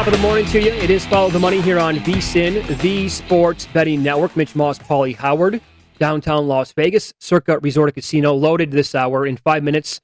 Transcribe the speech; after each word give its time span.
Top 0.00 0.06
of 0.06 0.14
the 0.14 0.20
morning 0.20 0.46
to 0.46 0.62
you. 0.62 0.72
It 0.72 0.88
is 0.88 1.04
Follow 1.04 1.28
the 1.28 1.38
Money 1.38 1.60
here 1.60 1.78
on 1.78 1.96
VSIN, 1.96 2.66
the 2.78 3.06
Sports 3.10 3.66
Betting 3.66 4.02
Network. 4.02 4.34
Mitch 4.34 4.56
Moss, 4.56 4.78
Paulie 4.78 5.14
Howard, 5.14 5.60
downtown 5.98 6.48
Las 6.48 6.72
Vegas, 6.72 7.12
Circa 7.18 7.58
Resort 7.58 7.92
Casino, 7.92 8.32
loaded 8.32 8.70
this 8.70 8.94
hour. 8.94 9.26
In 9.26 9.36
five 9.36 9.62
minutes, 9.62 10.00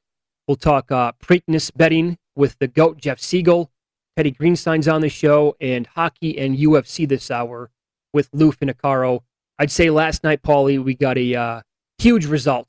we'll 0.47 0.59
talk 0.59 0.93
uh, 0.93 1.13
Preakness 1.13 1.75
betting 1.75 2.19
with 2.35 2.59
the 2.59 2.69
GOAT, 2.69 2.99
Jeff 2.99 3.19
Siegel. 3.19 3.71
Teddy 4.19 4.33
Greenstein's 4.33 4.87
on 4.87 5.01
the 5.01 5.09
show, 5.09 5.57
and 5.63 5.87
hockey 5.87 6.39
and 6.39 6.59
UFC 6.59 7.09
this 7.09 7.31
hour 7.31 7.71
with 8.13 8.29
Lou 8.35 8.53
Finocchiaro. 8.53 9.21
I'd 9.59 9.71
say 9.71 9.89
last 9.89 10.23
night, 10.23 10.43
Paulie, 10.43 10.79
we 10.79 10.95
got 10.95 11.17
a 11.17 11.35
uh, 11.35 11.61
huge 11.97 12.27
result 12.27 12.69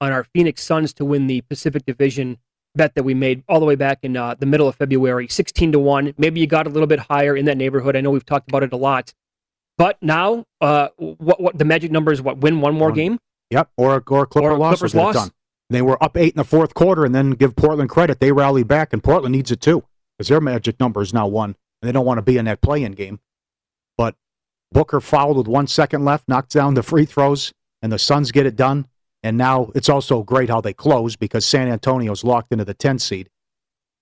on 0.00 0.12
our 0.12 0.22
Phoenix 0.22 0.62
Suns 0.62 0.92
to 0.92 1.04
win 1.04 1.26
the 1.26 1.40
Pacific 1.40 1.84
Division 1.84 2.38
bet 2.78 2.94
that 2.94 3.02
we 3.02 3.12
made 3.12 3.42
all 3.46 3.60
the 3.60 3.66
way 3.66 3.74
back 3.74 3.98
in 4.02 4.16
uh, 4.16 4.34
the 4.38 4.46
middle 4.46 4.66
of 4.66 4.76
February, 4.76 5.28
16 5.28 5.72
to 5.72 5.78
1. 5.78 6.14
Maybe 6.16 6.40
you 6.40 6.46
got 6.46 6.66
a 6.66 6.70
little 6.70 6.86
bit 6.86 7.00
higher 7.00 7.36
in 7.36 7.44
that 7.44 7.58
neighborhood. 7.58 7.94
I 7.94 8.00
know 8.00 8.10
we've 8.10 8.24
talked 8.24 8.48
about 8.48 8.62
it 8.62 8.72
a 8.72 8.76
lot. 8.76 9.12
But 9.76 9.98
now, 10.00 10.44
uh, 10.62 10.88
what, 10.96 11.40
what 11.40 11.58
the 11.58 11.66
magic 11.66 11.90
number 11.92 12.10
is 12.10 12.22
what? 12.22 12.38
Win 12.38 12.62
one 12.62 12.74
more 12.74 12.88
One. 12.88 12.96
game? 12.96 13.18
Yep, 13.50 13.70
or 13.76 14.02
or 14.08 14.26
Clipper 14.26 14.50
Or 14.50 14.58
loss. 14.58 14.78
Clippers 14.78 14.94
will 14.94 15.02
get 15.02 15.04
it 15.04 15.06
loss. 15.06 15.14
Done. 15.26 15.32
They 15.70 15.82
were 15.82 16.02
up 16.02 16.16
eight 16.16 16.32
in 16.32 16.38
the 16.38 16.44
fourth 16.44 16.72
quarter, 16.74 17.04
and 17.04 17.14
then 17.14 17.32
give 17.32 17.54
Portland 17.54 17.90
credit. 17.90 18.20
They 18.20 18.32
rallied 18.32 18.66
back, 18.68 18.92
and 18.92 19.02
Portland 19.04 19.34
needs 19.34 19.50
it 19.50 19.60
too 19.60 19.84
because 20.16 20.28
their 20.28 20.40
magic 20.40 20.80
number 20.80 21.00
is 21.02 21.12
now 21.14 21.26
one, 21.28 21.54
and 21.82 21.88
they 21.88 21.92
don't 21.92 22.06
want 22.06 22.18
to 22.18 22.22
be 22.22 22.38
in 22.38 22.46
that 22.46 22.60
play-in 22.60 22.92
game. 22.92 23.20
But 23.96 24.16
Booker 24.72 25.00
fouled 25.00 25.36
with 25.36 25.46
one 25.46 25.66
second 25.66 26.04
left, 26.04 26.28
knocked 26.28 26.52
down 26.52 26.74
the 26.74 26.82
free 26.82 27.04
throws, 27.04 27.52
and 27.80 27.92
the 27.92 27.98
Suns 27.98 28.32
get 28.32 28.46
it 28.46 28.56
done. 28.56 28.86
And 29.22 29.36
now 29.36 29.70
it's 29.74 29.88
also 29.88 30.22
great 30.22 30.48
how 30.48 30.60
they 30.60 30.72
close 30.72 31.16
because 31.16 31.44
San 31.44 31.68
Antonio's 31.68 32.24
locked 32.24 32.52
into 32.52 32.64
the 32.64 32.74
10 32.74 32.98
seed, 32.98 33.30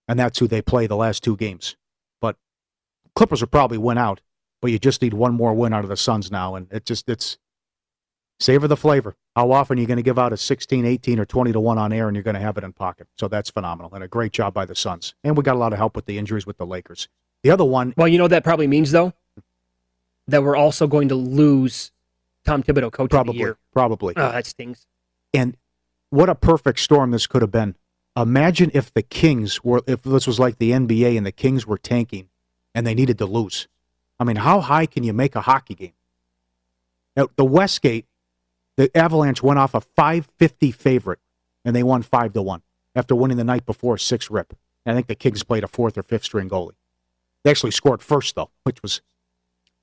and 0.07 0.19
that's 0.19 0.39
who 0.39 0.47
they 0.47 0.61
play 0.61 0.87
the 0.87 0.97
last 0.97 1.23
two 1.23 1.37
games. 1.37 1.77
But 2.21 2.37
Clippers 3.15 3.41
will 3.41 3.49
probably 3.49 3.79
win 3.79 3.99
out, 3.99 4.21
but 4.61 4.71
you 4.71 4.79
just 4.79 5.01
need 5.01 5.15
one 5.15 5.35
more 5.35 5.55
win 5.55 5.73
out 5.73 5.85
of 5.85 5.89
the 5.89 5.97
Suns 5.97 6.31
now, 6.31 6.55
and 6.55 6.71
it 6.71 6.85
just 6.85 7.09
it's 7.09 7.39
savor 8.39 8.69
the 8.69 8.77
flavor. 8.77 9.17
How 9.35 9.53
often 9.53 9.79
are 9.79 9.81
you 9.81 9.87
going 9.87 9.97
to 9.99 10.03
give 10.03 10.19
out 10.19 10.33
a 10.33 10.37
16, 10.37 10.85
18, 10.85 11.19
or 11.19 11.25
20 11.25 11.53
to 11.53 11.61
1 11.61 11.79
on 11.79 11.93
air 11.93 12.09
and 12.09 12.17
you're 12.17 12.23
going 12.23 12.35
to 12.35 12.41
have 12.41 12.57
it 12.59 12.65
in 12.65 12.73
pocket? 12.73 13.07
So 13.19 13.29
that's 13.29 13.51
phenomenal. 13.51 13.93
And 13.95 14.05
a 14.05 14.09
great 14.09 14.33
job 14.33 14.55
by 14.55 14.65
the 14.65 14.75
Suns. 14.75 15.15
And 15.25 15.37
we 15.37 15.43
got 15.43 15.57
a 15.57 15.59
lot 15.59 15.73
of 15.73 15.79
help 15.79 15.97
with 15.97 16.07
the 16.07 16.19
injuries 16.19 16.47
with 16.47 16.59
the 16.59 16.67
Lakers. 16.67 17.09
The 17.43 17.51
other 17.51 17.65
one, 17.65 17.95
Well, 17.97 18.09
you 18.09 18.19
know 18.19 18.25
what 18.25 18.31
that 18.31 18.45
probably 18.45 18.67
means, 18.67 18.91
though? 18.91 19.13
That 20.29 20.43
we're 20.43 20.57
also 20.57 20.87
going 20.87 21.09
to 21.09 21.15
lose 21.15 21.93
Tom 22.45 22.63
Thibodeau, 22.63 22.93
coach 22.93 23.13
of 23.13 23.27
the 23.27 23.33
probably, 23.33 23.53
probably. 23.73 24.15
Oh, 24.17 24.33
that 24.33 24.47
stings. 24.47 24.87
And 25.37 25.57
what 26.11 26.29
a 26.29 26.35
perfect 26.35 26.81
storm 26.81 27.11
this 27.11 27.27
could 27.27 27.43
have 27.43 27.51
been. 27.51 27.77
Imagine 28.17 28.71
if 28.73 28.93
the 28.93 29.03
Kings 29.03 29.63
were, 29.63 29.83
if 29.87 30.03
this 30.03 30.27
was 30.27 30.41
like 30.41 30.59
the 30.59 30.71
NBA 30.71 31.17
and 31.17 31.27
the 31.27 31.33
Kings 31.33 31.67
were 31.67 31.77
tanking 31.77 32.29
and 32.75 32.87
they 32.87 32.95
needed 32.95 33.19
to 33.19 33.27
lose. 33.27 33.69
I 34.19 34.25
mean, 34.25 34.37
how 34.37 34.61
high 34.61 34.87
can 34.87 35.05
you 35.05 35.13
make 35.13 35.37
a 35.37 35.43
hockey 35.43 35.75
game? 35.75 35.93
Now, 37.15 37.29
the 37.37 37.45
Westgate, 37.45 38.07
the 38.77 38.95
Avalanche 38.97 39.43
went 39.43 39.59
off 39.59 39.75
a 39.75 39.81
550 39.81 40.71
favorite 40.71 41.19
and 41.65 41.77
they 41.77 41.83
won 41.83 42.03
5 42.03 42.33
to 42.33 42.43
1 42.43 42.63
after 42.95 43.15
winning 43.15 43.37
the 43.37 43.45
night 43.45 43.67
before 43.67 43.99
6 43.99 44.31
rip. 44.31 44.55
And 44.87 44.93
I 44.93 44.97
think 44.97 45.09
the 45.09 45.15
Kings 45.15 45.43
played 45.43 45.65
a 45.65 45.69
fourth 45.69 45.99
or 45.99 46.03
fifth 46.03 46.25
string 46.25 46.49
goalie. 46.49 46.77
They 47.43 47.51
actually 47.51 47.73
scored 47.73 48.03
first, 48.03 48.35
though, 48.35 48.51
which 48.63 48.83
was 48.83 49.03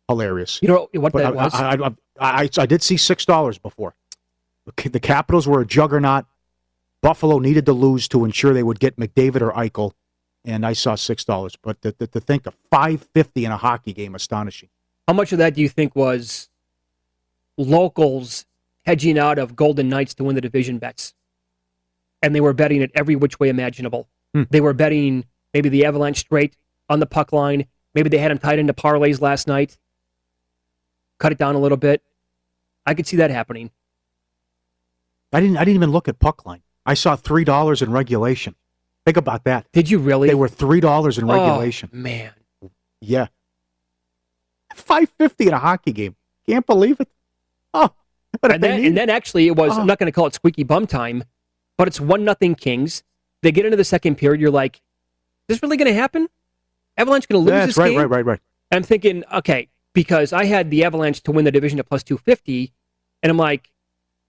hilarious. 0.07 0.59
You 0.61 0.69
know 0.69 0.89
what 0.93 1.13
But 1.13 1.23
that 1.23 1.27
I, 1.27 1.31
was? 1.31 1.53
I, 1.53 1.73
I, 2.19 2.41
I, 2.43 2.49
I 2.57 2.65
did 2.65 2.81
see 2.81 2.97
six 2.97 3.25
dollars 3.25 3.57
before. 3.57 3.95
The 4.65 4.99
Capitals 4.99 5.47
were 5.47 5.61
a 5.61 5.65
juggernaut. 5.65 6.25
Buffalo 7.01 7.39
needed 7.39 7.65
to 7.65 7.73
lose 7.73 8.07
to 8.09 8.23
ensure 8.23 8.53
they 8.53 8.63
would 8.63 8.79
get 8.79 8.95
McDavid 8.97 9.41
or 9.41 9.51
Eichel, 9.51 9.91
and 10.45 10.65
I 10.65 10.73
saw 10.73 10.95
six 10.95 11.25
dollars. 11.25 11.57
But 11.61 11.81
to, 11.81 11.91
to, 11.91 12.07
to 12.07 12.19
think 12.21 12.45
of 12.45 12.55
five 12.71 13.07
fifty 13.13 13.43
in 13.43 13.51
a 13.51 13.57
hockey 13.57 13.91
game, 13.91 14.15
astonishing. 14.15 14.69
How 15.07 15.13
much 15.13 15.33
of 15.33 15.37
that 15.39 15.53
do 15.53 15.61
you 15.61 15.67
think 15.67 15.95
was 15.95 16.49
locals 17.57 18.45
hedging 18.85 19.19
out 19.19 19.37
of 19.37 19.55
Golden 19.55 19.89
Knights 19.89 20.13
to 20.15 20.23
win 20.23 20.35
the 20.35 20.41
division 20.41 20.77
bets? 20.77 21.13
And 22.21 22.33
they 22.33 22.39
were 22.39 22.53
betting 22.53 22.81
it 22.81 22.91
every 22.95 23.17
which 23.17 23.37
way 23.37 23.49
imaginable. 23.49 24.07
Hmm. 24.33 24.43
They 24.49 24.61
were 24.61 24.73
betting 24.73 25.25
maybe 25.53 25.67
the 25.67 25.85
Avalanche 25.85 26.19
straight 26.19 26.55
on 26.89 27.01
the 27.01 27.05
puck 27.05 27.33
line. 27.33 27.65
Maybe 27.93 28.07
they 28.07 28.17
had 28.17 28.31
them 28.31 28.37
tied 28.37 28.59
into 28.59 28.73
parlays 28.73 29.19
last 29.19 29.45
night. 29.45 29.77
Cut 31.17 31.33
it 31.33 31.37
down 31.37 31.55
a 31.55 31.59
little 31.59 31.77
bit. 31.77 32.01
I 32.85 32.93
could 32.93 33.07
see 33.07 33.17
that 33.17 33.29
happening. 33.29 33.71
I 35.33 35.41
didn't. 35.41 35.57
I 35.57 35.61
didn't 35.61 35.75
even 35.75 35.91
look 35.91 36.07
at 36.07 36.19
puck 36.19 36.45
line. 36.45 36.61
I 36.85 36.93
saw 36.93 37.15
three 37.15 37.43
dollars 37.43 37.81
in 37.81 37.91
regulation. 37.91 38.55
Think 39.05 39.17
about 39.17 39.43
that. 39.43 39.67
Did 39.73 39.89
you 39.89 39.99
really? 39.99 40.27
They 40.27 40.35
were 40.35 40.47
three 40.47 40.79
dollars 40.79 41.17
in 41.17 41.29
oh, 41.29 41.33
regulation. 41.33 41.89
Oh, 41.91 41.97
man. 41.97 42.31
Yeah, 43.01 43.27
five 44.75 45.09
fifty 45.17 45.47
in 45.47 45.53
a 45.53 45.59
hockey 45.59 45.91
game. 45.91 46.15
Can't 46.47 46.65
believe 46.65 46.99
it. 46.99 47.09
Oh, 47.73 47.91
but 48.41 48.53
And 48.53 48.63
then, 48.63 48.85
and 48.85 48.97
then 48.97 49.09
actually 49.09 49.47
it 49.47 49.55
was, 49.55 49.71
Oh. 49.71 49.81
I'm 49.81 49.87
not 49.87 49.99
going 49.99 50.07
to 50.07 50.11
call 50.11 50.27
it 50.27 50.33
squeaky 50.33 50.63
bum 50.63 50.87
time, 50.87 51.23
but 51.77 51.87
it's 51.87 51.99
one 51.99 52.23
nothing 52.23 52.55
Kings. 52.55 53.03
They 53.41 53.51
get 53.51 53.65
into 53.65 53.77
the 53.77 53.83
second 53.83 54.15
period. 54.15 54.39
You're 54.39 54.51
like, 54.51 54.77
is 54.77 54.81
this 55.55 55.63
really 55.63 55.77
going 55.77 55.87
to 55.87 55.93
happen? 55.93 56.29
Avalanche 56.97 57.27
going 57.27 57.43
to 57.43 57.51
lose 57.51 57.59
that's 57.59 57.67
this 57.67 57.77
right, 57.77 57.89
game? 57.89 57.97
right, 57.97 58.09
right, 58.09 58.25
right. 58.25 58.39
I'm 58.71 58.83
thinking, 58.83 59.23
okay, 59.33 59.69
because 59.93 60.33
I 60.33 60.45
had 60.45 60.69
the 60.69 60.83
Avalanche 60.83 61.21
to 61.23 61.31
win 61.31 61.45
the 61.45 61.51
division 61.51 61.79
at 61.79 61.87
plus 61.87 62.03
250, 62.03 62.71
and 63.21 63.29
I'm 63.29 63.37
like, 63.37 63.69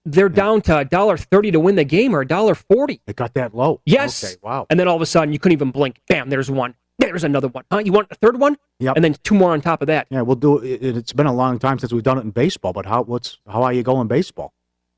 they're 0.05 0.29
down 0.29 0.61
to 0.61 0.77
a 0.77 0.85
dollar 0.85 1.17
thirty 1.17 1.51
to 1.51 1.59
win 1.59 1.75
the 1.75 1.83
game 1.83 2.15
or 2.15 2.21
a 2.21 2.27
dollar 2.27 2.55
forty. 2.55 3.01
It 3.07 3.15
got 3.15 3.33
that 3.33 3.53
low. 3.55 3.81
Yes. 3.85 4.23
Okay. 4.23 4.35
Wow. 4.41 4.67
And 4.69 4.79
then 4.79 4.87
all 4.87 4.95
of 4.95 5.01
a 5.01 5.05
sudden, 5.05 5.33
you 5.33 5.39
couldn't 5.39 5.53
even 5.53 5.71
blink. 5.71 5.99
Bam, 6.07 6.29
there's 6.29 6.49
one. 6.49 6.75
There's 6.99 7.23
another 7.25 7.49
one. 7.49 7.65
Huh? 7.71 7.79
You 7.79 7.91
want 7.91 8.07
a 8.11 8.15
third 8.15 8.39
one? 8.39 8.57
Yeah. 8.79 8.93
And 8.95 9.03
then 9.03 9.15
two 9.23 9.35
more 9.35 9.51
on 9.51 9.59
top 9.61 9.81
of 9.81 9.87
that. 9.87 10.07
Yeah, 10.09 10.21
we'll 10.21 10.37
do 10.37 10.59
it. 10.59 10.81
it- 10.81 10.95
It's 10.97 11.11
been 11.11 11.25
a 11.27 11.33
long 11.33 11.59
time 11.59 11.77
since 11.79 11.91
we've 11.91 12.03
done 12.03 12.17
it 12.17 12.21
in 12.21 12.31
baseball, 12.31 12.71
but 12.71 12.85
how 12.85 13.01
what's 13.03 13.39
how 13.47 13.63
are 13.63 13.73
you 13.73 13.83
going 13.83 14.07
baseball? 14.07 14.53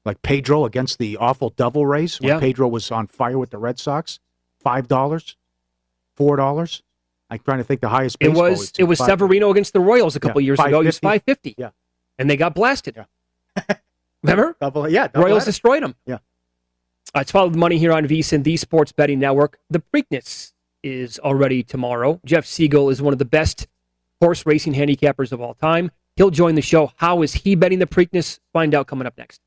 Like 0.06 0.22
Pedro 0.22 0.64
against 0.66 1.00
the 1.00 1.18
awful 1.18 1.50
Devil 1.50 1.86
Rays 1.86 2.22
when 2.22 2.30
Yeah. 2.30 2.40
Pedro 2.40 2.68
was 2.68 2.92
on 2.92 3.08
fire 3.08 3.38
with 3.40 3.50
the 3.50 3.58
Red 3.58 3.80
Sox, 3.80 4.20
five 4.62 4.88
dollars, 4.88 5.36
four 6.16 6.36
dollars. 6.36 6.84
I'm 7.30 7.40
trying 7.40 7.58
to 7.58 7.64
think 7.66 7.82
the 7.82 7.90
highest. 7.90 8.18
It 8.20 8.30
was 8.30 8.72
it 8.78 8.84
was 8.86 9.00
five- 9.00 9.08
Severino 9.08 9.50
against 9.52 9.74
the 9.74 9.80
Royals 9.82 10.16
a 10.16 10.20
couple 10.20 10.40
Yeah, 10.42 10.46
years 10.46 10.60
ago. 10.60 10.82
He 10.82 10.86
was 10.88 11.00
550. 11.00 11.08
five 11.08 11.24
fifty. 11.24 11.56
Yeah. 11.58 11.70
And 12.20 12.30
they 12.30 12.38
got 12.38 12.54
blasted. 12.56 12.96
Yeah. 12.98 13.76
Remember? 14.24 14.56
Double, 14.60 14.90
yeah, 14.90 15.08
double 15.08 15.26
Royals 15.26 15.44
header. 15.44 15.50
destroyed 15.52 15.84
them. 15.84 15.96
Yeah. 16.06 16.18
Uh, 17.16 17.20
it's 17.20 17.32
followed 17.32 17.54
the 17.54 17.58
money 17.58 17.78
here 17.78 17.94
on 17.94 18.06
VSIN, 18.06 18.44
the 18.44 18.58
Sports 18.58 18.92
Betting 18.92 19.20
Network. 19.20 19.60
The 19.70 19.80
Preakness 19.94 20.54
is 20.84 21.20
already 21.20 21.64
tomorrow. 21.64 22.20
Jeff 22.26 22.46
Siegel 22.46 22.90
is 22.90 23.02
one 23.02 23.14
of 23.14 23.20
the 23.20 23.26
best 23.26 23.68
horse 24.22 24.46
racing 24.46 24.74
handicappers 24.74 25.32
of 25.32 25.40
all 25.42 25.54
time. 25.54 25.92
He'll 26.16 26.32
join 26.32 26.56
the 26.56 26.62
show. 26.62 26.92
How 26.98 27.22
is 27.22 27.34
he 27.34 27.56
betting 27.56 27.80
the 27.80 27.86
Preakness? 27.86 28.40
Find 28.52 28.74
out 28.74 28.88
coming 28.88 29.06
up 29.08 29.18
next. 29.18 29.40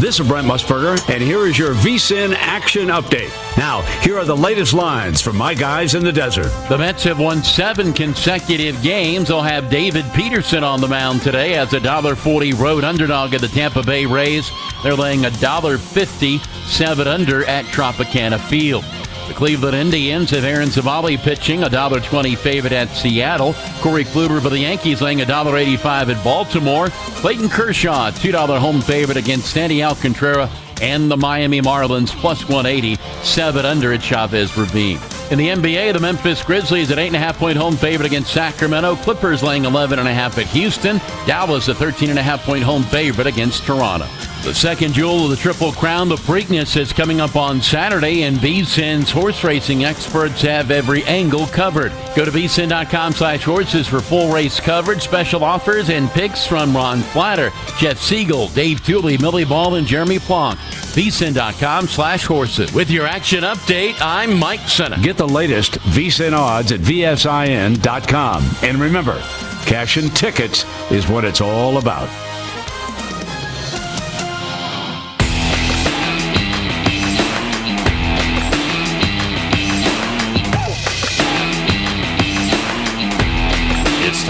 This 0.00 0.18
is 0.18 0.26
Brent 0.26 0.46
Musburger, 0.46 0.98
and 1.12 1.22
here 1.22 1.46
is 1.46 1.58
your 1.58 1.74
VSIN 1.74 2.34
action 2.34 2.88
update. 2.88 3.30
Now, 3.58 3.82
here 4.00 4.16
are 4.16 4.24
the 4.24 4.34
latest 4.34 4.72
lines 4.72 5.20
from 5.20 5.36
my 5.36 5.52
guys 5.52 5.94
in 5.94 6.02
the 6.02 6.10
desert. 6.10 6.50
The 6.70 6.78
Mets 6.78 7.04
have 7.04 7.18
won 7.18 7.44
seven 7.44 7.92
consecutive 7.92 8.80
games. 8.82 9.28
They'll 9.28 9.42
have 9.42 9.68
David 9.68 10.06
Peterson 10.14 10.64
on 10.64 10.80
the 10.80 10.88
mound 10.88 11.20
today 11.20 11.52
as 11.52 11.74
a 11.74 11.80
$1.40 11.80 12.58
road 12.58 12.82
underdog 12.82 13.34
at 13.34 13.42
the 13.42 13.48
Tampa 13.48 13.82
Bay 13.82 14.06
Rays. 14.06 14.50
They're 14.82 14.94
laying 14.94 15.26
a 15.26 15.30
$1.50 15.30 16.66
seven 16.66 17.06
under 17.06 17.44
at 17.44 17.66
Tropicana 17.66 18.40
Field. 18.48 18.86
The 19.30 19.36
Cleveland 19.36 19.76
Indians 19.76 20.30
have 20.30 20.42
Aaron 20.42 20.70
Civale 20.70 21.16
pitching, 21.16 21.62
a 21.62 21.68
$1.20 21.68 22.36
favorite 22.36 22.72
at 22.72 22.88
Seattle. 22.88 23.54
Corey 23.78 24.04
Kluber 24.04 24.42
for 24.42 24.48
the 24.48 24.58
Yankees 24.58 25.00
laying 25.00 25.20
a 25.20 25.24
$1.85 25.24 26.16
at 26.16 26.24
Baltimore. 26.24 26.88
Clayton 26.88 27.48
Kershaw, 27.48 28.10
$2 28.10 28.58
home 28.58 28.80
favorite 28.80 29.16
against 29.16 29.52
Sandy 29.52 29.84
Alcantara 29.84 30.50
and 30.82 31.08
the 31.08 31.16
Miami 31.16 31.60
Marlins 31.60 32.08
plus 32.08 32.48
180, 32.48 33.00
seven 33.22 33.64
under 33.64 33.92
at 33.92 34.02
Chavez 34.02 34.56
Ravine. 34.56 34.98
In 35.30 35.38
the 35.38 35.46
NBA, 35.46 35.92
the 35.92 36.00
Memphis 36.00 36.42
Grizzlies 36.42 36.90
at 36.90 36.98
8.5 36.98 37.34
point 37.34 37.56
home 37.56 37.76
favorite 37.76 38.06
against 38.06 38.32
Sacramento. 38.32 38.96
Clippers 38.96 39.44
laying 39.44 39.62
11.5 39.62 40.38
at 40.38 40.46
Houston. 40.48 40.98
Dallas 41.24 41.68
a 41.68 41.74
13.5 41.74 42.38
point 42.40 42.64
home 42.64 42.82
favorite 42.82 43.28
against 43.28 43.62
Toronto. 43.62 44.08
The 44.42 44.54
second 44.54 44.94
jewel 44.94 45.24
of 45.24 45.30
the 45.30 45.36
Triple 45.36 45.70
Crown, 45.70 46.08
the 46.08 46.16
Preakness, 46.16 46.76
is 46.78 46.94
coming 46.94 47.20
up 47.20 47.36
on 47.36 47.60
Saturday, 47.60 48.22
and 48.22 48.38
VSIN's 48.38 49.10
horse 49.10 49.44
racing 49.44 49.84
experts 49.84 50.40
have 50.40 50.70
every 50.70 51.04
angle 51.04 51.46
covered. 51.48 51.92
Go 52.16 52.24
to 52.24 52.30
vsin.com 52.30 53.12
slash 53.12 53.44
horses 53.44 53.86
for 53.86 54.00
full 54.00 54.32
race 54.32 54.58
coverage, 54.58 55.02
special 55.02 55.44
offers, 55.44 55.90
and 55.90 56.08
picks 56.10 56.46
from 56.46 56.74
Ron 56.74 57.00
Flatter, 57.00 57.52
Jeff 57.78 57.98
Siegel, 57.98 58.48
Dave 58.48 58.80
Tuley, 58.80 59.20
Millie 59.20 59.44
Ball, 59.44 59.74
and 59.74 59.86
Jeremy 59.86 60.18
Plonk. 60.18 60.58
vsin.com 60.58 61.86
slash 61.86 62.24
horses. 62.24 62.72
With 62.72 62.90
your 62.90 63.06
action 63.06 63.44
update, 63.44 63.96
I'm 64.00 64.38
Mike 64.38 64.66
Senna. 64.68 64.98
Get 65.00 65.18
the 65.18 65.28
latest 65.28 65.72
VSIN 65.92 66.32
odds 66.32 66.72
at 66.72 66.80
VSIN.com. 66.80 68.50
And 68.62 68.78
remember, 68.78 69.20
cash 69.66 69.98
and 69.98 70.16
tickets 70.16 70.64
is 70.90 71.06
what 71.08 71.26
it's 71.26 71.42
all 71.42 71.76
about. 71.76 72.08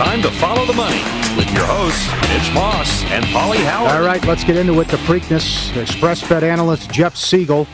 Time 0.00 0.22
to 0.22 0.30
follow 0.30 0.64
the 0.64 0.72
money 0.72 1.02
with 1.36 1.52
your 1.52 1.66
hosts, 1.66 2.08
Mitch 2.30 2.54
Moss 2.54 3.04
and 3.10 3.22
Paulie 3.26 3.62
Howard. 3.66 3.92
All 3.92 4.00
right, 4.00 4.24
let's 4.24 4.42
get 4.42 4.56
into 4.56 4.80
it. 4.80 4.88
The 4.88 4.96
Preakness 4.96 5.76
Express 5.76 6.26
Bet 6.26 6.42
analyst 6.42 6.90
Jeff 6.90 7.14
Siegel, 7.14 7.66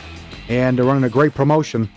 and 0.49 0.77
they're 0.77 0.83
running 0.83 1.05
a 1.05 1.09
great 1.09 1.33
promotion. 1.33 1.89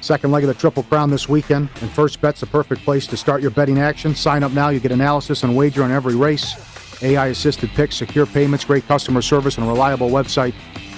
Second 0.00 0.32
leg 0.32 0.42
of 0.42 0.48
the 0.48 0.54
Triple 0.54 0.82
Crown 0.82 1.10
this 1.10 1.28
weekend, 1.28 1.68
and 1.80 1.88
First 1.92 2.20
Bet's 2.20 2.40
the 2.40 2.46
perfect 2.46 2.82
place 2.82 3.06
to 3.06 3.16
start 3.16 3.40
your 3.40 3.52
betting 3.52 3.78
action. 3.78 4.16
Sign 4.16 4.42
up 4.42 4.50
now, 4.50 4.70
you 4.70 4.80
get 4.80 4.90
analysis 4.90 5.44
and 5.44 5.56
wager 5.56 5.84
on 5.84 5.92
every 5.92 6.16
race, 6.16 7.00
AI 7.04 7.28
assisted 7.28 7.70
picks, 7.70 7.94
secure 7.94 8.26
payments, 8.26 8.64
great 8.64 8.84
customer 8.88 9.22
service, 9.22 9.58
and 9.58 9.66
a 9.66 9.70
reliable 9.70 10.10
website. 10.10 10.54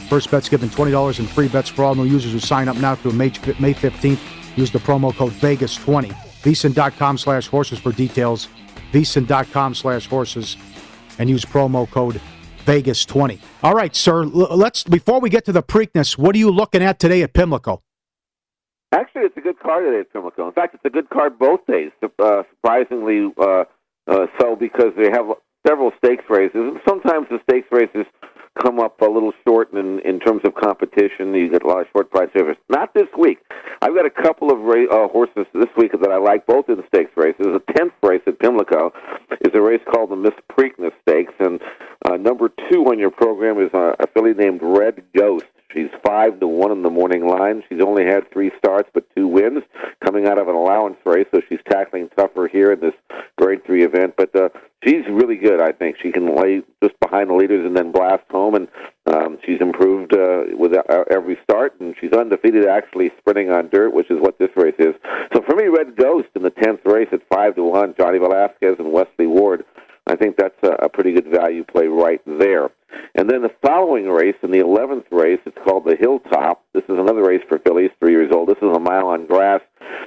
First 0.09 0.31
Bet's 0.31 0.49
giving 0.49 0.70
$20 0.70 1.19
in 1.20 1.26
free 1.26 1.49
bets 1.49 1.69
for 1.69 1.85
all 1.85 1.94
new 1.94 2.06
users 2.06 2.32
who 2.32 2.41
sign 2.41 2.67
up 2.67 2.79
now 2.79 2.94
through 2.94 3.12
May 3.12 3.29
15th. 3.29 4.56
Use 4.56 4.70
the 4.70 4.79
promo 4.79 5.15
code 5.15 5.32
VEGAS20. 5.32 6.28
VSIN.com 6.43 7.19
slash 7.19 7.49
horses 7.49 7.79
for 7.79 7.93
details. 7.93 8.49
VSIN.com 8.93 9.75
slash 9.75 10.06
horses. 10.06 10.56
And 11.19 11.29
use 11.29 11.44
promo 11.44 11.90
code 11.90 12.20
Vegas20. 12.64 13.40
All 13.62 13.75
right, 13.75 13.96
sir. 13.96 14.25
Let's 14.25 14.85
before 14.85 15.20
we 15.20 15.31
get 15.31 15.44
to 15.46 15.52
the 15.52 15.62
Preakness, 15.62 16.19
what 16.19 16.35
are 16.35 16.38
you 16.38 16.50
looking 16.50 16.82
at 16.82 16.99
today 16.99 17.23
at 17.23 17.32
Pimlico? 17.32 17.82
Actually, 18.93 19.23
it's 19.23 19.37
a 19.37 19.40
good 19.40 19.58
card 19.58 19.85
today 19.85 20.00
at 20.00 20.12
Pimlico. 20.12 20.46
In 20.46 20.52
fact, 20.52 20.75
it's 20.75 20.85
a 20.85 20.90
good 20.90 21.11
card 21.11 21.38
both 21.38 21.61
days. 21.67 21.90
Uh, 22.02 22.43
surprisingly 22.50 23.32
uh, 23.38 23.64
uh, 24.06 24.26
so, 24.41 24.55
because 24.55 24.93
they 24.96 25.11
have 25.11 25.26
several 25.67 25.93
stakes 25.99 26.25
races, 26.29 26.55
and 26.55 26.81
sometimes 26.87 27.26
the 27.31 27.38
stakes 27.49 27.69
races 27.70 28.06
come 28.62 28.81
up 28.81 29.00
a 29.00 29.06
little 29.06 29.32
short 29.46 29.73
in 29.73 30.00
in 30.00 30.20
terms 30.20 30.43
of 30.44 30.55
competition. 30.55 31.34
You 31.34 31.50
get 31.50 31.62
a 31.62 31.67
lot 31.67 31.81
of 31.81 31.87
short 31.93 32.11
price 32.11 32.31
favorites. 32.32 32.61
Not 32.69 32.94
this 32.94 33.08
week. 33.19 33.38
I've 33.81 33.95
got 33.95 34.07
a 34.07 34.11
couple 34.11 34.51
of 34.51 34.59
ra- 34.61 34.91
uh, 34.91 35.09
horses 35.09 35.47
this 35.55 35.69
week 35.77 35.93
that 35.93 36.11
I 36.11 36.17
like, 36.17 36.47
both 36.47 36.69
in 36.69 36.77
the 36.77 36.85
stakes 36.89 37.13
races. 37.17 37.47
The 37.47 37.63
tenth 37.77 37.93
race 38.03 38.23
at 38.27 38.39
Pimlico 38.39 38.93
is 39.41 39.53
a 39.55 39.61
race 39.61 39.83
called 39.93 40.11
the 40.11 40.17
Miss 40.17 40.35
Preakness 40.51 40.93
Stakes, 41.03 41.35
and 41.39 41.61
uh, 42.05 42.17
number 42.17 42.51
two 42.71 42.85
on 42.87 42.99
your 42.99 43.11
program 43.11 43.61
is 43.61 43.71
a, 43.73 43.95
a 44.01 44.07
filly 44.09 44.35
named 44.35 44.61
Red 44.63 45.03
Ghost. 45.17 45.47
She's 45.73 45.91
five 46.05 46.41
to 46.41 46.47
one 46.47 46.73
in 46.73 46.83
the 46.83 46.91
morning 46.91 47.27
line. 47.27 47.63
She's 47.69 47.83
only 47.83 48.05
had 48.05 48.31
three 48.33 48.51
starts 48.59 48.89
but 48.95 49.05
two 49.15 49.29
wins, 49.29 49.63
coming 50.05 50.27
out 50.27 50.39
of 50.39 50.49
an 50.49 50.55
allowance 50.55 50.97
race, 51.05 51.27
so 51.31 51.43
she's 51.49 51.61
tackling 51.69 52.09
tougher 52.17 52.49
here 52.51 52.73
in 52.73 52.81
this 52.81 52.95
Grade 53.37 53.65
Three 53.65 53.85
event. 53.85 54.15
But 54.17 54.35
uh, 54.35 54.49
she's 54.85 55.05
really 55.09 55.37
good. 55.37 55.61
I 55.61 55.73
think 55.73 55.97
she 56.03 56.13
can 56.13 56.37
lay 56.37 56.63
just 56.83 56.99
behind 57.01 57.31
the 57.31 57.35
leaders 57.35 57.65
and 57.65 57.77
then 57.77 57.93
blast 57.93 58.25
home, 58.31 58.55
and 58.55 58.69
um, 59.07 59.39
she's 59.45 59.61
improved 59.61 60.15
uh, 60.15 60.45
with 60.57 60.73
uh, 60.75 61.05
every 61.11 61.39
start, 61.43 61.79
and 61.81 61.95
she's 62.01 62.13
undefeated 62.13 62.67
actually 62.67 63.11
sprinting 63.19 63.51
on 63.51 63.69
dirt, 63.69 63.93
which 63.93 64.11
is 64.11 64.21
what 64.21 64.39
this 64.39 64.51
race 64.57 64.77
is. 64.79 64.95
So 65.35 65.43
for 65.43 65.57
me, 65.57 65.67
Red 65.67 65.97
Ghost 65.97 66.29
in 66.35 66.43
the 66.43 66.51
tenth 66.51 66.81
race 66.85 67.09
at 67.13 67.21
five 67.29 67.57
to 67.57 67.65
one, 67.65 67.95
Johnny 67.99 68.19
Velazquez 68.19 68.77
and 68.79 68.93
Wesley 68.93 69.27
Ward. 69.27 69.65
I 70.09 70.17
think 70.17 70.37
that's 70.37 70.57
a, 70.63 70.85
a 70.85 70.89
pretty 70.89 71.13
good 71.13 71.27
value 71.27 71.65
play 71.65 71.87
right 71.87 72.21
there. 72.27 72.71
And 73.15 73.29
then 73.29 73.43
the 73.43 73.55
following 73.63 74.09
race, 74.09 74.37
in 74.43 74.51
the 74.51 74.61
11th 74.61 75.05
race, 75.11 75.41
it's 75.45 75.59
called 75.65 75.85
the 75.85 75.97
Hilltop. 75.97 76.65
This 76.73 76.85
is 76.85 76.99
another 76.99 77.23
race 77.23 77.43
for 77.49 77.59
fillies, 77.59 77.91
three 78.01 78.13
years 78.13 78.33
old. 78.33 78.49
This 78.49 78.57
is 78.63 78.75
a 78.75 78.81
mile 78.81 79.09
on 79.09 79.27
grass. 79.27 79.61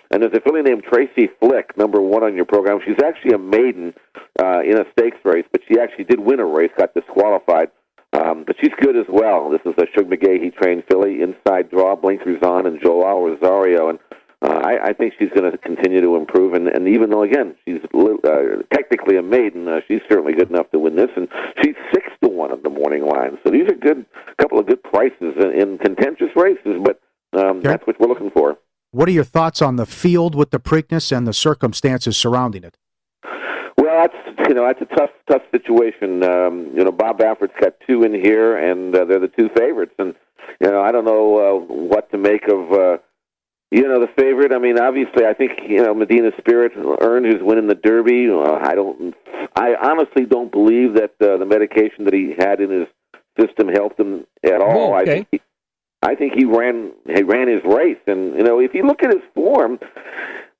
And 0.09 0.21
there's 0.21 0.33
a 0.33 0.41
filly 0.41 0.63
named 0.63 0.83
Tracy 0.83 1.29
Flick, 1.39 1.77
number 1.77 2.01
one 2.01 2.23
on 2.23 2.35
your 2.35 2.45
program. 2.45 2.79
She's 2.83 3.01
actually 3.03 3.33
a 3.33 3.37
maiden 3.37 3.93
uh, 4.41 4.61
in 4.61 4.79
a 4.79 4.85
stakes 4.91 5.17
race, 5.23 5.45
but 5.51 5.61
she 5.67 5.79
actually 5.79 6.05
did 6.05 6.19
win 6.19 6.39
a 6.39 6.45
race, 6.45 6.71
got 6.77 6.93
disqualified. 6.93 7.69
Um, 8.13 8.43
but 8.45 8.57
she's 8.59 8.71
good 8.81 8.97
as 8.97 9.05
well. 9.07 9.49
This 9.49 9.61
is 9.65 9.73
a 9.77 9.85
Shug 9.95 10.09
McGaughey 10.09 10.53
trained 10.53 10.83
filly, 10.89 11.21
inside 11.21 11.69
draw, 11.69 11.95
blinkers 11.95 12.41
on, 12.43 12.65
and 12.65 12.81
Joel 12.81 13.23
Rosario. 13.23 13.87
And 13.87 13.99
uh, 14.41 14.59
I, 14.65 14.89
I 14.89 14.93
think 14.93 15.13
she's 15.17 15.29
going 15.29 15.49
to 15.49 15.57
continue 15.57 16.01
to 16.01 16.15
improve, 16.15 16.53
and, 16.53 16.67
and 16.67 16.87
even 16.87 17.11
though 17.11 17.21
again 17.21 17.55
she's 17.63 17.79
uh, 17.93 18.63
technically 18.73 19.17
a 19.17 19.21
maiden, 19.21 19.67
uh, 19.67 19.81
she's 19.87 20.01
certainly 20.09 20.33
good 20.33 20.49
enough 20.49 20.69
to 20.71 20.79
win 20.79 20.95
this, 20.95 21.11
and 21.15 21.27
she's 21.61 21.75
six 21.93 22.07
to 22.23 22.29
one 22.29 22.51
on 22.51 22.61
the 22.63 22.69
morning 22.69 23.05
line. 23.05 23.37
So 23.45 23.51
these 23.51 23.69
are 23.69 23.75
good, 23.75 24.03
couple 24.39 24.57
of 24.57 24.65
good 24.65 24.81
prices 24.81 25.35
in, 25.37 25.51
in 25.51 25.77
contentious 25.77 26.29
races, 26.35 26.81
but 26.83 26.99
um, 27.39 27.61
that's 27.61 27.85
what 27.85 27.99
we're 27.99 28.07
looking 28.07 28.31
for. 28.31 28.57
What 28.89 29.07
are 29.07 29.11
your 29.11 29.23
thoughts 29.23 29.61
on 29.61 29.75
the 29.75 29.85
field 29.85 30.33
with 30.33 30.49
the 30.49 30.59
Preakness 30.59 31.15
and 31.15 31.27
the 31.27 31.33
circumstances 31.33 32.17
surrounding 32.17 32.63
it? 32.63 32.77
Well, 33.77 34.07
that's 34.07 34.49
you 34.49 34.55
know 34.55 34.65
that's 34.67 34.81
a 34.81 34.95
tough 34.95 35.11
tough 35.29 35.43
situation. 35.51 36.23
Um, 36.23 36.71
you 36.75 36.83
know, 36.83 36.91
Bob 36.91 37.17
Baffert's 37.17 37.53
got 37.59 37.73
two 37.87 38.03
in 38.03 38.13
here, 38.13 38.57
and 38.57 38.95
uh, 38.95 39.05
they're 39.05 39.19
the 39.19 39.27
two 39.27 39.49
favorites, 39.55 39.93
and 39.97 40.15
you 40.59 40.69
know 40.69 40.81
I 40.81 40.91
don't 40.91 41.05
know 41.05 41.37
uh, 41.37 41.73
what 41.73 42.11
to 42.11 42.17
make 42.17 42.47
of. 42.47 42.71
Uh, 42.71 42.97
you 43.73 43.83
know, 43.83 44.01
the 44.01 44.11
favorite. 44.19 44.51
I 44.53 44.59
mean, 44.59 44.77
obviously, 44.77 45.25
I 45.25 45.33
think 45.33 45.53
you 45.65 45.81
know 45.81 45.93
Medina 45.93 46.31
Spirit 46.37 46.73
earned 47.01 47.25
who's 47.25 47.41
winning 47.41 47.67
the 47.67 47.75
Derby. 47.75 48.29
Uh, 48.29 48.59
I 48.61 48.75
don't. 48.75 49.15
I 49.55 49.75
honestly 49.81 50.25
don't 50.25 50.51
believe 50.51 50.95
that 50.95 51.13
uh, 51.21 51.37
the 51.37 51.45
medication 51.45 52.03
that 52.05 52.13
he 52.13 52.35
had 52.37 52.59
in 52.59 52.69
his 52.69 52.87
system 53.39 53.69
helped 53.69 53.99
him 53.99 54.25
at 54.43 54.61
all. 54.61 54.93
Oh, 54.93 54.99
okay. 54.99 55.11
I 55.11 55.15
think 55.15 55.27
he, 55.31 55.41
I 56.03 56.15
think 56.15 56.33
he 56.33 56.45
ran 56.45 56.91
he 57.05 57.23
ran 57.23 57.47
his 57.47 57.63
race, 57.63 57.99
and 58.07 58.35
you 58.35 58.43
know, 58.43 58.59
if 58.59 58.73
you 58.73 58.83
look 58.83 59.03
at 59.03 59.13
his 59.13 59.23
form, 59.33 59.79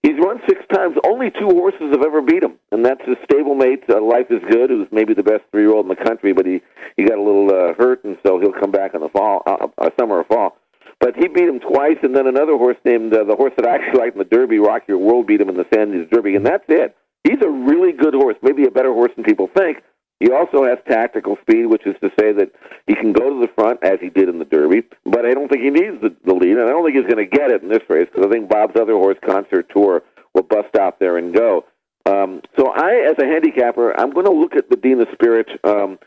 he's 0.04 0.18
run 0.20 0.42
six 0.48 0.62
times. 0.74 0.98
Only 1.06 1.32
two 1.32 1.48
horses 1.48 1.92
have 1.92 2.04
ever 2.04 2.22
beat 2.22 2.44
him, 2.44 2.58
and 2.72 2.86
that's 2.86 3.02
his 3.06 3.18
stablemate, 3.30 3.90
uh, 3.90 4.02
Life 4.02 4.28
is 4.30 4.42
Good, 4.50 4.70
who's 4.70 4.88
maybe 4.92 5.14
the 5.14 5.24
best 5.24 5.44
three 5.52 5.64
year 5.64 5.74
old 5.74 5.86
in 5.86 5.90
the 5.90 6.04
country, 6.04 6.34
but 6.34 6.46
he 6.46 6.62
he 6.98 7.04
got 7.04 7.18
a 7.18 7.22
little 7.22 7.50
uh, 7.50 7.74
hurt, 7.78 8.04
and 8.04 8.18
so 8.26 8.40
he'll 8.40 8.54
come 8.54 8.72
back 8.72 8.94
in 8.94 9.02
the 9.02 9.10
fall, 9.10 9.44
uh, 9.46 9.68
uh, 9.78 9.90
summer 10.00 10.18
or 10.18 10.24
fall. 10.26 10.58
But 11.00 11.16
he 11.16 11.28
beat 11.28 11.50
him 11.50 11.60
twice, 11.60 11.98
and 12.04 12.16
then 12.16 12.28
another 12.28 12.58
horse 12.58 12.78
named 12.86 13.14
uh, 13.14 13.24
the 13.24 13.36
horse 13.36 13.54
that 13.58 13.66
I 13.66 13.76
actually 13.76 14.00
like 14.00 14.14
in 14.14 14.20
the 14.20 14.26
Derby, 14.26 14.60
Rock 14.60 14.84
Your 14.88 15.00
World, 15.00 15.26
beat 15.26 15.42
him 15.42 15.50
in 15.50 15.58
the 15.58 15.66
Santa 15.74 15.94
Anita 15.94 16.08
Derby, 16.08 16.36
and 16.36 16.46
that's 16.46 16.66
it. 16.68 16.96
He's 17.24 17.42
a 17.44 17.50
really 17.50 17.92
good 17.92 18.14
horse, 18.14 18.36
maybe 18.42 18.66
a 18.66 18.72
better 18.72 18.94
horse 18.94 19.12
than 19.16 19.24
people 19.24 19.50
think. 19.56 19.78
He 20.22 20.32
also 20.32 20.64
has 20.66 20.78
tactical 20.88 21.36
speed, 21.42 21.66
which 21.66 21.88
is 21.88 21.96
to 22.04 22.12
say 22.20 22.32
that 22.32 22.52
he 22.86 22.94
can 22.94 23.12
go 23.12 23.34
to 23.34 23.42
the 23.42 23.52
front 23.56 23.80
as 23.84 24.00
he 24.00 24.10
did 24.10 24.30
in 24.30 24.38
the 24.38 24.46
Derby, 24.46 24.84
but 25.04 25.26
I 25.26 25.32
don't 25.32 25.50
think 25.50 25.64
he 25.64 25.72
needs 25.72 26.00
the, 26.00 26.16
the 26.24 26.36
lead, 26.36 26.58
and 26.58 26.62
I 26.62 26.68
don't 26.68 26.86
think 26.86 26.96
he's 26.96 27.12
going 27.12 27.28
to 27.28 27.38
get 27.38 27.50
it 27.50 27.64
in 27.64 27.70
this 27.70 27.82
race 27.90 28.08
because 28.14 28.28
I 28.28 28.32
think 28.32 28.48
Bob's 28.48 28.80
other 28.80 28.94
horse, 28.94 29.18
Concert 29.26 29.72
Tour, 29.74 30.04
will 30.36 30.44
bust 30.44 30.76
out 30.80 31.00
there 31.00 31.18
and 31.18 31.34
go. 31.34 31.66
Um, 32.06 32.42
so 32.56 32.72
I, 32.72 33.08
as 33.10 33.16
a 33.18 33.26
handicapper, 33.26 34.00
I'm 34.00 34.12
going 34.12 34.28
to 34.28 34.32
look 34.32 34.56
at 34.56 34.70
the 34.70 34.78
Medina 34.78 35.06
Spirit 35.14 35.50
um, 35.64 35.98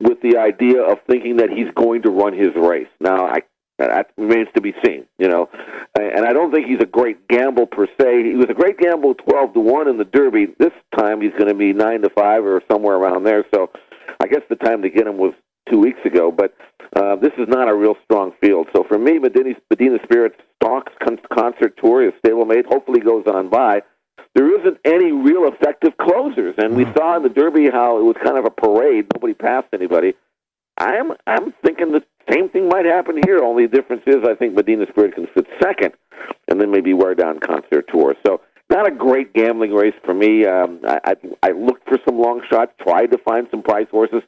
with 0.00 0.20
the 0.22 0.38
idea 0.38 0.82
of 0.82 0.98
thinking 1.08 1.36
that 1.36 1.50
he's 1.50 1.70
going 1.76 2.02
to 2.02 2.10
run 2.10 2.32
his 2.32 2.50
race. 2.56 2.90
Now, 3.00 3.26
I 3.26 3.42
that 3.86 4.10
remains 4.16 4.48
to 4.54 4.60
be 4.60 4.74
seen, 4.84 5.06
you 5.18 5.28
know. 5.28 5.48
And 5.94 6.24
I 6.26 6.32
don't 6.32 6.52
think 6.52 6.66
he's 6.66 6.80
a 6.80 6.86
great 6.86 7.28
gamble 7.28 7.66
per 7.66 7.86
se. 8.00 8.24
He 8.24 8.34
was 8.34 8.46
a 8.48 8.54
great 8.54 8.78
gamble, 8.78 9.14
twelve 9.14 9.52
to 9.54 9.60
one 9.60 9.88
in 9.88 9.98
the 9.98 10.04
Derby. 10.04 10.46
This 10.58 10.72
time 10.98 11.20
he's 11.20 11.32
going 11.32 11.48
to 11.48 11.54
be 11.54 11.72
nine 11.72 12.02
to 12.02 12.10
five 12.10 12.44
or 12.44 12.62
somewhere 12.70 12.96
around 12.96 13.24
there. 13.24 13.44
So 13.54 13.70
I 14.20 14.26
guess 14.26 14.42
the 14.48 14.56
time 14.56 14.82
to 14.82 14.90
get 14.90 15.06
him 15.06 15.18
was 15.18 15.34
two 15.70 15.78
weeks 15.78 16.00
ago. 16.04 16.32
But 16.32 16.54
uh, 16.96 17.16
this 17.16 17.32
is 17.38 17.48
not 17.48 17.68
a 17.68 17.74
real 17.74 17.96
strong 18.04 18.32
field. 18.40 18.68
So 18.74 18.84
for 18.88 18.98
me, 18.98 19.18
Medina, 19.18 19.54
Medina 19.70 19.98
Spirit 20.04 20.34
stalks 20.56 20.92
con- 21.02 21.20
concert 21.32 21.76
tour 21.82 22.06
is 22.06 22.12
stablemate. 22.24 22.66
Hopefully 22.66 23.00
goes 23.00 23.24
on 23.26 23.48
by. 23.48 23.82
There 24.34 24.58
isn't 24.58 24.78
any 24.84 25.12
real 25.12 25.46
effective 25.46 25.96
closers, 25.98 26.54
and 26.56 26.74
we 26.74 26.86
mm. 26.86 26.96
saw 26.96 27.16
in 27.16 27.22
the 27.22 27.28
Derby 27.28 27.68
how 27.70 27.98
it 27.98 28.02
was 28.02 28.16
kind 28.24 28.38
of 28.38 28.46
a 28.46 28.50
parade. 28.50 29.06
Nobody 29.14 29.34
passed 29.34 29.68
anybody. 29.74 30.14
I'm 30.78 31.12
I'm 31.26 31.52
thinking 31.64 31.92
the 31.92 32.02
same 32.30 32.48
thing 32.48 32.68
might 32.68 32.84
happen 32.84 33.20
here. 33.24 33.42
Only 33.42 33.66
difference 33.66 34.02
is 34.06 34.16
I 34.24 34.34
think 34.34 34.54
Medina 34.54 34.86
Spirit 34.90 35.14
can 35.14 35.26
sit 35.36 35.46
second, 35.62 35.92
and 36.48 36.60
then 36.60 36.70
maybe 36.70 36.94
wear 36.94 37.14
down 37.14 37.40
Concert 37.40 37.88
Tour. 37.92 38.14
So 38.26 38.40
not 38.70 38.86
a 38.86 38.90
great 38.90 39.34
gambling 39.34 39.72
race 39.72 39.94
for 40.04 40.14
me. 40.14 40.46
Um, 40.46 40.80
I, 40.86 41.00
I 41.04 41.14
I 41.42 41.50
looked 41.52 41.88
for 41.88 41.98
some 42.06 42.18
long 42.18 42.42
shots, 42.50 42.72
tried 42.82 43.10
to 43.12 43.18
find 43.18 43.46
some 43.50 43.62
price 43.62 43.88
horses. 43.90 44.22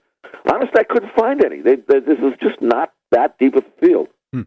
Honestly, 0.50 0.78
I 0.78 0.84
couldn't 0.84 1.12
find 1.14 1.42
any. 1.44 1.62
They, 1.62 1.76
they, 1.76 2.00
this 2.00 2.18
is 2.18 2.34
just 2.42 2.60
not 2.60 2.92
that 3.10 3.38
deep 3.38 3.54
of 3.56 3.64
a 3.64 3.86
field. 3.86 4.08
Hmm. 4.32 4.42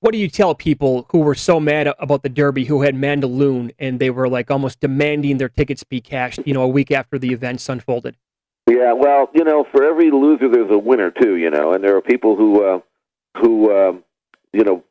What 0.00 0.12
do 0.12 0.18
you 0.18 0.28
tell 0.28 0.54
people 0.54 1.06
who 1.10 1.20
were 1.20 1.34
so 1.34 1.60
mad 1.60 1.94
about 1.98 2.22
the 2.22 2.28
Derby, 2.28 2.64
who 2.64 2.82
had 2.82 2.96
Mandaloun, 2.96 3.72
and 3.78 4.00
they 4.00 4.10
were 4.10 4.28
like 4.28 4.50
almost 4.50 4.80
demanding 4.80 5.38
their 5.38 5.48
tickets 5.48 5.84
be 5.84 6.00
cashed? 6.00 6.40
You 6.44 6.52
know, 6.52 6.62
a 6.62 6.68
week 6.68 6.90
after 6.90 7.18
the 7.18 7.32
events 7.32 7.68
unfolded. 7.68 8.16
Yeah, 8.68 8.92
well, 8.92 9.28
you 9.34 9.44
know, 9.44 9.66
for 9.72 9.84
every 9.84 10.10
loser, 10.10 10.48
there's 10.48 10.70
a 10.70 10.78
winner 10.78 11.10
too. 11.10 11.36
You 11.36 11.50
know, 11.50 11.72
and 11.72 11.82
there 11.82 11.96
are 11.96 12.02
people 12.02 12.36
who 12.36 12.64
uh, 12.64 12.80
who 13.40 13.72
um, 13.76 14.04
you 14.52 14.64
know 14.64 14.84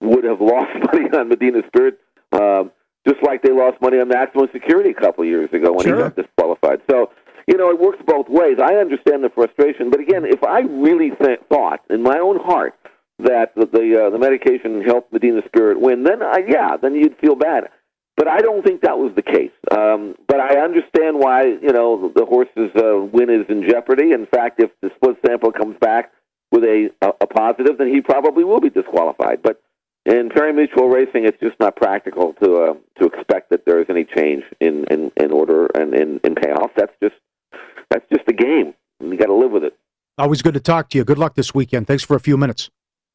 would 0.00 0.24
have 0.24 0.40
lost 0.40 0.70
money 0.92 1.08
on 1.12 1.28
Medina 1.28 1.62
Spirit, 1.66 1.98
um, 2.32 2.70
just 3.06 3.22
like 3.22 3.42
they 3.42 3.52
lost 3.52 3.80
money 3.80 3.98
on 3.98 4.08
Maximum 4.08 4.48
Security 4.52 4.90
a 4.90 4.94
couple 4.94 5.24
of 5.24 5.28
years 5.30 5.52
ago 5.52 5.72
when 5.72 5.86
sure. 5.86 5.96
he 5.96 6.02
got 6.02 6.16
disqualified. 6.16 6.82
So, 6.90 7.10
you 7.46 7.56
know, 7.56 7.70
it 7.70 7.78
works 7.78 7.98
both 8.06 8.28
ways. 8.28 8.58
I 8.60 8.74
understand 8.74 9.22
the 9.22 9.30
frustration, 9.30 9.90
but 9.90 10.00
again, 10.00 10.24
if 10.24 10.42
I 10.42 10.60
really 10.60 11.10
th- 11.10 11.40
thought 11.48 11.80
in 11.90 12.02
my 12.02 12.18
own 12.18 12.38
heart 12.38 12.74
that 13.18 13.54
the 13.54 13.66
the, 13.66 14.06
uh, 14.06 14.10
the 14.10 14.18
medication 14.18 14.82
helped 14.82 15.12
Medina 15.12 15.40
Spirit 15.46 15.80
win, 15.80 16.04
then 16.04 16.22
I, 16.22 16.42
yeah, 16.46 16.76
then 16.76 16.94
you'd 16.94 17.16
feel 17.18 17.34
bad. 17.34 17.68
But 18.16 18.28
I 18.28 18.38
don't 18.38 18.64
think 18.64 18.80
that 18.80 18.98
was 18.98 19.12
the 19.14 19.22
case. 19.22 19.52
Um, 19.70 20.14
but 20.26 20.40
I 20.40 20.58
understand 20.60 21.18
why 21.18 21.44
you 21.44 21.72
know 21.72 22.10
the 22.14 22.24
horse's 22.24 22.70
uh, 22.74 23.04
win 23.04 23.28
is 23.30 23.46
in 23.48 23.68
jeopardy. 23.68 24.12
In 24.12 24.26
fact, 24.26 24.62
if 24.62 24.70
the 24.80 24.90
split 24.96 25.16
sample 25.26 25.52
comes 25.52 25.76
back 25.80 26.12
with 26.50 26.64
a, 26.64 26.90
a, 27.02 27.08
a 27.20 27.26
positive, 27.26 27.78
then 27.78 27.92
he 27.92 28.00
probably 28.00 28.44
will 28.44 28.60
be 28.60 28.70
disqualified. 28.70 29.42
But 29.42 29.60
in 30.06 30.30
pari-mutuel 30.30 30.92
Racing, 30.92 31.26
it's 31.26 31.38
just 31.40 31.58
not 31.58 31.76
practical 31.76 32.32
to 32.42 32.56
uh, 32.56 32.74
to 33.00 33.06
expect 33.06 33.50
that 33.50 33.66
there 33.66 33.80
is 33.80 33.86
any 33.90 34.04
change 34.04 34.44
in, 34.60 34.84
in, 34.90 35.10
in 35.16 35.32
order 35.32 35.66
and 35.74 35.94
in, 35.94 36.20
in 36.22 36.34
payoff. 36.34 36.70
That's 36.76 36.92
just 37.02 37.16
that's 37.90 38.04
just 38.12 38.24
the 38.26 38.32
game. 38.32 38.74
You 39.00 39.16
got 39.16 39.26
to 39.26 39.34
live 39.34 39.50
with 39.50 39.64
it. 39.64 39.76
Always 40.16 40.42
good 40.42 40.54
to 40.54 40.60
talk 40.60 40.88
to 40.90 40.98
you. 40.98 41.04
Good 41.04 41.18
luck 41.18 41.34
this 41.34 41.54
weekend. 41.54 41.86
Thanks 41.86 42.02
for 42.02 42.16
a 42.16 42.20
few 42.20 42.36
minutes. 42.36 42.70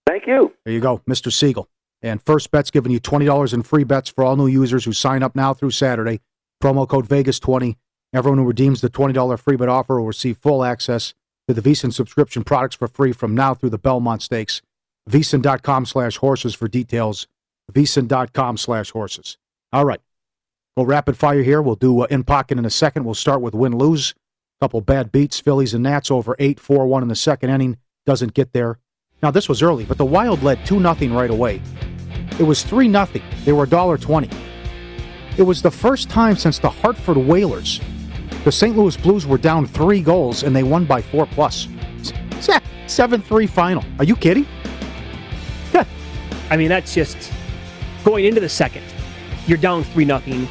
Thank 0.06 0.28
you. 0.28 0.54
There 0.66 0.74
you 0.74 0.80
go, 0.80 1.02
Mr. 1.10 1.32
Siegel. 1.32 1.68
And 2.02 2.22
First 2.22 2.52
Bet's 2.52 2.72
giving 2.72 2.92
you 2.92 3.00
$20 3.00 3.54
in 3.54 3.64
free 3.64 3.84
bets 3.84 4.10
for 4.10 4.24
all 4.24 4.36
new 4.36 4.48
users 4.48 4.86
who 4.86 4.94
sign 4.94 5.22
up 5.24 5.36
now 5.36 5.54
through 5.54 5.72
Saturday. 5.72 6.22
Promo 6.62 6.88
code 6.88 7.08
Vegas20. 7.08 7.76
Everyone 8.14 8.40
who 8.40 8.46
redeems 8.46 8.82
the 8.82 8.90
$20 8.90 9.40
free 9.40 9.56
bet 9.56 9.70
offer 9.70 10.00
will 10.00 10.08
receive 10.08 10.38
full 10.38 10.64
access 10.64 11.14
to 11.48 11.54
the 11.54 11.62
VSiN 11.62 11.94
subscription 11.94 12.44
products 12.44 12.76
for 12.76 12.88
free 12.88 13.12
from 13.12 13.36
now 13.36 13.54
through 13.54 13.70
the 13.70 13.78
Belmont 13.78 14.22
Stakes. 14.22 14.62
VSiN.com 15.10 15.86
slash 15.86 16.18
horses 16.18 16.54
for 16.54 16.68
details. 16.68 17.28
VSiN.com 17.72 18.58
slash 18.58 18.92
horses. 18.92 19.38
All 19.72 19.86
right. 19.86 20.02
We'll 20.76 20.86
rapid 20.86 21.18
fire 21.18 21.44
here. 21.44 21.62
We'll 21.62 21.76
do 21.76 22.02
uh, 22.02 22.08
in 22.10 22.24
pocket 22.24 22.58
in 22.58 22.66
a 22.66 22.70
second. 22.70 23.04
We'll 23.06 23.14
start 23.14 23.42
with 23.42 23.54
win 23.54 23.78
lose. 23.78 24.14
Couple 24.62 24.82
bad 24.82 25.12
beats. 25.12 25.40
Phillies 25.40 25.74
and 25.74 25.84
Nats 25.84 26.12
over 26.12 26.36
8 26.38 26.60
4 26.60 26.86
1 26.86 27.02
in 27.04 27.10
the 27.10 27.16
second 27.16 27.50
inning. 27.50 27.78
Doesn't 28.06 28.34
get 28.34 28.54
there. 28.54 28.78
Now, 29.22 29.32
this 29.32 29.48
was 29.48 29.62
early, 29.62 29.86
but 29.86 29.98
the 29.98 30.06
Wild 30.06 30.44
led 30.44 30.66
2 30.66 30.80
0 30.80 31.18
right 31.18 31.30
away. 31.30 31.62
It 32.40 32.44
was 32.44 32.64
3 32.64 32.92
0. 32.92 33.08
They 33.46 33.52
were 33.52 33.68
$1.20. 33.68 34.32
It 35.38 35.44
was 35.44 35.62
the 35.62 35.72
first 35.72 36.10
time 36.10 36.36
since 36.36 36.60
the 36.60 36.70
Hartford 36.70 37.18
Whalers. 37.18 37.80
The 38.44 38.52
St. 38.52 38.76
Louis 38.76 38.98
Blues 38.98 39.26
were 39.26 39.38
down 39.38 39.68
three 39.68 40.02
goals 40.02 40.44
and 40.44 40.56
they 40.56 40.64
won 40.64 40.86
by 40.86 41.02
four 41.02 41.26
plus. 41.28 41.68
7 42.88 43.22
3 43.22 43.48
final. 43.48 43.86
Are 44.00 44.04
you 44.04 44.16
kidding? 44.16 44.46
I 46.52 46.58
mean, 46.58 46.68
that's 46.68 46.94
just 46.94 47.32
going 48.04 48.26
into 48.26 48.42
the 48.42 48.50
second. 48.50 48.84
You're 49.48 49.58
down 49.58 49.86
3 49.86 50.04
nothing, 50.04 50.48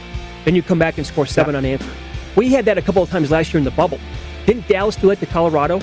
then 0.46 0.54
you 0.54 0.62
come 0.62 0.78
back 0.78 0.96
and 0.96 1.06
score 1.06 1.26
seven 1.26 1.54
unanswered. 1.54 1.92
We 2.36 2.48
had 2.48 2.64
that 2.64 2.78
a 2.78 2.82
couple 2.82 3.02
of 3.02 3.10
times 3.10 3.30
last 3.30 3.52
year 3.52 3.58
in 3.58 3.64
the 3.64 3.70
bubble. 3.70 4.00
Didn't 4.46 4.66
Dallas 4.66 4.96
do 4.96 5.10
it 5.10 5.20
to 5.20 5.26
Colorado 5.26 5.78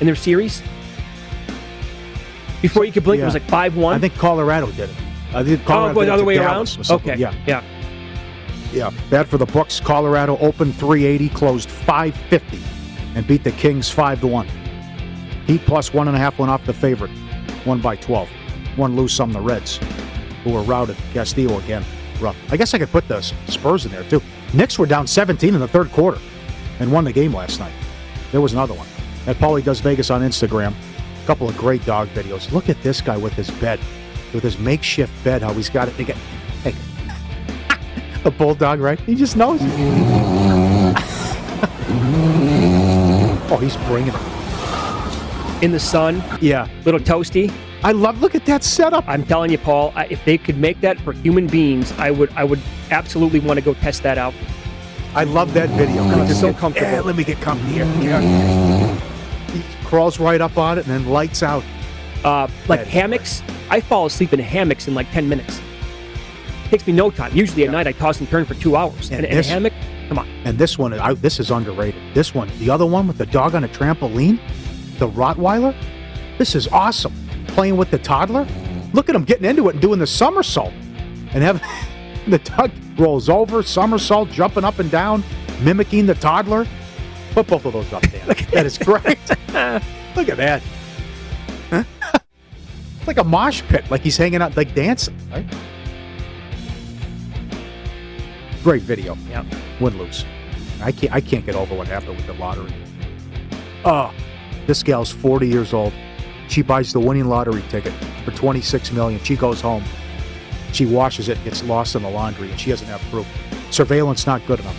in 0.00 0.06
their 0.06 0.16
series? 0.16 0.62
Before 2.62 2.86
you 2.86 2.92
could 2.92 3.04
blink, 3.04 3.20
it 3.20 3.26
was 3.26 3.34
like 3.34 3.48
5 3.48 3.76
1. 3.76 3.94
I 3.94 3.98
think 3.98 4.14
Colorado 4.14 4.70
did 4.70 4.88
it. 4.88 4.96
Uh, 5.34 5.38
I 5.38 5.44
think 5.44 5.60
Oh, 5.62 5.66
Colorado 5.66 5.94
go 5.94 6.04
the 6.04 6.12
other 6.14 6.24
way 6.24 6.36
Dallas 6.36 6.76
around? 6.90 7.00
Okay. 7.00 7.16
Yeah. 7.16 7.34
Yeah. 7.46 7.62
Yeah. 8.72 8.90
Bad 9.10 9.28
for 9.28 9.38
the 9.38 9.46
Bucks. 9.46 9.80
Colorado 9.80 10.36
opened 10.38 10.74
380, 10.76 11.28
closed 11.30 11.70
550, 11.70 12.60
and 13.14 13.26
beat 13.26 13.44
the 13.44 13.52
Kings 13.52 13.90
5 13.90 14.20
to 14.20 14.26
1. 14.26 14.48
Heat 15.46 15.62
plus 15.64 15.94
one 15.94 16.08
and 16.08 16.16
a 16.16 16.20
half 16.20 16.38
went 16.38 16.50
off 16.50 16.64
the 16.66 16.74
favorite, 16.74 17.10
won 17.64 17.80
by 17.80 17.96
12. 17.96 18.28
One 18.76 18.94
lose 18.96 19.12
some 19.14 19.32
the 19.32 19.40
Reds, 19.40 19.80
who 20.44 20.52
were 20.52 20.62
routed. 20.62 20.96
Castillo 21.14 21.58
again, 21.58 21.82
rough. 22.20 22.36
I 22.52 22.56
guess 22.58 22.74
I 22.74 22.78
could 22.78 22.90
put 22.90 23.08
the 23.08 23.22
Spurs 23.46 23.86
in 23.86 23.92
there 23.92 24.04
too. 24.04 24.20
Knicks 24.52 24.78
were 24.78 24.84
down 24.86 25.06
17 25.06 25.54
in 25.54 25.60
the 25.60 25.66
third 25.68 25.90
quarter 25.92 26.18
and 26.80 26.92
won 26.92 27.04
the 27.04 27.12
game 27.12 27.32
last 27.34 27.60
night. 27.60 27.72
There 28.30 28.40
was 28.42 28.52
another 28.52 28.74
one. 28.74 28.86
At 29.26 29.36
Paulie 29.36 29.64
Does 29.64 29.80
Vegas 29.80 30.10
on 30.10 30.20
Instagram. 30.20 30.74
A 31.22 31.26
couple 31.26 31.48
of 31.48 31.56
great 31.56 31.84
dog 31.86 32.08
videos. 32.08 32.52
Look 32.52 32.68
at 32.68 32.80
this 32.82 33.00
guy 33.00 33.16
with 33.16 33.32
his 33.32 33.50
bed, 33.52 33.80
with 34.32 34.42
his 34.42 34.58
makeshift 34.58 35.12
bed, 35.24 35.42
how 35.42 35.52
he's 35.52 35.68
got 35.70 35.88
it. 35.88 35.96
They 35.96 36.04
hey, 36.64 36.74
a 38.24 38.30
bulldog, 38.30 38.80
right? 38.80 38.98
He 39.00 39.14
just 39.14 39.36
knows. 39.36 39.60
oh, 43.50 43.58
he's 43.60 43.76
bringing 43.88 44.12
it. 44.14 45.62
In 45.64 45.72
the 45.72 45.80
sun, 45.80 46.22
Yeah. 46.40 46.68
little 46.84 47.00
toasty. 47.00 47.50
I 47.82 47.92
love, 47.92 48.20
look 48.20 48.34
at 48.34 48.44
that 48.46 48.64
setup. 48.64 49.04
I'm 49.08 49.24
telling 49.24 49.50
you, 49.52 49.58
Paul, 49.58 49.92
I, 49.94 50.06
if 50.06 50.24
they 50.24 50.36
could 50.36 50.58
make 50.58 50.80
that 50.80 50.98
for 51.00 51.12
human 51.12 51.46
beings, 51.46 51.92
I 51.92 52.10
would 52.10 52.30
I 52.34 52.42
would 52.44 52.60
absolutely 52.90 53.38
want 53.40 53.58
to 53.58 53.64
go 53.64 53.74
test 53.74 54.02
that 54.02 54.18
out. 54.18 54.34
I 55.14 55.24
love 55.24 55.54
that 55.54 55.68
video. 55.70 56.02
Oh, 56.02 56.22
it's 56.28 56.40
so 56.40 56.50
get- 56.52 56.58
comfortable. 56.60 56.88
eh, 56.88 57.00
let 57.00 57.14
me 57.16 57.22
get 57.24 57.40
comfy 57.40 57.64
here. 57.72 57.84
Yeah. 58.00 58.20
He 59.52 59.62
crawls 59.84 60.18
right 60.18 60.40
up 60.40 60.58
on 60.58 60.78
it 60.78 60.86
and 60.86 60.94
then 60.94 61.08
lights 61.10 61.42
out. 61.42 61.62
Uh, 62.24 62.48
like 62.68 62.80
That's 62.80 62.90
hammocks, 62.90 63.42
I 63.70 63.80
fall 63.80 64.06
asleep 64.06 64.32
in 64.32 64.40
hammocks 64.40 64.88
in 64.88 64.94
like 64.94 65.10
10 65.12 65.28
minutes. 65.28 65.60
takes 66.70 66.86
me 66.86 66.92
no 66.92 67.10
time. 67.10 67.34
Usually 67.34 67.64
at 67.64 67.70
night, 67.70 67.86
I 67.86 67.92
toss 67.92 68.20
and 68.20 68.28
turn 68.28 68.44
for 68.44 68.54
two 68.54 68.76
hours. 68.76 69.10
And 69.10 69.24
And, 69.24 69.36
and 69.36 69.46
a 69.46 69.48
hammock, 69.48 69.72
come 70.08 70.18
on. 70.18 70.28
And 70.44 70.58
this 70.58 70.78
one, 70.78 70.92
I, 70.94 71.14
this 71.14 71.38
is 71.40 71.50
underrated. 71.50 72.02
This 72.14 72.34
one, 72.34 72.50
the 72.58 72.70
other 72.70 72.86
one 72.86 73.06
with 73.06 73.18
the 73.18 73.26
dog 73.26 73.54
on 73.54 73.64
a 73.64 73.68
trampoline, 73.68 74.40
the 74.98 75.08
Rottweiler, 75.08 75.74
this 76.38 76.54
is 76.54 76.68
awesome. 76.68 77.14
Playing 77.48 77.76
with 77.76 77.90
the 77.90 77.98
toddler. 77.98 78.46
Look 78.92 79.08
at 79.08 79.14
him 79.14 79.24
getting 79.24 79.44
into 79.44 79.68
it 79.68 79.72
and 79.72 79.82
doing 79.82 79.98
the 79.98 80.06
somersault. 80.06 80.72
And 81.32 81.42
have 81.42 81.62
the 82.28 82.38
dog 82.38 82.70
rolls 82.98 83.28
over, 83.28 83.62
somersault, 83.62 84.30
jumping 84.30 84.64
up 84.64 84.78
and 84.78 84.90
down, 84.90 85.22
mimicking 85.60 86.06
the 86.06 86.14
toddler. 86.14 86.66
Put 87.32 87.46
both 87.46 87.64
of 87.64 87.72
those 87.72 87.92
up 87.92 88.02
there. 88.02 88.24
that 88.26 88.66
is 88.66 88.78
great. 88.78 89.18
Look 90.16 90.28
at 90.28 90.36
that. 90.36 90.62
Like 93.08 93.16
a 93.16 93.24
mosh 93.24 93.62
pit, 93.62 93.90
like 93.90 94.02
he's 94.02 94.18
hanging 94.18 94.42
out, 94.42 94.54
like 94.54 94.74
dancing, 94.74 95.16
right? 95.30 95.46
Great 98.62 98.82
video. 98.82 99.16
Yeah. 99.30 99.46
Win 99.80 99.96
lose. 99.96 100.26
I 100.82 100.92
can't 100.92 101.14
I 101.14 101.22
can't 101.22 101.46
get 101.46 101.54
over 101.54 101.74
what 101.74 101.88
happened 101.88 102.16
with 102.18 102.26
the 102.26 102.34
lottery. 102.34 102.70
Oh, 103.86 104.12
this 104.66 104.82
gal's 104.82 105.10
40 105.10 105.48
years 105.48 105.72
old. 105.72 105.94
She 106.48 106.60
buys 106.60 106.92
the 106.92 107.00
winning 107.00 107.24
lottery 107.24 107.64
ticket 107.70 107.94
for 108.26 108.32
26 108.32 108.92
million. 108.92 109.24
She 109.24 109.36
goes 109.36 109.62
home. 109.62 109.84
She 110.74 110.84
washes 110.84 111.30
it, 111.30 111.42
gets 111.44 111.64
lost 111.64 111.96
in 111.96 112.02
the 112.02 112.10
laundry, 112.10 112.50
and 112.50 112.60
she 112.60 112.68
doesn't 112.68 112.88
have 112.88 113.00
proof. 113.10 113.26
Surveillance 113.70 114.26
not 114.26 114.46
good 114.46 114.60
enough. 114.60 114.76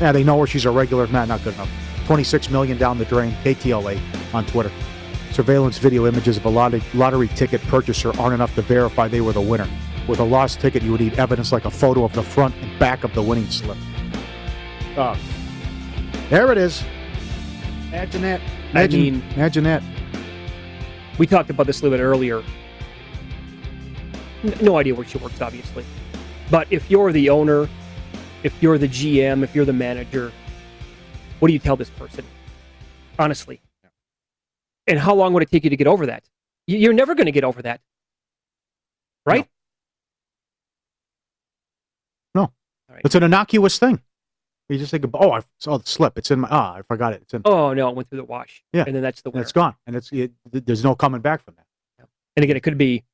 Yeah, 0.00 0.10
they 0.10 0.24
know 0.24 0.40
her. 0.40 0.46
She's 0.48 0.64
a 0.64 0.72
regular. 0.72 1.06
Nah, 1.06 1.24
not 1.24 1.44
good 1.44 1.54
enough. 1.54 1.70
26 2.06 2.50
million 2.50 2.78
down 2.78 2.98
the 2.98 3.04
drain. 3.04 3.32
KTLA 3.44 4.00
on 4.34 4.44
Twitter. 4.46 4.72
Surveillance 5.32 5.78
video 5.78 6.06
images 6.06 6.36
of 6.36 6.44
a 6.44 6.48
lottery, 6.48 7.28
ticket 7.28 7.60
purchaser 7.62 8.16
aren't 8.18 8.34
enough 8.34 8.54
to 8.56 8.62
verify 8.62 9.06
they 9.08 9.20
were 9.20 9.32
the 9.32 9.40
winner. 9.40 9.68
With 10.08 10.18
a 10.18 10.24
lost 10.24 10.60
ticket, 10.60 10.82
you 10.82 10.90
would 10.92 11.00
need 11.00 11.18
evidence 11.18 11.52
like 11.52 11.64
a 11.64 11.70
photo 11.70 12.04
of 12.04 12.12
the 12.14 12.22
front 12.22 12.54
and 12.56 12.78
back 12.80 13.04
of 13.04 13.14
the 13.14 13.22
winning 13.22 13.46
slip. 13.48 13.76
Oh, 14.96 15.16
there 16.30 16.50
it 16.50 16.58
is. 16.58 16.82
Imagine 17.88 18.22
that. 18.22 18.40
Imagine, 18.72 19.00
mean- 19.00 19.22
imagine 19.34 19.64
that. 19.64 19.82
We 21.18 21.26
talked 21.26 21.50
about 21.50 21.66
this 21.66 21.80
a 21.80 21.84
little 21.84 21.96
bit 21.98 22.02
earlier. 22.02 22.42
N- 24.42 24.54
No 24.62 24.78
idea 24.78 24.94
where 24.94 25.06
she 25.06 25.18
works, 25.18 25.40
obviously. 25.40 25.84
But 26.50 26.66
if 26.70 26.90
you're 26.90 27.12
the 27.12 27.30
owner, 27.30 27.68
if 28.42 28.60
you're 28.62 28.78
the 28.78 28.88
GM, 28.88 29.42
if 29.44 29.54
you're 29.54 29.64
the 29.64 29.72
manager, 29.72 30.32
what 31.38 31.48
do 31.48 31.52
you 31.52 31.58
tell 31.60 31.76
this 31.76 31.90
person? 31.90 32.24
Honestly. 33.18 33.60
And 34.90 34.98
how 34.98 35.14
long 35.14 35.32
would 35.34 35.42
it 35.44 35.50
take 35.50 35.62
you 35.64 35.70
to 35.70 35.76
get 35.76 35.86
over 35.86 36.06
that? 36.06 36.24
You're 36.66 36.92
never 36.92 37.14
going 37.14 37.26
to 37.26 37.32
get 37.32 37.44
over 37.44 37.62
that. 37.62 37.80
Right? 39.24 39.48
No. 42.34 42.52
It's 43.04 43.14
an 43.14 43.22
innocuous 43.22 43.78
thing. 43.78 44.00
You 44.68 44.78
just 44.78 44.90
think, 44.90 45.04
oh, 45.14 45.32
I 45.32 45.42
saw 45.58 45.78
the 45.78 45.86
slip. 45.88 46.18
It's 46.18 46.30
in 46.30 46.40
my, 46.40 46.48
ah, 46.50 46.74
I 46.74 46.82
forgot 46.82 47.12
it. 47.12 47.22
It's 47.22 47.34
in, 47.34 47.42
Oh, 47.44 47.72
no, 47.72 47.88
it 47.88 47.96
went 47.96 48.08
through 48.08 48.18
the 48.18 48.24
wash. 48.24 48.62
Yeah. 48.72 48.84
And 48.86 48.94
then 48.94 49.02
that's 49.02 49.22
the 49.22 49.28
and 49.28 49.34
winner. 49.34 49.42
it's 49.42 49.52
gone. 49.52 49.74
And 49.86 49.96
it's, 49.96 50.10
it, 50.12 50.32
there's 50.50 50.84
no 50.84 50.94
coming 50.94 51.20
back 51.20 51.44
from 51.44 51.54
that. 51.56 51.66
And 52.36 52.44
again, 52.44 52.56
it 52.56 52.60
could 52.60 52.78
be 52.78 53.04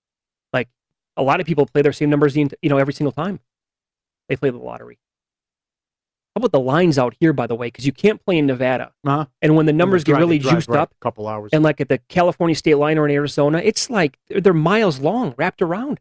like 0.52 0.68
a 1.16 1.22
lot 1.22 1.40
of 1.40 1.46
people 1.46 1.66
play 1.66 1.82
their 1.82 1.92
same 1.92 2.10
numbers, 2.10 2.36
you 2.36 2.48
know, 2.64 2.78
every 2.78 2.92
single 2.94 3.12
time 3.12 3.40
they 4.28 4.36
play 4.36 4.50
the 4.50 4.58
lottery. 4.58 4.98
How 6.36 6.40
about 6.40 6.52
the 6.52 6.60
lines 6.60 6.98
out 6.98 7.14
here, 7.18 7.32
by 7.32 7.46
the 7.46 7.54
way? 7.54 7.68
Because 7.68 7.86
you 7.86 7.92
can't 7.92 8.22
play 8.22 8.36
in 8.36 8.44
Nevada. 8.44 8.92
Uh-huh. 9.06 9.24
And 9.40 9.56
when 9.56 9.64
the 9.64 9.72
numbers 9.72 10.04
get 10.04 10.16
really 10.18 10.38
drive 10.38 10.56
juiced 10.56 10.68
right 10.68 10.80
up, 10.80 10.92
A 10.92 11.02
couple 11.02 11.26
hours. 11.28 11.48
and 11.54 11.64
like 11.64 11.80
at 11.80 11.88
the 11.88 11.96
California 12.10 12.54
state 12.54 12.74
line 12.74 12.98
or 12.98 13.08
in 13.08 13.14
Arizona, 13.14 13.62
it's 13.64 13.88
like 13.88 14.18
they're, 14.28 14.52
miles 14.52 14.98
long, 15.00 15.32
wrapped 15.38 15.62
around. 15.62 15.98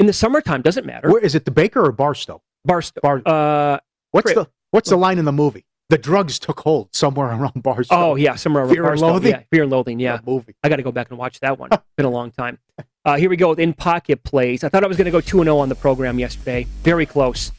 In 0.00 0.06
the 0.06 0.12
summertime, 0.12 0.62
doesn't 0.62 0.84
matter. 0.84 1.08
Where 1.12 1.20
is 1.20 1.36
it? 1.36 1.44
The 1.44 1.52
Baker 1.52 1.84
or 1.86 1.92
Barstow? 1.92 2.42
Barstow. 2.64 3.00
Bar, 3.02 3.22
Uh, 3.24 3.78
what's 4.10 4.34
the 4.34 4.48
what's 4.72 4.90
the 4.90 4.96
line 4.96 5.18
in 5.20 5.26
the 5.26 5.32
movie? 5.32 5.64
The 5.90 5.98
drugs 5.98 6.40
took 6.40 6.58
hold 6.58 6.92
somewhere 6.92 7.28
around 7.32 7.62
Barstow. 7.62 7.94
oh 7.94 8.14
yeah, 8.16 8.34
somewhere 8.34 8.64
around 8.64 8.72
Fear 8.74 8.82
and 8.82 8.90
Barstow. 8.90 9.06
Loathing? 9.12 9.30
Yeah, 9.30 9.42
Fear 9.52 9.62
and 9.62 9.70
Loathing. 9.70 10.00
Yeah, 10.00 10.18
movie. 10.26 10.56
I 10.64 10.70
got 10.70 10.76
to 10.76 10.82
go 10.82 10.90
back 10.90 11.10
and 11.10 11.18
watch 11.20 11.38
that 11.38 11.60
one. 11.60 11.70
Been 11.96 12.06
a 12.06 12.10
long 12.10 12.32
time. 12.32 12.58
Uh, 13.04 13.16
here 13.16 13.30
we 13.30 13.36
go 13.36 13.50
with 13.50 13.60
in 13.60 13.74
pocket 13.74 14.24
plays. 14.24 14.64
I 14.64 14.68
thought 14.70 14.82
I 14.82 14.88
was 14.88 14.96
going 14.96 15.04
to 15.04 15.12
go 15.12 15.20
2 15.20 15.44
0 15.44 15.56
on 15.58 15.68
the 15.68 15.76
program 15.76 16.18
yesterday. 16.18 16.66
Very 16.82 17.06
close. 17.06 17.52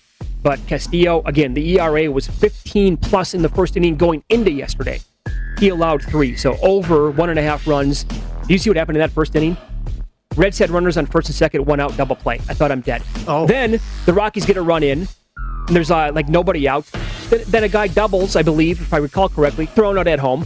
But 0.44 0.60
Castillo, 0.68 1.24
again, 1.26 1.54
the 1.54 1.80
ERA 1.80 2.12
was 2.12 2.28
15 2.28 2.98
plus 2.98 3.34
in 3.34 3.42
the 3.42 3.50
first 3.50 3.78
inning 3.78 3.96
going 3.96 4.24
into 4.30 4.52
yesterday. 4.52 5.00
He 5.58 5.70
allowed 5.70 6.04
three, 6.04 6.36
so 6.36 6.58
over 6.62 7.10
one 7.12 7.30
and 7.30 7.40
a 7.40 7.42
half 7.42 7.66
runs. 7.66 8.04
Do 8.04 8.18
you 8.50 8.58
see 8.58 8.70
what 8.70 8.76
happened 8.76 8.98
in 8.98 9.00
that 9.00 9.12
first 9.12 9.36
inning? 9.36 9.56
Reds 10.36 10.60
had 10.60 10.70
runners 10.70 10.98
on 10.98 11.06
first 11.06 11.30
and 11.30 11.36
second, 11.36 11.66
one 11.66 11.80
out, 11.80 11.96
double 11.96 12.16
play. 12.16 12.36
I 12.50 12.54
thought 12.54 12.72
I'm 12.72 12.82
dead. 12.82 13.02
Oh. 13.28 13.48
Then 13.48 13.80
the 14.06 14.14
Rockies 14.14 14.46
get 14.46 14.58
a 14.58 14.62
run 14.62 14.84
in. 14.84 15.08
And 15.68 15.76
there's 15.76 15.92
uh, 15.92 16.12
like 16.14 16.28
nobody 16.28 16.68
out. 16.68 16.86
Then, 17.30 17.42
then 17.48 17.64
a 17.64 17.70
guy 17.70 17.88
doubles, 17.88 18.36
I 18.36 18.42
believe, 18.42 18.82
if 18.82 18.94
I 18.94 18.98
recall 18.98 19.30
correctly, 19.30 19.66
thrown 19.66 19.98
out 19.98 20.08
at 20.08 20.20
home. 20.20 20.46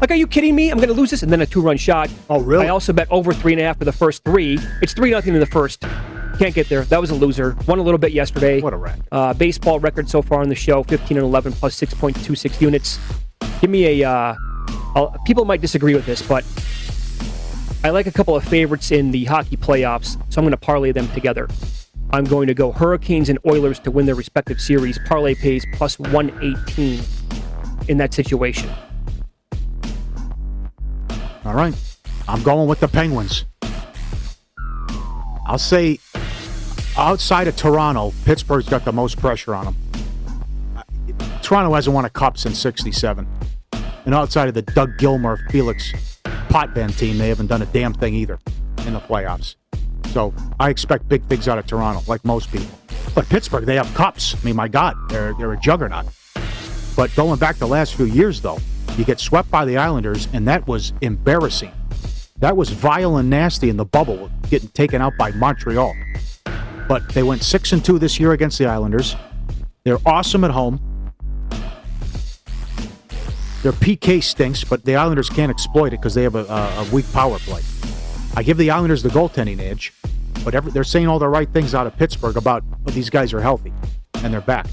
Like, 0.00 0.10
are 0.10 0.16
you 0.16 0.26
kidding 0.26 0.56
me? 0.56 0.70
I'm 0.70 0.78
going 0.78 0.88
to 0.88 0.94
lose 0.94 1.10
this, 1.10 1.22
and 1.22 1.30
then 1.30 1.42
a 1.42 1.46
two-run 1.46 1.76
shot. 1.76 2.10
Oh, 2.28 2.40
really? 2.40 2.66
I 2.66 2.70
also 2.70 2.92
bet 2.92 3.06
over 3.08 3.32
three 3.32 3.52
and 3.52 3.62
a 3.62 3.64
half 3.64 3.78
for 3.78 3.84
the 3.84 3.92
first 3.92 4.24
three. 4.24 4.58
It's 4.80 4.94
three 4.94 5.12
nothing 5.12 5.34
in 5.34 5.38
the 5.38 5.46
first. 5.46 5.84
Can't 6.42 6.56
get 6.56 6.68
there. 6.68 6.82
That 6.86 7.00
was 7.00 7.10
a 7.10 7.14
loser. 7.14 7.56
Won 7.68 7.78
a 7.78 7.82
little 7.82 7.98
bit 7.98 8.10
yesterday. 8.10 8.60
What 8.60 8.72
a 8.72 8.76
rat. 8.76 8.98
Uh, 9.12 9.32
baseball 9.32 9.78
record 9.78 10.10
so 10.10 10.22
far 10.22 10.40
on 10.40 10.48
the 10.48 10.56
show: 10.56 10.82
15 10.82 11.16
and 11.16 11.24
11 11.24 11.52
plus 11.52 11.80
6.26 11.80 12.60
units. 12.60 12.98
Give 13.60 13.70
me 13.70 14.02
a. 14.02 14.10
Uh, 14.10 14.34
I'll, 14.96 15.16
people 15.24 15.44
might 15.44 15.60
disagree 15.60 15.94
with 15.94 16.04
this, 16.04 16.20
but 16.20 16.44
I 17.84 17.90
like 17.90 18.08
a 18.08 18.10
couple 18.10 18.34
of 18.34 18.42
favorites 18.42 18.90
in 18.90 19.12
the 19.12 19.22
hockey 19.26 19.56
playoffs, 19.56 20.20
so 20.32 20.40
I'm 20.40 20.44
going 20.44 20.50
to 20.50 20.56
parlay 20.56 20.90
them 20.90 21.06
together. 21.12 21.48
I'm 22.10 22.24
going 22.24 22.48
to 22.48 22.54
go 22.54 22.72
Hurricanes 22.72 23.28
and 23.28 23.38
Oilers 23.46 23.78
to 23.78 23.92
win 23.92 24.06
their 24.06 24.16
respective 24.16 24.60
series. 24.60 24.98
Parlay 25.06 25.36
pays 25.36 25.64
plus 25.74 25.96
118 26.00 27.04
in 27.86 27.98
that 27.98 28.12
situation. 28.12 28.68
All 31.44 31.54
right. 31.54 31.72
I'm 32.26 32.42
going 32.42 32.68
with 32.68 32.80
the 32.80 32.88
Penguins. 32.88 33.44
I'll 35.46 35.58
say 35.58 35.98
outside 36.96 37.48
of 37.48 37.56
Toronto, 37.56 38.12
Pittsburgh's 38.24 38.68
got 38.68 38.84
the 38.84 38.92
most 38.92 39.18
pressure 39.18 39.54
on 39.54 39.64
them. 39.66 39.76
Toronto 41.42 41.74
hasn't 41.74 41.94
won 41.94 42.04
a 42.04 42.10
cup 42.10 42.38
since 42.38 42.58
67. 42.58 43.26
And 44.04 44.14
outside 44.14 44.48
of 44.48 44.54
the 44.54 44.62
Doug 44.62 44.96
Gilmour, 44.98 45.38
Felix 45.50 45.92
Potvin 46.48 46.92
team, 46.96 47.18
they 47.18 47.28
haven't 47.28 47.46
done 47.48 47.62
a 47.62 47.66
damn 47.66 47.94
thing 47.94 48.14
either 48.14 48.38
in 48.86 48.94
the 48.94 49.00
playoffs. 49.00 49.56
So 50.08 50.34
I 50.60 50.70
expect 50.70 51.08
big 51.08 51.24
things 51.24 51.48
out 51.48 51.58
of 51.58 51.66
Toronto, 51.66 52.02
like 52.06 52.24
most 52.24 52.50
people. 52.50 52.68
But 53.14 53.28
Pittsburgh, 53.28 53.64
they 53.64 53.76
have 53.76 53.92
cups. 53.94 54.34
I 54.34 54.44
mean, 54.44 54.56
my 54.56 54.68
God, 54.68 54.96
they're, 55.08 55.34
they're 55.34 55.52
a 55.52 55.60
juggernaut. 55.60 56.06
But 56.96 57.14
going 57.16 57.38
back 57.38 57.56
the 57.56 57.66
last 57.66 57.94
few 57.94 58.06
years, 58.06 58.40
though, 58.40 58.58
you 58.96 59.04
get 59.04 59.20
swept 59.20 59.50
by 59.50 59.64
the 59.64 59.78
Islanders, 59.78 60.28
and 60.32 60.46
that 60.48 60.66
was 60.66 60.92
embarrassing. 61.00 61.72
That 62.38 62.56
was 62.56 62.70
vile 62.70 63.16
and 63.16 63.30
nasty 63.30 63.70
in 63.70 63.76
the 63.76 63.84
bubble, 63.84 64.30
getting 64.50 64.68
taken 64.70 65.00
out 65.00 65.14
by 65.16 65.30
Montreal. 65.32 65.94
But 66.88 67.08
they 67.10 67.22
went 67.22 67.42
six 67.42 67.72
and 67.72 67.84
two 67.84 67.98
this 67.98 68.18
year 68.20 68.32
against 68.32 68.58
the 68.58 68.66
Islanders. 68.66 69.16
They're 69.84 69.98
awesome 70.06 70.44
at 70.44 70.50
home. 70.50 70.80
Their 73.62 73.72
PK 73.72 74.22
stinks, 74.22 74.64
but 74.64 74.84
the 74.84 74.96
Islanders 74.96 75.30
can't 75.30 75.50
exploit 75.50 75.88
it 75.88 76.00
because 76.00 76.14
they 76.14 76.24
have 76.24 76.34
a, 76.34 76.44
a, 76.44 76.88
weak 76.92 77.10
power 77.12 77.38
play. 77.38 77.62
I 78.36 78.42
give 78.42 78.56
the 78.56 78.70
Islanders 78.70 79.04
the 79.04 79.08
goaltending 79.08 79.60
edge, 79.60 79.92
but 80.44 80.54
every, 80.54 80.72
they're 80.72 80.82
saying 80.82 81.06
all 81.06 81.20
the 81.20 81.28
right 81.28 81.48
things 81.48 81.72
out 81.72 81.86
of 81.86 81.96
Pittsburgh 81.96 82.36
about 82.36 82.64
oh, 82.86 82.90
these 82.90 83.08
guys 83.08 83.32
are 83.32 83.40
healthy 83.40 83.72
and 84.22 84.34
they're 84.34 84.40
back 84.40 84.66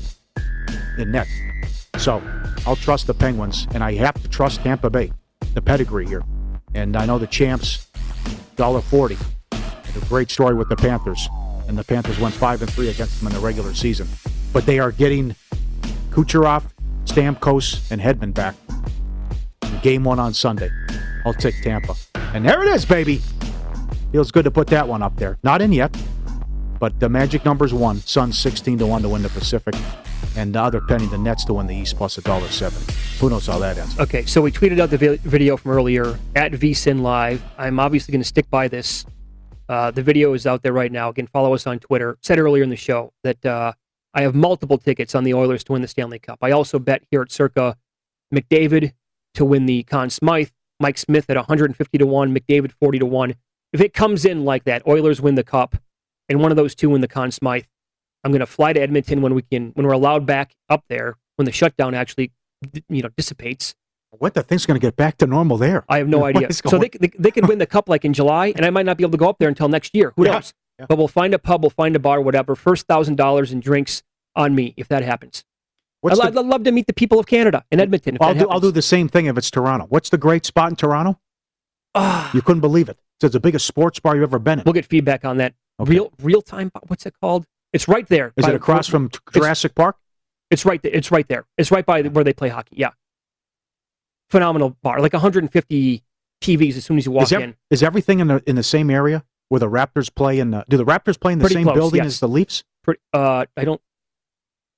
in 0.97 1.11
net. 1.11 1.27
So 1.97 2.21
I'll 2.65 2.75
trust 2.75 3.07
the 3.07 3.13
Penguins, 3.13 3.67
and 3.73 3.83
I 3.83 3.93
have 3.93 4.21
to 4.21 4.27
trust 4.27 4.61
Tampa 4.61 4.89
Bay, 4.89 5.11
the 5.53 5.61
pedigree 5.61 6.07
here. 6.07 6.23
And 6.73 6.95
I 6.95 7.05
know 7.05 7.19
the 7.19 7.27
champs, 7.27 7.87
dollar 8.55 8.81
forty. 8.81 9.17
A 9.51 10.05
great 10.07 10.29
story 10.29 10.53
with 10.53 10.69
the 10.69 10.75
Panthers, 10.75 11.27
and 11.69 11.77
the 11.77 11.83
Panthers 11.83 12.19
went 12.19 12.33
five 12.33 12.61
and 12.61 12.69
three 12.69 12.89
against 12.89 13.19
them 13.19 13.27
in 13.27 13.33
the 13.33 13.39
regular 13.39 13.73
season. 13.73 14.07
But 14.51 14.65
they 14.65 14.79
are 14.79 14.91
getting 14.91 15.35
Kucherov, 16.09 16.63
Stamkos, 17.05 17.89
and 17.91 18.01
Hedman 18.01 18.33
back. 18.33 18.55
Game 19.81 20.03
one 20.03 20.19
on 20.19 20.33
Sunday. 20.33 20.69
I'll 21.25 21.33
take 21.33 21.61
Tampa, 21.61 21.95
and 22.33 22.45
there 22.45 22.61
it 22.63 22.67
is, 22.69 22.85
baby. 22.85 23.21
Feels 24.11 24.31
good 24.31 24.45
to 24.45 24.51
put 24.51 24.67
that 24.67 24.87
one 24.87 25.03
up 25.03 25.15
there. 25.17 25.37
Not 25.43 25.61
in 25.61 25.71
yet, 25.71 25.95
but 26.79 26.99
the 26.99 27.07
magic 27.07 27.45
number's 27.45 27.73
one. 27.73 27.97
Suns 27.97 28.37
sixteen 28.37 28.77
to 28.79 28.87
one 28.87 29.03
to 29.03 29.09
win 29.09 29.21
the 29.21 29.29
Pacific, 29.29 29.75
and 30.35 30.55
the 30.55 30.61
other 30.61 30.81
penny 30.81 31.05
the 31.05 31.17
Nets 31.17 31.45
to 31.45 31.53
win 31.53 31.67
the 31.67 31.75
East 31.75 31.97
plus 31.97 32.17
a 32.17 32.21
dollar 32.21 32.47
seven. 32.47 32.81
Who 33.19 33.29
knows 33.29 33.47
how 33.47 33.59
that 33.59 33.77
ends? 33.77 33.99
Okay, 33.99 34.25
so 34.25 34.41
we 34.41 34.51
tweeted 34.51 34.79
out 34.79 34.89
the 34.89 34.97
video 35.23 35.55
from 35.55 35.71
earlier 35.71 36.17
at 36.35 36.51
VSIN 36.53 37.01
Live. 37.01 37.43
I'm 37.57 37.79
obviously 37.79 38.11
going 38.11 38.21
to 38.21 38.27
stick 38.27 38.49
by 38.49 38.67
this. 38.67 39.05
Uh, 39.69 39.91
the 39.91 40.01
video 40.01 40.33
is 40.33 40.47
out 40.47 40.63
there 40.63 40.73
right 40.73 40.91
now. 40.91 41.09
Again, 41.09 41.27
follow 41.27 41.53
us 41.53 41.67
on 41.67 41.77
Twitter. 41.79 42.17
Said 42.21 42.39
earlier 42.39 42.63
in 42.63 42.69
the 42.69 42.75
show 42.75 43.13
that 43.23 43.45
uh, 43.45 43.73
I 44.15 44.23
have 44.23 44.33
multiple 44.33 44.79
tickets 44.79 45.13
on 45.13 45.23
the 45.23 45.35
Oilers 45.35 45.63
to 45.65 45.73
win 45.73 45.83
the 45.83 45.87
Stanley 45.87 46.17
Cup. 46.17 46.39
I 46.41 46.51
also 46.51 46.79
bet 46.79 47.03
here 47.11 47.21
at 47.21 47.31
Circa 47.31 47.77
McDavid 48.33 48.93
to 49.35 49.45
win 49.45 49.67
the 49.67 49.83
Conn 49.83 50.09
Smythe, 50.09 50.49
Mike 50.79 50.97
Smith 50.97 51.29
at 51.29 51.35
150 51.35 51.97
to 51.99 52.05
1, 52.05 52.35
McDavid 52.35 52.71
40 52.71 52.99
to 52.99 53.05
1. 53.05 53.35
If 53.71 53.81
it 53.81 53.93
comes 53.93 54.25
in 54.25 54.43
like 54.43 54.63
that, 54.63 54.87
Oilers 54.87 55.21
win 55.21 55.35
the 55.35 55.43
cup, 55.43 55.75
and 56.27 56.41
one 56.41 56.51
of 56.51 56.57
those 56.57 56.73
two 56.73 56.89
win 56.89 57.01
the 57.01 57.07
Conn 57.07 57.29
Smythe, 57.29 57.65
I'm 58.23 58.31
going 58.31 58.39
to 58.39 58.47
fly 58.47 58.73
to 58.73 58.81
Edmonton 58.81 59.21
when 59.21 59.35
we 59.35 59.43
can, 59.43 59.69
when 59.75 59.85
we're 59.85 59.93
allowed 59.93 60.25
back 60.25 60.55
up 60.67 60.83
there, 60.89 61.15
when 61.35 61.45
the 61.45 61.51
shutdown 61.51 61.93
actually, 61.93 62.31
you 62.89 63.03
know, 63.03 63.09
dissipates. 63.15 63.75
What 64.11 64.33
the 64.33 64.41
thing's 64.43 64.65
going 64.65 64.79
to 64.79 64.85
get 64.85 64.95
back 64.95 65.17
to 65.17 65.27
normal 65.27 65.57
there? 65.57 65.85
I 65.87 65.99
have 65.99 66.07
no 66.07 66.19
What 66.21 66.35
idea. 66.35 66.51
So 66.51 66.77
they, 66.79 66.89
they 66.89 67.11
they 67.17 67.31
could 67.31 67.47
win 67.47 67.59
the 67.59 67.65
cup 67.67 67.87
like 67.87 68.03
in 68.05 68.13
July, 68.13 68.53
and 68.55 68.65
I 68.65 68.69
might 68.71 68.85
not 68.85 68.97
be 68.97 69.03
able 69.03 69.11
to 69.11 69.17
go 69.17 69.29
up 69.29 69.37
there 69.39 69.49
until 69.49 69.69
next 69.69 69.93
year. 69.95 70.13
Who 70.15 70.25
Yeah, 70.25 70.33
knows? 70.33 70.53
yeah. 70.79 70.85
But 70.89 70.97
we'll 70.97 71.07
find 71.07 71.33
a 71.33 71.39
pub, 71.39 71.61
we'll 71.63 71.69
find 71.69 71.95
a 71.95 71.99
bar, 71.99 72.19
whatever. 72.21 72.55
First 72.55 72.87
thousand 72.87 73.15
dollars 73.17 73.51
in 73.51 73.59
drinks 73.59 74.01
on 74.35 74.55
me 74.55 74.73
if 74.77 74.87
that 74.87 75.03
happens. 75.03 75.43
I'd, 76.05 76.15
the- 76.17 76.23
I'd 76.23 76.33
love 76.45 76.63
to 76.63 76.71
meet 76.71 76.87
the 76.87 76.93
people 76.93 77.19
of 77.19 77.27
Canada 77.27 77.65
in 77.71 77.79
Edmonton. 77.79 78.17
I'll 78.21 78.33
do. 78.33 78.47
I'll 78.49 78.59
do 78.59 78.71
the 78.71 78.81
same 78.81 79.09
thing 79.09 79.25
if 79.27 79.37
it's 79.37 79.51
Toronto. 79.51 79.85
What's 79.89 80.09
the 80.09 80.17
great 80.17 80.45
spot 80.45 80.69
in 80.71 80.75
Toronto? 80.75 81.19
Ah, 81.95 82.31
You 82.33 82.41
couldn't 82.41 82.61
believe 82.61 82.87
it. 82.89 82.97
It's 83.21 83.33
the 83.33 83.39
biggest 83.39 83.65
sports 83.67 83.99
bar 83.99 84.15
you've 84.15 84.23
ever 84.23 84.39
been 84.39 84.59
in. 84.59 84.65
we'll 84.65 84.73
get 84.73 84.85
feedback 84.85 85.25
on 85.25 85.37
that. 85.37 85.53
Okay. 85.79 85.91
Real 85.91 86.11
real 86.21 86.41
time. 86.41 86.71
What's 86.87 87.05
it 87.05 87.13
called? 87.21 87.45
It's 87.73 87.87
right 87.87 88.07
there. 88.07 88.33
Is 88.37 88.43
by 88.45 88.49
it 88.49 88.51
the- 88.53 88.57
across 88.57 88.87
from 88.87 89.09
Jurassic 89.33 89.75
Park? 89.75 89.97
It's 90.49 90.65
right 90.65 90.81
there. 90.81 90.93
It's 90.93 91.11
right 91.11 91.27
there. 91.27 91.45
It's 91.57 91.69
right 91.69 91.85
by 91.85 92.01
where 92.03 92.23
they 92.23 92.33
play 92.33 92.49
hockey. 92.49 92.75
Yeah. 92.77 92.89
Phenomenal 94.29 94.77
bar. 94.81 94.99
Like 95.01 95.13
150 95.13 96.03
TVs 96.41 96.77
as 96.77 96.85
soon 96.85 96.97
as 96.97 97.05
you 97.05 97.11
walk 97.11 97.23
Is, 97.23 97.33
ev- 97.33 97.41
in. 97.41 97.55
is 97.69 97.83
everything 97.83 98.19
in 98.19 98.27
the 98.27 98.43
in 98.47 98.55
the 98.55 98.63
same 98.63 98.89
area 98.89 99.23
where 99.49 99.59
the 99.59 99.69
Raptors 99.69 100.13
play? 100.13 100.39
And 100.39 100.63
do 100.69 100.77
the 100.77 100.85
Raptors 100.85 101.19
play 101.19 101.33
in 101.33 101.39
the 101.39 101.43
Pretty 101.43 101.55
same 101.55 101.63
close, 101.65 101.75
building 101.75 101.97
yes. 101.99 102.05
as 102.07 102.19
the 102.19 102.27
Leafs? 102.27 102.63
Pretty, 102.83 103.01
uh, 103.13 103.45
I 103.57 103.65
don't. 103.65 103.81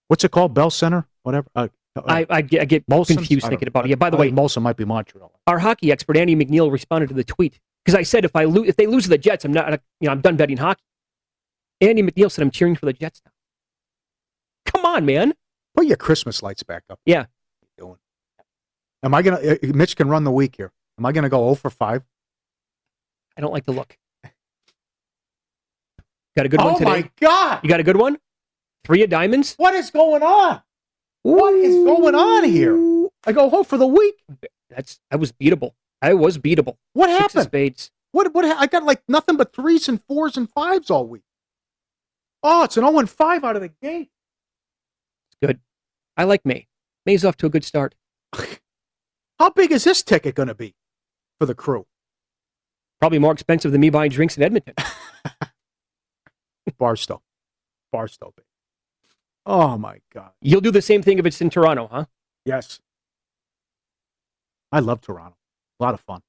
What's 0.07 0.23
it 0.23 0.31
called? 0.31 0.53
Bell 0.53 0.69
Center? 0.69 1.05
Whatever. 1.23 1.47
Uh, 1.55 1.67
uh, 1.95 2.01
I, 2.05 2.25
I 2.29 2.41
get, 2.41 2.61
I 2.61 2.65
get 2.65 2.85
confused 2.87 3.45
I 3.45 3.49
thinking 3.49 3.67
about 3.67 3.85
it. 3.85 3.89
Yeah. 3.89 3.95
By 3.95 4.09
the 4.09 4.17
I 4.17 4.21
way, 4.21 4.31
Molson 4.31 4.61
might 4.61 4.77
be 4.77 4.85
Montreal. 4.85 5.31
our 5.47 5.59
hockey 5.59 5.91
expert 5.91 6.15
Andy 6.17 6.35
McNeil 6.35 6.71
responded 6.71 7.09
to 7.09 7.13
the 7.13 7.23
tweet 7.23 7.59
because 7.83 7.97
I 7.97 8.03
said 8.03 8.23
if 8.23 8.35
I 8.35 8.45
lo- 8.45 8.63
if 8.63 8.77
they 8.77 8.87
lose 8.87 9.03
to 9.03 9.09
the 9.09 9.17
Jets, 9.17 9.43
I'm 9.43 9.51
not 9.51 9.71
you 9.99 10.05
know 10.07 10.11
I'm 10.11 10.21
done 10.21 10.37
betting 10.37 10.57
hockey. 10.57 10.83
Andy 11.81 12.01
McNeil 12.03 12.31
said 12.31 12.43
I'm 12.43 12.51
cheering 12.51 12.75
for 12.75 12.85
the 12.85 12.93
Jets 12.93 13.21
now. 13.25 13.31
Come 14.65 14.85
on, 14.85 15.05
man. 15.05 15.33
Put 15.75 15.85
your 15.87 15.97
Christmas 15.97 16.41
lights 16.41 16.63
back 16.63 16.83
up. 16.89 16.99
Yeah. 17.05 17.19
What 17.19 17.25
are 17.25 17.67
you 17.77 17.83
doing? 17.87 17.97
Am 19.03 19.13
I 19.13 19.21
gonna? 19.21 19.37
Uh, 19.37 19.55
Mitch 19.73 19.95
can 19.95 20.09
run 20.09 20.23
the 20.23 20.31
week 20.31 20.55
here. 20.57 20.71
Am 20.99 21.05
I 21.05 21.11
gonna 21.11 21.29
go 21.29 21.39
0 21.43 21.55
for 21.55 21.69
five? 21.69 22.03
I 23.37 23.41
don't 23.41 23.53
like 23.53 23.65
the 23.65 23.71
look. 23.71 23.97
Got 26.35 26.45
a 26.45 26.49
good 26.49 26.61
oh 26.61 26.65
one 26.65 26.77
today. 26.77 26.89
Oh 26.89 26.93
my 26.93 27.11
God! 27.19 27.59
You 27.63 27.69
got 27.69 27.79
a 27.79 27.83
good 27.83 27.97
one? 27.97 28.17
Three 28.85 29.03
of 29.03 29.09
diamonds. 29.09 29.55
What 29.57 29.73
is 29.73 29.89
going 29.89 30.23
on? 30.23 30.61
What 31.23 31.53
is 31.55 31.75
going 31.83 32.15
on 32.15 32.43
here? 32.45 32.75
I 33.25 33.31
go 33.31 33.49
home 33.49 33.63
for 33.63 33.77
the 33.77 33.87
week. 33.87 34.15
That's 34.69 34.99
I 35.11 35.17
was 35.17 35.31
beatable. 35.31 35.71
I 36.01 36.13
was 36.13 36.37
beatable. 36.37 36.77
What 36.93 37.09
Six 37.09 37.19
happened? 37.19 37.43
spades. 37.45 37.91
What? 38.11 38.33
What? 38.33 38.45
I 38.45 38.67
got 38.67 38.83
like 38.83 39.03
nothing 39.07 39.37
but 39.37 39.53
threes 39.53 39.89
and 39.89 40.01
fours 40.03 40.37
and 40.37 40.49
fives 40.49 40.89
all 40.89 41.05
week. 41.05 41.23
Oh, 42.43 42.63
it's 42.63 42.75
an 42.77 42.83
0 42.83 42.97
and 42.97 43.09
5 43.09 43.43
out 43.43 43.55
of 43.55 43.61
the 43.61 43.67
gate. 43.67 44.09
It's 45.29 45.37
good. 45.41 45.59
I 46.17 46.23
like 46.23 46.43
May. 46.43 46.67
May's 47.05 47.23
off 47.23 47.37
to 47.37 47.45
a 47.45 47.49
good 47.49 47.63
start. 47.63 47.93
How 49.41 49.49
big 49.49 49.71
is 49.71 49.85
this 49.85 50.03
ticket 50.03 50.35
going 50.35 50.49
to 50.49 50.53
be 50.53 50.75
for 51.39 51.47
the 51.47 51.55
crew? 51.55 51.87
Probably 52.99 53.17
more 53.17 53.33
expensive 53.33 53.71
than 53.71 53.81
me 53.81 53.89
buying 53.89 54.11
drinks 54.11 54.37
in 54.37 54.43
Edmonton. 54.43 54.75
Barstow. 56.77 57.23
Barstow. 57.91 58.35
Oh 59.47 59.79
my 59.79 59.97
God. 60.13 60.29
You'll 60.43 60.61
do 60.61 60.69
the 60.69 60.83
same 60.83 61.01
thing 61.01 61.17
if 61.17 61.25
it's 61.25 61.41
in 61.41 61.49
Toronto, 61.49 61.89
huh? 61.91 62.05
Yes. 62.45 62.81
I 64.71 64.79
love 64.79 65.01
Toronto. 65.01 65.37
A 65.79 65.83
lot 65.83 65.95
of 65.95 66.01
fun. 66.01 66.21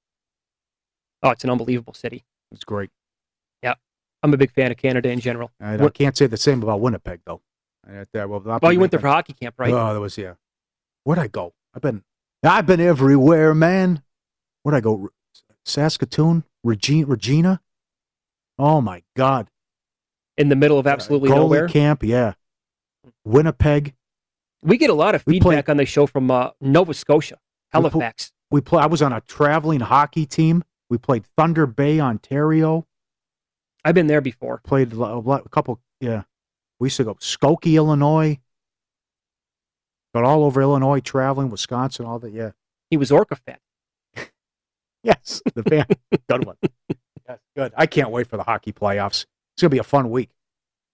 Oh, 1.23 1.29
it's 1.33 1.45
an 1.45 1.51
unbelievable 1.51 1.93
city. 1.93 2.25
It's 2.51 2.65
great. 2.65 2.89
Yeah. 3.63 3.75
I'm 4.23 4.33
a 4.33 4.39
big 4.39 4.53
fan 4.53 4.71
of 4.71 4.79
Canada 4.79 5.11
in 5.11 5.21
general. 5.21 5.51
I, 5.61 5.75
I 5.75 5.91
can't 5.91 6.17
say 6.17 6.29
the 6.29 6.39
same 6.39 6.63
about 6.63 6.81
Winnipeg 6.81 7.21
though. 7.27 7.43
That 8.15 8.31
will 8.31 8.41
not 8.41 8.65
Oh, 8.65 8.71
you 8.71 8.81
went 8.81 8.91
there 8.91 9.01
for 9.01 9.09
hockey 9.09 9.35
camp, 9.35 9.57
right? 9.59 9.71
Oh, 9.71 9.93
that 9.93 10.01
was 10.01 10.17
yeah. 10.17 10.37
Where'd 11.05 11.19
I 11.19 11.27
go? 11.27 11.53
I've 11.75 11.83
been 11.83 12.05
I've 12.43 12.67
been 12.67 12.81
everywhere, 12.81 13.55
man. 13.55 14.03
Where'd 14.63 14.77
I 14.77 14.81
go? 14.81 15.11
Saskatoon, 15.65 16.45
Regina, 16.65 17.07
Regina. 17.07 17.61
Oh 18.59 18.81
my 18.81 19.03
God! 19.17 19.49
in 20.39 20.49
the 20.49 20.57
middle 20.57 20.79
of 20.79 20.87
absolutely 20.87 21.29
Goalie 21.29 21.35
nowhere. 21.37 21.69
camp, 21.69 22.03
yeah. 22.03 22.33
Winnipeg. 23.25 23.95
We 24.63 24.79
get 24.79 24.89
a 24.91 24.95
lot 24.95 25.15
of 25.15 25.23
feedback 25.23 25.43
played- 25.67 25.71
on 25.71 25.77
the 25.77 25.85
show 25.87 26.07
from 26.07 26.31
uh, 26.31 26.51
Nova 26.61 26.95
Scotia, 26.95 27.39
We 27.75 27.81
pl- 27.81 27.91
Halifax. 27.91 28.33
We 28.51 28.61
play. 28.61 28.83
I 28.83 28.87
was 28.87 29.03
on 29.03 29.13
a 29.13 29.21
traveling 29.23 29.81
hockey 29.81 30.25
team. 30.27 30.65
We 30.89 30.99
played 30.99 31.25
Thunder 31.37 31.67
Bay, 31.67 32.01
Ontario. 32.01 32.87
I've 33.85 33.95
been 33.95 34.07
there 34.07 34.21
before. 34.21 34.61
Played 34.65 34.93
a, 34.93 34.97
lo- 34.97 35.19
a 35.19 35.21
lo- 35.21 35.43
a 35.45 35.49
couple. 35.49 35.81
Yeah, 36.01 36.23
we 36.81 36.87
used 36.87 36.97
to 36.99 37.05
go 37.05 37.15
Skokie, 37.17 37.75
Illinois. 37.75 38.39
Got 40.15 40.25
all 40.25 40.45
over 40.45 40.61
Illinois, 40.61 41.01
traveling 41.01 41.49
Wisconsin, 41.51 42.05
all 42.07 42.19
that. 42.19 42.33
Yeah, 42.33 42.51
He 42.91 42.97
was 42.97 43.11
Orca 43.13 43.37
Fed. 43.37 43.59
Yes, 45.05 45.43
the 45.55 45.65
fan. 45.65 45.87
good 46.29 46.45
one. 46.47 46.57
Yes, 47.29 47.39
good. 47.57 47.73
I 47.77 47.87
can't 47.87 48.11
wait 48.11 48.29
for 48.29 48.37
the 48.37 48.45
hockey 48.45 48.73
playoffs. 48.73 49.27
It's 49.55 49.63
gonna 49.63 49.71
be 49.71 49.79
a 49.79 49.83
fun 49.85 50.11
week. 50.11 50.31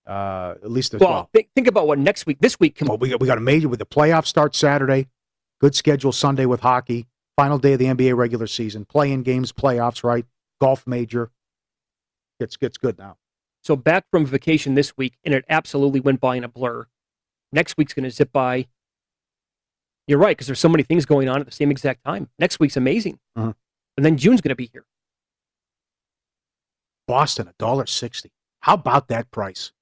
Uh, 0.07 0.54
at 0.62 0.70
least 0.70 0.94
as 0.94 1.00
Well, 1.00 1.11
well. 1.11 1.31
think, 1.35 1.48
think 1.54 1.66
about 1.66 1.87
what 1.87 1.98
next 1.98 2.24
week, 2.24 2.38
this 2.40 2.59
week, 2.59 2.76
can, 2.76 2.87
Well, 2.88 2.96
we 2.96 3.11
got, 3.11 3.20
we 3.20 3.26
got 3.26 3.37
a 3.37 3.42
major 3.42 3.68
with 3.68 3.78
the 3.81 3.85
playoffs 3.87 4.24
start 4.26 4.54
Saturday. 4.54 5.09
Good 5.61 5.74
schedule 5.74 6.12
Sunday 6.12 6.46
with 6.46 6.61
hockey. 6.61 7.07
Final 7.37 7.59
day 7.59 7.74
of 7.74 7.78
the 7.81 7.85
NBA 7.85 8.16
regular 8.16 8.46
season. 8.46 8.87
Playing 8.87 9.22
games, 9.22 9.52
playoffs, 9.52 10.02
right? 10.02 10.24
Golf 10.61 10.87
major. 10.87 11.31
Gets 12.40 12.57
gets 12.57 12.78
good 12.78 12.98
now. 12.98 13.18
So 13.62 13.76
back 13.76 14.04
from 14.11 14.24
vacation 14.24 14.74
this 14.74 14.96
week, 14.96 15.18
and 15.24 15.35
it 15.35 15.44
absolutely 15.50 16.00
went 16.00 16.20
by 16.20 16.37
in 16.37 16.44
a 16.44 16.48
blur. 16.48 16.87
Next 17.52 17.76
week's 17.76 17.92
going 17.92 18.04
to 18.04 18.11
zip 18.11 18.33
by. 18.33 18.68
You're 20.09 20.18
right, 20.18 20.37
because 20.37 20.47
there's 20.49 20.59
so 20.59 20.68
many 20.71 20.83
things 20.83 21.05
going 21.07 21.29
on 21.29 21.38
at 21.40 21.47
the 21.47 21.53
same 21.53 21.71
exact 21.71 22.03
time. 22.03 22.29
Next 22.38 22.59
week's 22.59 22.77
amazing, 22.77 23.21
Uh-huh. 23.37 23.53
and 23.97 24.05
then 24.05 24.16
June's 24.16 24.40
going 24.40 24.49
to 24.51 24.57
be 24.57 24.71
here. 24.73 24.85
Boston, 27.07 27.47
a 27.49 27.55
dollar 27.59 27.87
sixty. 27.87 28.33
How 28.61 28.75
about 28.75 29.09
that 29.09 29.31
price? 29.31 29.73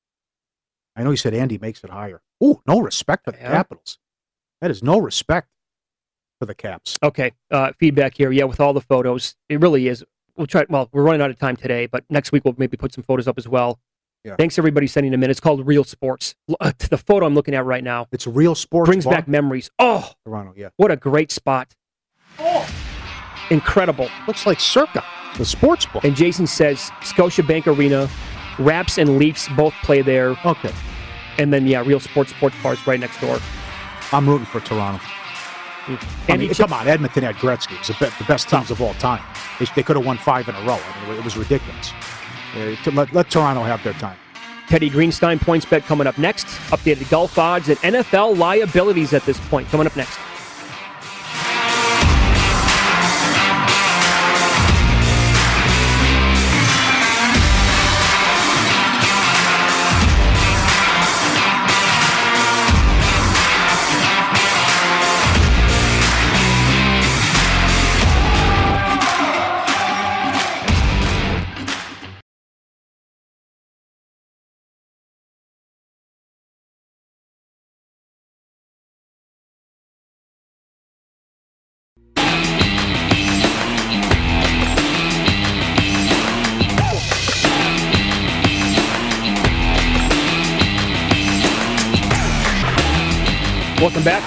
I 0.95 1.03
know 1.03 1.11
you 1.11 1.17
said 1.17 1.33
Andy 1.35 1.59
makes 1.59 1.83
it 1.83 1.91
higher. 1.91 2.23
Ooh, 2.43 2.61
no 2.67 2.81
respect 2.81 3.25
for 3.25 3.33
the 3.33 3.39
Yeah. 3.39 3.53
Capitals. 3.53 3.99
That 4.61 4.71
is 4.71 4.83
no 4.83 4.99
respect 4.99 5.49
for 6.39 6.47
the 6.47 6.55
Caps. 6.55 6.97
Okay, 7.03 7.33
uh, 7.51 7.73
feedback 7.79 8.17
here. 8.17 8.31
Yeah, 8.33 8.45
with 8.45 8.61
all 8.61 8.73
the 8.73 8.81
photos, 8.81 9.37
it 9.49 9.61
really 9.61 9.89
is. 9.89 10.05
We'll 10.37 10.47
try. 10.47 10.65
Well, 10.69 10.89
we're 10.93 11.03
running 11.03 11.23
out 11.23 11.31
of 11.31 11.39
time 11.39 11.57
today, 11.57 11.87
but 11.87 12.05
next 12.11 12.33
week 12.33 12.45
we'll 12.45 12.55
maybe 12.59 12.77
put 12.77 12.93
some 12.93 13.03
photos 13.05 13.27
up 13.29 13.39
as 13.39 13.49
well. 13.49 13.81
Yeah. 14.27 14.35
Thanks 14.37 14.59
everybody 14.59 14.87
sending 14.89 15.13
them 15.13 15.23
in. 15.23 15.31
It's 15.31 15.39
called 15.41 15.65
Real 15.67 15.85
Sports. 15.85 16.35
Uh, 16.61 16.73
the 16.91 16.99
photo 16.99 17.27
I'm 17.27 17.35
looking 17.35 17.55
at 17.55 17.65
right 17.65 17.85
now 17.85 18.09
It's 18.11 18.27
real 18.27 18.55
sports 18.57 18.89
brings 18.89 19.05
bar. 19.05 19.15
back 19.15 19.29
memories. 19.29 19.71
Oh, 19.79 20.11
Toronto. 20.25 20.53
Yeah, 20.57 20.69
what 20.77 20.91
a 20.91 20.97
great 20.97 21.31
spot! 21.31 21.75
Oh, 22.39 22.69
Incredible. 23.51 24.09
looks 24.27 24.45
like 24.47 24.59
Circa, 24.59 25.05
the 25.39 25.45
sports 25.45 25.87
book. 25.87 26.03
And 26.05 26.17
Jason 26.17 26.47
says 26.47 26.91
Scotiabank 27.03 27.67
Arena, 27.69 28.09
Raps 28.59 28.99
and 28.99 29.19
Leafs 29.19 29.49
both 29.57 29.73
play 29.85 30.03
there. 30.03 30.31
Okay, 30.45 30.73
And 31.39 31.53
then, 31.53 31.67
yeah, 31.67 31.83
Real 31.87 32.01
Sports 32.01 32.31
Sports 32.33 32.57
Bars 32.63 32.85
right 32.87 32.99
next 32.99 33.21
door. 33.21 33.39
I'm 34.13 34.29
rooting 34.29 34.47
for 34.47 34.61
Toronto. 34.61 35.01
I 35.89 35.99
And 36.29 36.41
mean, 36.41 36.53
come 36.55 36.73
on, 36.73 36.89
Edmonton 36.89 37.23
had 37.23 37.37
Gretzky. 37.37 37.75
It 37.75 37.87
was 37.89 37.97
the, 37.99 38.13
the 38.19 38.25
best 38.25 38.49
teams 38.49 38.73
of 38.73 38.83
all 38.83 38.95
time. 38.95 39.23
They, 39.61 39.67
they 39.77 39.83
could 39.85 39.95
have 39.97 40.05
won 40.05 40.19
five 40.19 40.49
in 40.49 40.55
a 40.57 40.61
row. 40.63 40.81
I 40.83 41.09
mean, 41.09 41.17
it 41.17 41.25
was 41.25 41.37
ridiculous. 41.37 41.93
Let, 42.93 43.13
let 43.13 43.31
Toronto 43.31 43.63
have 43.63 43.83
their 43.85 43.93
time. 43.95 44.17
Teddy 44.69 44.91
Greenstein 44.91 45.39
PointsBet 45.39 45.83
coming 45.83 46.07
up 46.07 46.19
next. 46.19 46.47
Updated 46.71 47.09
golf 47.09 47.39
odds 47.39 47.69
and 47.69 47.79
NFL 47.79 48.37
liabilities 48.37 49.13
at 49.13 49.25
this 49.25 49.39
point 49.49 49.69
coming 49.69 49.87
up 49.87 49.97
next. 49.97 50.19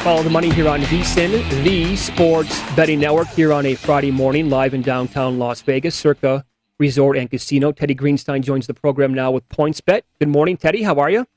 Follow 0.09 0.23
the 0.23 0.29
money 0.31 0.49
here 0.49 0.67
on 0.67 0.81
VSIN, 0.81 1.63
the 1.63 1.95
sports 1.95 2.63
betting 2.75 2.99
network, 2.99 3.27
here 3.27 3.53
on 3.53 3.63
a 3.67 3.75
Friday 3.75 4.09
morning, 4.09 4.49
live 4.49 4.73
in 4.73 4.81
downtown 4.81 5.37
Las 5.37 5.61
Vegas, 5.61 5.93
circa 5.93 6.43
Resort 6.79 7.15
and 7.15 7.29
Casino. 7.29 7.71
Teddy 7.71 7.93
Greenstein 7.93 8.41
joins 8.41 8.65
the 8.65 8.73
program 8.73 9.13
now 9.13 9.29
with 9.29 9.47
PointsBet. 9.49 10.01
Good 10.17 10.29
morning, 10.29 10.57
Teddy. 10.57 10.81
How 10.81 10.95
are 10.95 11.11
you? 11.11 11.27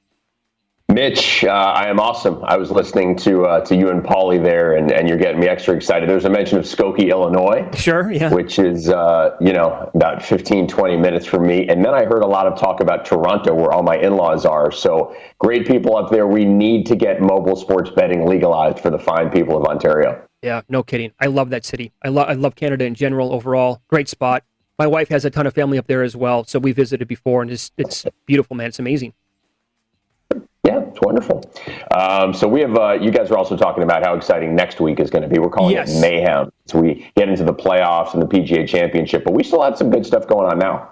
Mitch, 0.92 1.42
uh, 1.44 1.48
I 1.48 1.88
am 1.88 1.98
awesome. 1.98 2.44
I 2.44 2.58
was 2.58 2.70
listening 2.70 3.16
to 3.16 3.46
uh, 3.46 3.64
to 3.64 3.74
you 3.74 3.88
and 3.88 4.02
Paulie 4.02 4.42
there, 4.42 4.74
and, 4.74 4.92
and 4.92 5.08
you're 5.08 5.16
getting 5.16 5.40
me 5.40 5.48
extra 5.48 5.74
excited. 5.74 6.06
There's 6.06 6.26
a 6.26 6.30
mention 6.30 6.58
of 6.58 6.64
Skokie, 6.64 7.10
Illinois, 7.10 7.66
Sure, 7.74 8.10
yeah. 8.10 8.32
which 8.32 8.58
is, 8.58 8.90
uh, 8.90 9.36
you 9.40 9.54
know, 9.54 9.90
about 9.94 10.22
15, 10.22 10.68
20 10.68 10.96
minutes 10.98 11.24
from 11.24 11.46
me. 11.46 11.66
And 11.68 11.82
then 11.82 11.94
I 11.94 12.04
heard 12.04 12.22
a 12.22 12.26
lot 12.26 12.46
of 12.46 12.58
talk 12.58 12.80
about 12.80 13.06
Toronto, 13.06 13.54
where 13.54 13.72
all 13.72 13.82
my 13.82 13.96
in 13.96 14.16
laws 14.16 14.44
are. 14.44 14.70
So 14.70 15.16
great 15.38 15.66
people 15.66 15.96
up 15.96 16.10
there. 16.10 16.26
We 16.26 16.44
need 16.44 16.84
to 16.86 16.96
get 16.96 17.22
mobile 17.22 17.56
sports 17.56 17.90
betting 17.90 18.26
legalized 18.26 18.80
for 18.80 18.90
the 18.90 18.98
fine 18.98 19.30
people 19.30 19.56
of 19.56 19.64
Ontario. 19.64 20.22
Yeah, 20.42 20.60
no 20.68 20.82
kidding. 20.82 21.12
I 21.18 21.26
love 21.26 21.50
that 21.50 21.64
city. 21.64 21.92
I 22.02 22.08
love 22.08 22.28
I 22.28 22.34
love 22.34 22.54
Canada 22.54 22.84
in 22.84 22.94
general 22.94 23.32
overall. 23.32 23.80
Great 23.88 24.08
spot. 24.08 24.44
My 24.78 24.86
wife 24.86 25.08
has 25.08 25.24
a 25.24 25.30
ton 25.30 25.46
of 25.46 25.54
family 25.54 25.78
up 25.78 25.86
there 25.86 26.02
as 26.02 26.16
well, 26.16 26.44
so 26.44 26.58
we 26.58 26.72
visited 26.72 27.08
before, 27.08 27.40
and 27.40 27.50
it's 27.50 27.70
it's 27.78 28.04
beautiful, 28.26 28.56
man. 28.56 28.66
It's 28.66 28.78
amazing. 28.78 29.14
Yeah, 30.64 30.80
it's 30.80 31.00
wonderful. 31.02 31.42
Um, 31.96 32.32
so 32.32 32.46
we 32.46 32.60
have, 32.60 32.76
uh, 32.76 32.92
you 32.92 33.10
guys 33.10 33.30
are 33.30 33.36
also 33.36 33.56
talking 33.56 33.82
about 33.82 34.04
how 34.06 34.14
exciting 34.14 34.54
next 34.54 34.80
week 34.80 35.00
is 35.00 35.10
going 35.10 35.22
to 35.22 35.28
be. 35.28 35.38
We're 35.40 35.48
calling 35.50 35.74
Yes. 35.74 35.96
it 35.96 36.00
mayhem. 36.00 36.52
So 36.66 36.80
we 36.80 37.10
get 37.16 37.28
into 37.28 37.42
the 37.44 37.54
playoffs 37.54 38.14
and 38.14 38.22
the 38.22 38.26
PGA 38.26 38.68
Championship, 38.68 39.24
but 39.24 39.34
we 39.34 39.42
still 39.42 39.62
have 39.62 39.76
some 39.76 39.90
good 39.90 40.06
stuff 40.06 40.26
going 40.28 40.46
on 40.46 40.58
now. 40.58 40.90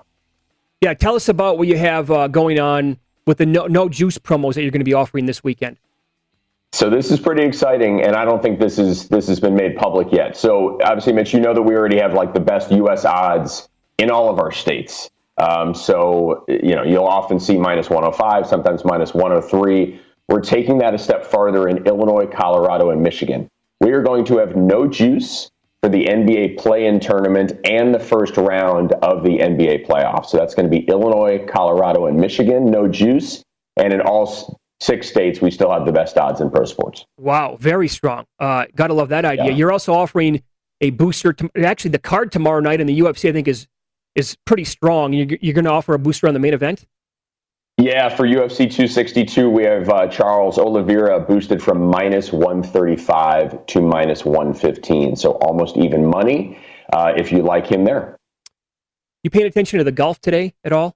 Yeah, 0.81 0.95
tell 0.95 1.15
us 1.15 1.29
about 1.29 1.59
what 1.59 1.69
you 1.69 1.77
have 1.79 2.11
uh, 2.11 2.27
going 2.27 2.59
on 2.59 2.99
with 3.27 3.39
the 3.39 3.47
no, 3.47 3.67
no 3.67 3.89
juice 3.89 4.19
promos 4.19 4.55
that 4.55 4.63
you're 4.63 4.71
going 4.73 4.81
to 4.81 4.85
be 4.85 4.95
offering 4.95 5.27
this 5.27 5.45
weekend. 5.45 5.77
So 6.73 6.89
this 6.89 7.11
is 7.11 7.19
pretty 7.21 7.43
exciting, 7.43 8.03
and 8.03 8.15
I 8.15 8.25
don't 8.25 8.41
think 8.41 8.61
this 8.61 8.79
is 8.79 9.09
this 9.09 9.27
has 9.27 9.41
been 9.41 9.57
made 9.57 9.77
public 9.77 10.13
yet. 10.13 10.37
So 10.37 10.79
obviously, 10.83 11.13
Mitch, 11.13 11.35
you 11.35 11.41
know 11.41 11.53
that 11.53 11.63
we 11.63 11.75
already 11.75 11.99
have 11.99 12.15
like 12.15 12.33
the 12.33 12.41
best 12.41 12.71
U.S. 12.71 13.05
odds 13.05 13.69
in 13.99 14.09
all 14.11 14.31
of 14.31 14.39
our 14.39 14.53
states. 14.53 15.11
Um, 15.41 15.75
so 15.75 16.45
you 16.49 16.75
know 16.75 16.83
you'll 16.83 17.07
often 17.07 17.41
see 17.41 17.57
minus 17.57 17.89
105, 17.89 18.47
sometimes 18.47 18.85
minus 18.85 19.15
103. 19.15 20.01
We're 20.29 20.41
taking 20.41 20.79
that 20.79 20.95
a 20.95 20.99
step 20.99 21.25
farther 21.25 21.69
in 21.69 21.87
Illinois, 21.87 22.27
Colorado, 22.27 22.91
and 22.91 23.03
Michigan. 23.03 23.49
We 23.81 23.93
are 23.93 24.03
going 24.03 24.25
to 24.27 24.39
have 24.39 24.55
no 24.55 24.87
juice 24.87 25.51
for 25.83 25.89
the 25.89 26.05
NBA 26.05 26.59
play-in 26.59 27.01
tournament 27.01 27.53
and 27.65 27.95
the 27.95 27.99
first 27.99 28.37
round 28.37 28.93
of 29.03 29.25
the 29.25 29.39
NBA 29.39 29.87
playoffs. 29.87 30.27
So 30.27 30.37
that's 30.37 30.55
going 30.55 30.71
to 30.71 30.71
be 30.71 30.85
Illinois, 30.85 31.45
Colorado, 31.49 32.07
and 32.07 32.19
Michigan. 32.19 32.67
No 32.67 32.87
juice, 32.87 33.43
and 33.77 33.95
in 33.95 34.03
all 34.03 34.61
six 34.81 35.09
states, 35.09 35.41
we 35.41 35.51
still 35.51 35.73
have 35.73 35.87
the 35.87 35.93
best 35.93 36.19
odds 36.19 36.41
in 36.41 36.51
pro 36.51 36.67
sports. 36.67 37.07
Wow, 37.19 37.57
very 37.59 37.89
strong. 37.89 38.25
Uh, 38.39 38.67
gotta 38.75 38.95
love 38.95 39.09
that 39.09 39.25
idea. 39.25 39.47
Yeah. 39.47 39.53
You're 39.53 39.73
also 39.73 39.95
offering 39.95 40.43
a 40.83 40.91
booster. 40.91 41.33
To, 41.33 41.51
actually, 41.65 41.93
the 41.93 41.99
card 41.99 42.31
tomorrow 42.31 42.61
night 42.61 42.81
in 42.81 42.87
the 42.87 43.01
UFC, 43.01 43.29
I 43.29 43.33
think, 43.33 43.49
is 43.49 43.67
is 44.15 44.37
pretty 44.45 44.65
strong. 44.65 45.13
You're, 45.13 45.39
you're 45.41 45.55
going 45.55 45.65
to 45.65 45.71
offer 45.71 45.95
a 45.95 45.99
booster 45.99 46.29
on 46.29 46.35
the 46.35 46.41
main 46.41 46.55
event. 46.55 46.87
Yeah, 47.79 48.11
for 48.11 48.27
UFC 48.27 48.59
262, 48.59 49.49
we 49.49 49.65
have 49.65 49.89
uh, 49.89 50.07
Charles 50.09 50.59
Oliveira 50.59 51.19
boosted 51.19 51.63
from 51.63 51.87
minus 51.87 52.31
135 52.31 53.65
to 53.67 53.81
minus 53.81 54.25
115. 54.25 55.17
So 55.17 55.33
almost 55.33 55.79
even 55.79 56.05
money 56.05 56.59
uh, 56.93 57.15
if 57.17 57.33
you 57.33 57.43
like 57.43 57.67
him 57.67 57.85
there. 57.85 58.19
You 59.23 59.31
paying 59.31 59.47
attention 59.47 59.79
to 59.79 59.85
the 59.85 59.93
golf 59.93 60.21
today 60.21 60.55
at 60.63 60.73
all? 60.73 60.95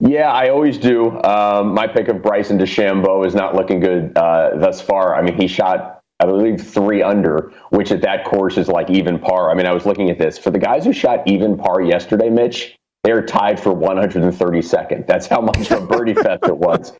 Yeah, 0.00 0.30
I 0.30 0.50
always 0.50 0.76
do. 0.76 1.22
Um, 1.22 1.72
my 1.72 1.86
pick 1.86 2.08
of 2.08 2.20
Bryson 2.20 2.58
DeChambeau 2.58 3.26
is 3.26 3.34
not 3.34 3.54
looking 3.54 3.80
good 3.80 4.16
uh, 4.18 4.56
thus 4.56 4.80
far. 4.80 5.14
I 5.14 5.22
mean, 5.22 5.40
he 5.40 5.46
shot, 5.46 6.02
I 6.20 6.26
believe, 6.26 6.60
three 6.60 7.02
under, 7.02 7.52
which 7.70 7.90
at 7.90 8.02
that 8.02 8.24
course 8.24 8.56
is 8.56 8.68
like 8.68 8.88
even 8.90 9.18
par. 9.18 9.50
I 9.50 9.54
mean, 9.54 9.66
I 9.66 9.72
was 9.72 9.84
looking 9.84 10.10
at 10.10 10.18
this. 10.18 10.38
For 10.38 10.50
the 10.50 10.58
guys 10.58 10.84
who 10.84 10.92
shot 10.92 11.26
even 11.26 11.56
par 11.56 11.82
yesterday, 11.82 12.30
Mitch, 12.30 12.76
they 13.02 13.12
are 13.12 13.22
tied 13.22 13.60
for 13.60 13.74
132nd. 13.74 15.06
That's 15.06 15.26
how 15.26 15.40
much 15.40 15.70
of 15.70 15.82
a 15.82 15.86
birdie 15.86 16.14
fest 16.22 16.44
it 16.44 16.56
was. 16.56 16.96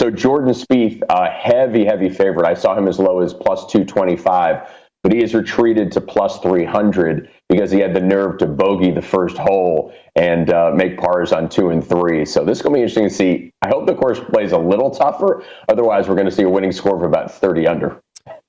So 0.00 0.10
Jordan 0.10 0.52
Spieth, 0.52 1.02
a 1.08 1.30
heavy, 1.30 1.84
heavy 1.84 2.08
favorite. 2.08 2.46
I 2.46 2.54
saw 2.54 2.76
him 2.76 2.88
as 2.88 2.98
low 2.98 3.20
as 3.20 3.32
plus 3.32 3.66
225, 3.66 4.68
but 5.04 5.12
he 5.12 5.20
has 5.20 5.34
retreated 5.34 5.92
to 5.92 6.00
plus 6.00 6.40
300 6.40 7.30
because 7.48 7.70
he 7.70 7.78
had 7.78 7.94
the 7.94 8.00
nerve 8.00 8.38
to 8.38 8.46
bogey 8.46 8.90
the 8.90 9.02
first 9.02 9.36
hole 9.36 9.94
and 10.16 10.52
uh, 10.52 10.72
make 10.74 10.98
pars 10.98 11.32
on 11.32 11.48
two 11.48 11.70
and 11.70 11.86
three. 11.86 12.24
So 12.24 12.44
this 12.44 12.58
is 12.58 12.62
going 12.62 12.72
to 12.72 12.78
be 12.78 12.82
interesting 12.82 13.08
to 13.08 13.14
see. 13.14 13.52
I 13.62 13.68
hope 13.68 13.86
the 13.86 13.94
course 13.94 14.18
plays 14.18 14.50
a 14.50 14.58
little 14.58 14.90
tougher. 14.90 15.44
Otherwise, 15.68 16.08
we're 16.08 16.16
going 16.16 16.26
to 16.26 16.32
see 16.32 16.42
a 16.42 16.48
winning 16.48 16.72
score 16.72 16.96
of 16.96 17.02
about 17.02 17.30
30 17.30 17.68
under. 17.68 18.00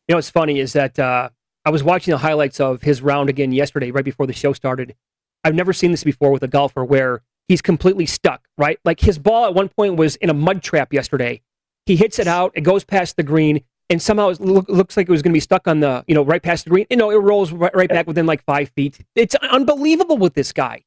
You 0.08 0.14
know, 0.14 0.18
what's 0.18 0.30
funny 0.30 0.60
is 0.60 0.74
that 0.74 1.00
uh, 1.00 1.30
I 1.66 1.70
was 1.72 1.84
watching 1.84 2.12
the 2.12 2.20
highlights 2.20 2.60
of 2.60 2.84
his 2.84 3.02
round 3.02 3.30
again 3.30 3.52
yesterday, 3.52 3.90
right 3.92 4.06
before 4.06 4.28
the 4.28 4.34
show 4.34 4.54
started. 4.54 4.96
I've 5.44 5.56
never 5.56 5.74
seen 5.74 5.92
this 5.92 6.04
before 6.04 6.32
with 6.32 6.44
a 6.44 6.48
golfer 6.48 6.86
where 6.86 7.22
he's 7.48 7.62
completely 7.62 8.06
stuck, 8.06 8.48
right? 8.58 8.80
Like 8.86 9.00
his 9.00 9.18
ball 9.18 9.46
at 9.46 9.54
one 9.54 9.70
point 9.70 9.96
was 9.96 10.16
in 10.18 10.30
a 10.30 10.34
mud 10.34 10.62
trap 10.62 10.94
yesterday. 10.94 11.42
He 11.86 11.96
hits 11.96 12.20
it 12.20 12.28
out, 12.28 12.52
it 12.56 12.62
goes 12.62 12.84
past 12.84 13.16
the 13.16 13.24
green. 13.24 13.62
and 13.90 14.02
somehow 14.02 14.30
it 14.30 14.40
look, 14.40 14.68
looks 14.70 14.98
like 14.98 15.08
it 15.08 15.12
was 15.12 15.22
going 15.22 15.32
to 15.32 15.36
be 15.36 15.40
stuck 15.42 15.68
on 15.68 15.80
the, 15.80 16.04
you 16.08 16.16
know, 16.16 16.24
right 16.24 16.42
past 16.42 16.64
the 16.66 16.72
green. 16.72 16.86
You 16.90 16.98
know, 16.98 17.12
it 17.12 17.16
rolls 17.16 17.52
right, 17.52 17.76
right 17.76 17.90
back 17.90 18.08
within 18.08 18.26
like 18.26 18.44
five 18.44 18.70
feet. 18.70 19.00
It's 19.16 19.36
unbelievable 19.36 20.18
with 20.18 20.34
this 20.34 20.52
guy. 20.52 20.84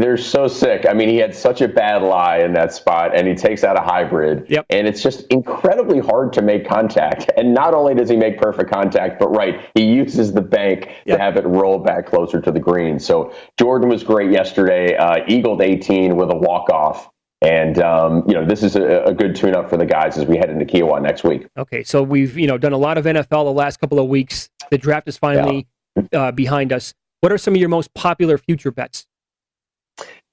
They're 0.00 0.16
so 0.16 0.46
sick. 0.46 0.86
I 0.88 0.92
mean, 0.92 1.08
he 1.08 1.16
had 1.16 1.34
such 1.34 1.60
a 1.60 1.68
bad 1.68 2.02
lie 2.02 2.38
in 2.38 2.52
that 2.52 2.72
spot, 2.72 3.16
and 3.16 3.26
he 3.26 3.34
takes 3.34 3.64
out 3.64 3.78
a 3.78 3.82
hybrid. 3.82 4.46
Yep. 4.48 4.66
And 4.70 4.86
it's 4.86 5.02
just 5.02 5.26
incredibly 5.28 6.00
hard 6.00 6.32
to 6.34 6.42
make 6.42 6.68
contact. 6.68 7.30
And 7.36 7.54
not 7.54 7.74
only 7.74 7.94
does 7.94 8.08
he 8.08 8.16
make 8.16 8.38
perfect 8.38 8.70
contact, 8.70 9.18
but 9.18 9.28
right, 9.28 9.60
he 9.74 9.84
uses 9.84 10.32
the 10.32 10.42
bank 10.42 10.88
Yep. 11.06 11.16
to 11.16 11.22
have 11.22 11.36
it 11.36 11.46
roll 11.46 11.78
back 11.78 12.06
closer 12.06 12.40
to 12.40 12.50
the 12.52 12.60
green. 12.60 12.98
So 12.98 13.32
Jordan 13.58 13.88
was 13.88 14.02
great 14.04 14.30
yesterday. 14.30 14.96
Uh, 14.96 15.24
eagled 15.28 15.62
18 15.62 16.16
with 16.16 16.30
a 16.30 16.36
walk 16.36 16.68
off. 16.70 17.10
And 17.42 17.78
um, 17.80 18.24
you 18.26 18.34
know, 18.34 18.44
this 18.44 18.62
is 18.62 18.76
a, 18.76 19.04
a 19.04 19.14
good 19.14 19.36
tune-up 19.36 19.68
for 19.68 19.76
the 19.76 19.84
guys 19.84 20.16
as 20.16 20.24
we 20.24 20.36
head 20.36 20.50
into 20.50 20.64
Kiawah 20.64 21.02
next 21.02 21.22
week. 21.22 21.46
Okay, 21.56 21.82
so 21.84 22.02
we've 22.02 22.36
you 22.36 22.46
know 22.46 22.56
done 22.56 22.72
a 22.72 22.78
lot 22.78 22.96
of 22.96 23.04
NFL 23.04 23.44
the 23.44 23.52
last 23.52 23.78
couple 23.78 23.98
of 23.98 24.08
weeks. 24.08 24.48
The 24.70 24.78
draft 24.78 25.06
is 25.06 25.18
finally 25.18 25.66
uh, 26.12 26.32
behind 26.32 26.72
us. 26.72 26.94
What 27.20 27.32
are 27.32 27.38
some 27.38 27.54
of 27.54 27.60
your 27.60 27.68
most 27.68 27.92
popular 27.94 28.38
future 28.38 28.70
bets? 28.70 29.06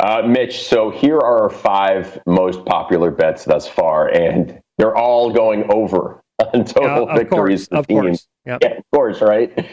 Uh, 0.04 0.22
Mitch, 0.28 0.64
so 0.68 0.90
here 0.90 1.18
are 1.18 1.44
our 1.44 1.50
five 1.50 2.22
most 2.26 2.66
popular 2.66 3.10
bets 3.10 3.46
thus 3.46 3.66
far, 3.70 4.10
and 4.10 4.60
they're 4.78 4.98
all 4.98 5.32
going 5.32 5.64
over 5.72 6.22
on 6.54 6.66
total 6.66 7.08
of 7.08 7.18
victories. 7.18 7.70
course, 7.70 7.80
of 7.80 7.88
course. 7.88 8.28
Yep. 8.46 8.60
Yeah, 8.64 8.72
of 8.80 8.84
course, 8.94 9.22
right? 9.22 9.66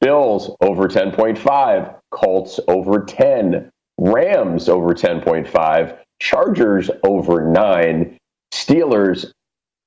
Bills 0.00 0.54
over 0.60 0.86
10.5, 0.86 1.96
Colts 2.12 2.60
over 2.68 3.04
10, 3.04 3.72
Rams 3.98 4.68
over 4.68 4.94
10.5, 4.94 5.98
Chargers 6.20 6.88
over 7.02 7.50
9, 7.50 8.16
Steelers, 8.54 9.32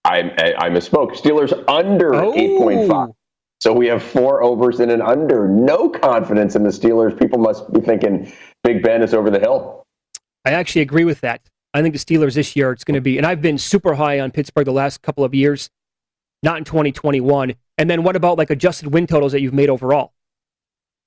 I, 0.03 0.19
I, 0.37 0.65
I 0.65 0.69
misspoke, 0.71 1.15
Steelers 1.15 1.53
under 1.69 2.15
Oh. 2.15 2.33
8.5. 2.33 3.13
So 3.61 3.71
we 3.71 3.87
have 3.87 4.03
four 4.03 4.43
overs 4.43 4.81
and 4.81 4.91
an 4.91 5.01
under. 5.01 5.47
No 5.47 5.87
confidence 5.89 6.57
in 6.57 6.63
the 6.63 6.69
Steelers. 6.69 7.17
People 7.17 7.39
must 7.39 7.71
be 7.71 7.79
thinking 7.79 8.31
Big 8.65 8.83
Ben 8.83 9.01
is 9.01 9.13
over 9.13 9.29
the 9.31 9.39
hill. 9.39 9.84
I 10.45 10.51
actually 10.51 10.83
agree 10.83 11.05
with 11.05 11.21
that. 11.21 11.41
I 11.73 11.81
think 11.81 11.93
the 11.93 11.99
Steelers 11.99 12.35
this 12.35 12.55
year 12.55 12.71
it's 12.71 12.83
going 12.83 12.95
to 12.95 13.01
be, 13.01 13.17
and 13.17 13.25
I've 13.25 13.41
been 13.41 13.57
super 13.57 13.95
high 13.95 14.19
on 14.19 14.31
Pittsburgh 14.31 14.65
the 14.65 14.71
last 14.71 15.01
couple 15.01 15.23
of 15.23 15.33
years, 15.33 15.69
not 16.43 16.57
in 16.57 16.63
2021. 16.63 17.55
And 17.77 17.89
then 17.89 18.03
what 18.03 18.15
about 18.15 18.37
like 18.37 18.49
adjusted 18.49 18.93
win 18.93 19.07
totals 19.07 19.33
that 19.33 19.41
you've 19.41 19.53
made 19.53 19.69
overall? 19.69 20.13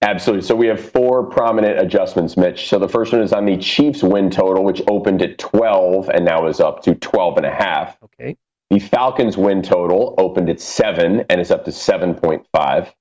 Absolutely. 0.02 0.46
So 0.46 0.54
we 0.54 0.66
have 0.66 0.80
four 0.80 1.24
prominent 1.24 1.80
adjustments, 1.80 2.36
Mitch. 2.36 2.68
So 2.68 2.78
the 2.78 2.88
first 2.88 3.12
one 3.12 3.22
is 3.22 3.32
on 3.32 3.46
the 3.46 3.56
Chiefs 3.56 4.02
win 4.02 4.30
total, 4.30 4.62
which 4.62 4.82
opened 4.88 5.22
at 5.22 5.38
12 5.38 6.08
and 6.10 6.24
now 6.24 6.46
is 6.46 6.60
up 6.60 6.82
to 6.82 6.94
12 6.94 7.38
and 7.38 7.46
a 7.46 7.50
half. 7.50 7.96
Okay, 8.04 8.36
The 8.70 8.78
Falcons 8.78 9.36
win 9.36 9.62
total 9.62 10.14
opened 10.18 10.50
at 10.50 10.60
7 10.60 11.24
and 11.28 11.40
is 11.40 11.50
up 11.50 11.64
to 11.64 11.70
7.5. 11.70 12.92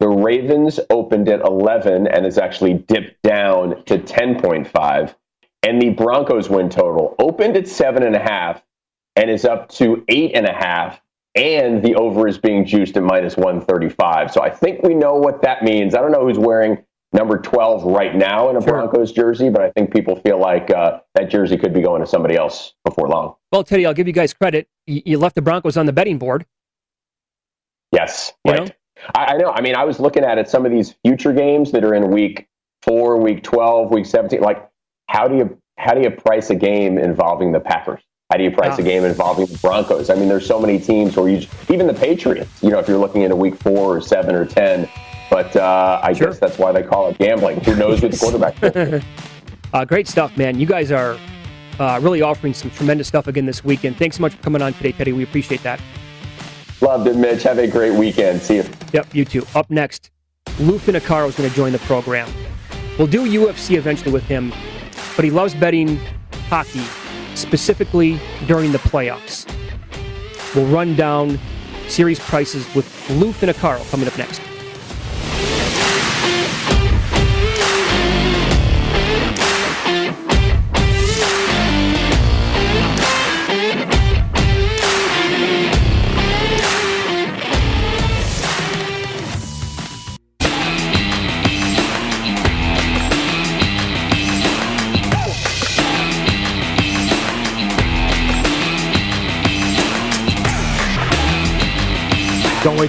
The 0.00 0.08
Ravens 0.08 0.80
opened 0.90 1.28
at 1.28 1.40
11 1.40 2.08
and 2.08 2.26
is 2.26 2.36
actually 2.36 2.74
dipped 2.74 3.22
down 3.22 3.82
to 3.84 3.98
10.5. 3.98 5.14
And 5.66 5.80
the 5.80 5.90
Broncos 5.90 6.48
win 6.50 6.68
total 6.68 7.14
opened 7.18 7.56
at 7.56 7.64
7.5 7.64 8.60
and 9.16 9.30
is 9.30 9.44
up 9.44 9.68
to 9.70 10.04
8.5. 10.08 10.98
And 11.36 11.82
the 11.82 11.94
over 11.96 12.28
is 12.28 12.38
being 12.38 12.64
juiced 12.64 12.96
at 12.96 13.02
minus 13.02 13.36
135. 13.36 14.30
So 14.32 14.42
I 14.42 14.50
think 14.50 14.82
we 14.82 14.94
know 14.94 15.14
what 15.14 15.42
that 15.42 15.62
means. 15.64 15.94
I 15.94 16.00
don't 16.00 16.12
know 16.12 16.24
who's 16.26 16.38
wearing 16.38 16.78
number 17.12 17.38
12 17.38 17.84
right 17.84 18.14
now 18.14 18.50
in 18.50 18.56
a 18.56 18.60
Sure. 18.60 18.72
Broncos 18.74 19.10
jersey, 19.12 19.48
but 19.48 19.62
I 19.62 19.70
think 19.70 19.92
people 19.92 20.16
feel 20.16 20.38
like 20.38 20.70
uh, 20.70 21.00
that 21.14 21.30
jersey 21.30 21.56
could 21.56 21.72
be 21.72 21.80
going 21.80 22.00
to 22.02 22.06
somebody 22.06 22.36
else 22.36 22.74
before 22.84 23.08
long. 23.08 23.34
well, 23.50 23.64
Teddy, 23.64 23.86
I'll 23.86 23.94
give 23.94 24.06
you 24.06 24.12
guys 24.12 24.32
credit. 24.34 24.68
You, 24.86 25.18
left 25.18 25.34
the 25.34 25.42
Broncos 25.42 25.76
on 25.76 25.86
the 25.86 25.92
betting 25.92 26.18
board. 26.18 26.44
Yes, 27.92 28.32
You 28.44 28.52
right. 28.52 28.64
know? 28.66 28.70
I, 29.14 29.24
I 29.26 29.36
know. 29.36 29.50
I 29.50 29.60
mean, 29.60 29.74
I 29.76 29.84
was 29.84 29.98
looking 30.00 30.24
at 30.24 30.38
it. 30.38 30.48
Some 30.48 30.66
of 30.66 30.72
these 30.72 30.94
future 31.04 31.32
games 31.32 31.72
that 31.72 31.84
are 31.84 31.94
in 31.94 32.10
week 32.10 32.48
four, 32.82 33.16
week 33.20 33.42
twelve, 33.42 33.90
week 33.90 34.06
seventeen. 34.06 34.40
Like, 34.40 34.68
how 35.08 35.28
do 35.28 35.36
you 35.36 35.58
how 35.76 35.92
do 35.94 36.00
you 36.02 36.10
price 36.10 36.50
a 36.50 36.54
game 36.54 36.98
involving 36.98 37.52
the 37.52 37.60
Packers? 37.60 38.00
How 38.30 38.38
do 38.38 38.44
you 38.44 38.50
price 38.50 38.78
a 38.78 38.82
game 38.82 39.04
involving 39.04 39.46
the 39.46 39.58
Broncos? 39.58 40.08
I 40.10 40.14
mean, 40.14 40.28
there's 40.28 40.46
so 40.46 40.58
many 40.60 40.78
teams 40.78 41.16
where 41.16 41.28
you 41.28 41.46
even 41.68 41.86
the 41.86 41.94
Patriots. 41.94 42.62
You 42.62 42.70
know, 42.70 42.78
if 42.78 42.88
you're 42.88 42.98
looking 42.98 43.22
into 43.22 43.36
week 43.36 43.56
four 43.56 43.96
or 43.96 44.00
seven 44.00 44.34
or 44.34 44.44
ten. 44.46 44.88
But 45.30 45.56
uh, 45.56 46.00
I 46.02 46.12
Sure. 46.12 46.28
guess 46.28 46.38
that's 46.38 46.58
why 46.58 46.70
they 46.72 46.82
call 46.82 47.08
it 47.08 47.18
gambling. 47.18 47.60
Who 47.64 47.74
knows 47.76 48.00
who 48.00 48.08
the 48.08 48.16
quarterback? 48.16 49.02
Uh, 49.72 49.84
great 49.84 50.06
stuff, 50.06 50.36
man. 50.36 50.60
You 50.60 50.66
guys 50.66 50.92
are 50.92 51.18
uh, 51.80 51.98
really 52.00 52.22
offering 52.22 52.54
some 52.54 52.70
tremendous 52.70 53.08
stuff 53.08 53.26
again 53.26 53.44
this 53.44 53.64
weekend. 53.64 53.96
Thanks 53.96 54.14
so 54.16 54.20
much 54.20 54.34
for 54.34 54.40
coming 54.44 54.62
on 54.62 54.72
today, 54.74 54.92
Teddy. 54.92 55.12
We 55.12 55.24
appreciate 55.24 55.64
that. 55.64 55.80
Loved 56.80 57.08
it, 57.08 57.16
Mitch. 57.16 57.42
Have 57.42 57.58
a 57.58 57.66
great 57.66 57.92
weekend. 57.92 58.40
See 58.40 58.56
you. 58.56 58.64
Yep, 58.92 59.12
you 59.12 59.24
too. 59.24 59.44
Up 59.56 59.68
next, 59.70 60.12
Lou 60.60 60.78
Finocchiaro 60.78 61.26
is 61.28 61.34
going 61.34 61.50
to 61.50 61.56
join 61.56 61.72
the 61.72 61.80
program. 61.80 62.32
We'll 62.98 63.08
do 63.08 63.22
UFC 63.28 63.76
eventually 63.76 64.12
with 64.12 64.22
him, 64.22 64.52
but 65.16 65.24
he 65.24 65.30
loves 65.30 65.54
betting 65.54 65.98
hockey, 66.48 66.84
specifically 67.34 68.20
during 68.46 68.72
the 68.72 68.78
playoffs. 68.78 69.46
We'll 70.54 70.66
run 70.66 70.94
down 70.96 71.38
series 71.88 72.18
prices 72.20 72.66
with 72.74 72.86
Lou 73.10 73.32
Finocchiaro 73.32 73.88
coming 73.90 74.06
up 74.06 74.16
next. 74.16 74.40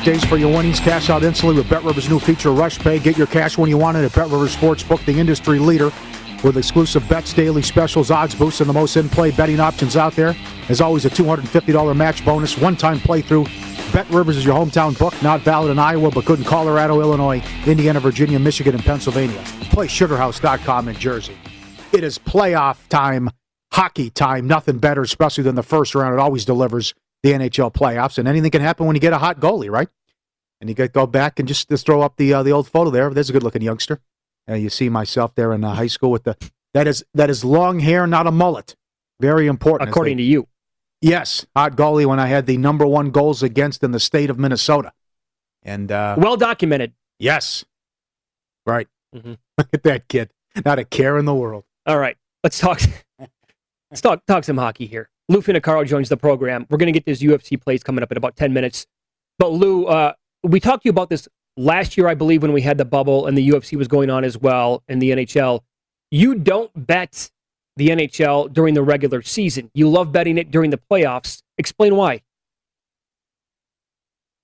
Days 0.05 0.23
for 0.23 0.37
your 0.37 0.55
winnings. 0.55 0.79
Cash 0.79 1.09
out 1.09 1.23
instantly 1.23 1.55
with 1.55 1.65
BetRivers' 1.65 2.07
new 2.11 2.19
feature, 2.19 2.51
Rush 2.51 2.77
Pay. 2.77 2.99
Get 2.99 3.17
your 3.17 3.25
cash 3.25 3.57
when 3.57 3.71
you 3.71 3.77
want 3.79 3.97
it 3.97 4.05
at 4.05 4.11
BetRivers 4.11 4.55
Sportsbook, 4.55 5.03
the 5.07 5.19
industry 5.19 5.57
leader, 5.57 5.91
with 6.43 6.57
exclusive 6.57 7.09
bets, 7.09 7.33
daily 7.33 7.63
specials, 7.63 8.11
odds 8.11 8.35
boosts, 8.35 8.61
and 8.61 8.69
the 8.69 8.73
most 8.73 8.95
in-play 8.97 9.31
betting 9.31 9.59
options 9.59 9.97
out 9.97 10.13
there. 10.13 10.35
As 10.69 10.79
always, 10.79 11.05
a 11.05 11.09
$250 11.09 11.97
match 11.97 12.23
bonus, 12.23 12.55
one-time 12.55 12.99
playthrough. 12.99 13.47
BetRivers 13.93 14.37
is 14.37 14.45
your 14.45 14.53
hometown 14.53 14.95
book, 14.95 15.19
not 15.23 15.41
valid 15.41 15.71
in 15.71 15.79
Iowa, 15.79 16.11
but 16.11 16.23
good 16.23 16.37
in 16.37 16.45
Colorado, 16.45 17.01
Illinois, 17.01 17.43
Indiana, 17.65 17.99
Virginia, 17.99 18.37
Michigan, 18.37 18.75
and 18.75 18.83
Pennsylvania. 18.83 19.41
Play 19.71 19.87
SugarHouse.com 19.87 20.87
in 20.87 20.95
Jersey. 20.97 21.35
It 21.93 22.03
is 22.03 22.19
playoff 22.19 22.77
time, 22.89 23.31
hockey 23.71 24.11
time. 24.11 24.45
Nothing 24.45 24.77
better, 24.77 25.01
especially 25.01 25.45
than 25.45 25.55
the 25.55 25.63
first 25.63 25.95
round. 25.95 26.13
It 26.13 26.19
always 26.19 26.45
delivers 26.45 26.93
the 27.25 27.31
NHL 27.33 27.73
playoffs, 27.73 28.17
and 28.19 28.27
anything 28.27 28.51
can 28.51 28.61
happen 28.61 28.85
when 28.85 28.95
you 28.95 28.99
get 28.99 29.11
a 29.13 29.17
hot 29.17 29.39
goalie, 29.39 29.69
right? 29.69 29.89
And 30.61 30.69
you 30.69 30.75
get 30.75 30.93
go 30.93 31.05
back 31.07 31.39
and 31.39 31.47
just, 31.47 31.67
just 31.69 31.85
throw 31.85 32.01
up 32.01 32.17
the 32.17 32.33
uh, 32.33 32.43
the 32.43 32.51
old 32.51 32.67
photo 32.69 32.89
there. 32.91 33.09
There's 33.09 33.29
a 33.29 33.33
good 33.33 33.43
looking 33.43 33.61
youngster. 33.63 33.99
Uh, 34.49 34.53
you 34.53 34.69
see 34.69 34.89
myself 34.89 35.33
there 35.35 35.51
in 35.53 35.63
uh, 35.63 35.73
high 35.73 35.87
school 35.87 36.11
with 36.11 36.23
the 36.23 36.37
that 36.73 36.87
is 36.87 37.03
that 37.13 37.29
is 37.29 37.43
long 37.43 37.79
hair, 37.79 38.05
not 38.07 38.27
a 38.27 38.31
mullet. 38.31 38.75
Very 39.19 39.47
important. 39.47 39.89
According 39.89 40.17
to 40.17 40.23
you. 40.23 40.47
yes, 41.01 41.45
hot 41.55 41.75
goalie 41.75 42.05
when 42.05 42.19
I 42.19 42.27
had 42.27 42.45
the 42.45 42.57
number 42.57 42.85
one 42.85 43.09
goals 43.11 43.41
against 43.43 43.83
in 43.83 43.91
the 43.91 43.99
state 43.99 44.29
of 44.29 44.37
Minnesota, 44.37 44.91
and 45.63 45.91
uh, 45.91 46.15
Well 46.17 46.37
documented. 46.37 46.93
yes, 47.19 47.65
right. 48.65 48.87
Mhm. 49.15 49.37
Look 49.57 49.69
at 49.73 49.83
that 49.83 50.07
kid, 50.09 50.29
not 50.65 50.77
a 50.79 50.83
care 50.85 51.17
in 51.17 51.25
the 51.25 51.33
world. 51.33 51.63
All 51.85 51.97
right, 51.97 52.17
let's 52.43 52.59
talk. 52.59 52.81
let's 53.89 54.01
talk 54.01 54.25
talk 54.27 54.43
some 54.43 54.57
hockey 54.57 54.85
here. 54.85 55.09
Lou 55.29 55.41
Finocchiaro 55.41 55.85
joins 55.85 56.09
the 56.09 56.17
program. 56.17 56.65
We're 56.69 56.77
going 56.77 56.91
to 56.91 56.97
get 56.97 57.05
this 57.05 57.21
UFC 57.21 57.59
plays 57.59 57.83
coming 57.83 58.03
up 58.03 58.11
in 58.11 58.17
about 58.17 58.35
ten 58.35 58.53
minutes. 58.53 58.85
But 59.39 59.51
Lou, 59.51 59.85
uh, 59.85 60.13
we 60.43 60.59
talked 60.59 60.83
to 60.83 60.87
you 60.87 60.91
about 60.91 61.09
this 61.09 61.27
last 61.57 61.97
year, 61.97 62.07
I 62.07 62.13
believe, 62.13 62.41
when 62.41 62.53
we 62.53 62.61
had 62.61 62.77
the 62.77 62.85
bubble 62.85 63.25
and 63.25 63.37
the 63.37 63.49
UFC 63.49 63.77
was 63.77 63.87
going 63.87 64.09
on 64.09 64.23
as 64.23 64.37
well, 64.37 64.83
and 64.87 65.01
the 65.01 65.11
NHL. 65.11 65.61
You 66.11 66.35
don't 66.35 66.71
bet 66.87 67.31
the 67.75 67.89
NHL 67.89 68.53
during 68.53 68.73
the 68.73 68.83
regular 68.83 69.21
season. 69.21 69.69
You 69.73 69.89
love 69.89 70.11
betting 70.11 70.37
it 70.37 70.51
during 70.51 70.69
the 70.69 70.77
playoffs. 70.77 71.41
Explain 71.57 71.95
why. 71.95 72.21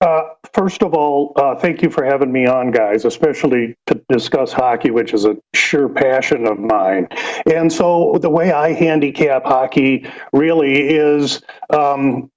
Uh, 0.02 0.22
first 0.52 0.82
of 0.82 0.94
all, 0.94 1.32
uh, 1.36 1.54
thank 1.54 1.80
you 1.80 1.88
for 1.88 2.04
having 2.04 2.32
me 2.32 2.44
on, 2.44 2.72
guys, 2.72 3.04
especially 3.04 3.76
to 3.86 4.02
discuss 4.08 4.52
hockey, 4.52 4.90
which 4.90 5.14
is 5.14 5.24
a 5.24 5.36
sure 5.54 5.88
passion 5.88 6.44
of 6.44 6.58
mine. 6.58 7.06
And 7.46 7.72
so, 7.72 8.18
the 8.20 8.28
way 8.28 8.50
I 8.50 8.72
handicap 8.72 9.44
hockey 9.44 10.04
really 10.32 10.88
is 10.88 11.40
um, 11.70 12.32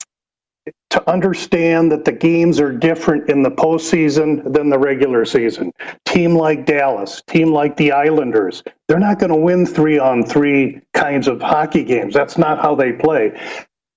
to 0.91 1.09
understand 1.09 1.91
that 1.91 2.05
the 2.05 2.11
games 2.11 2.59
are 2.59 2.71
different 2.71 3.31
in 3.31 3.41
the 3.41 3.49
postseason 3.49 4.53
than 4.53 4.69
the 4.69 4.77
regular 4.77 5.25
season. 5.25 5.71
Team 6.05 6.35
like 6.35 6.67
Dallas, 6.67 7.23
team 7.27 7.51
like 7.51 7.77
the 7.77 7.91
Islanders, 7.91 8.61
they're 8.87 8.99
not 8.99 9.17
going 9.17 9.31
to 9.31 9.35
win 9.35 9.65
three 9.65 9.97
on 9.97 10.23
three 10.23 10.81
kinds 10.93 11.27
of 11.27 11.41
hockey 11.41 11.83
games. 11.83 12.13
That's 12.13 12.37
not 12.37 12.61
how 12.61 12.75
they 12.75 12.91
play 12.91 13.33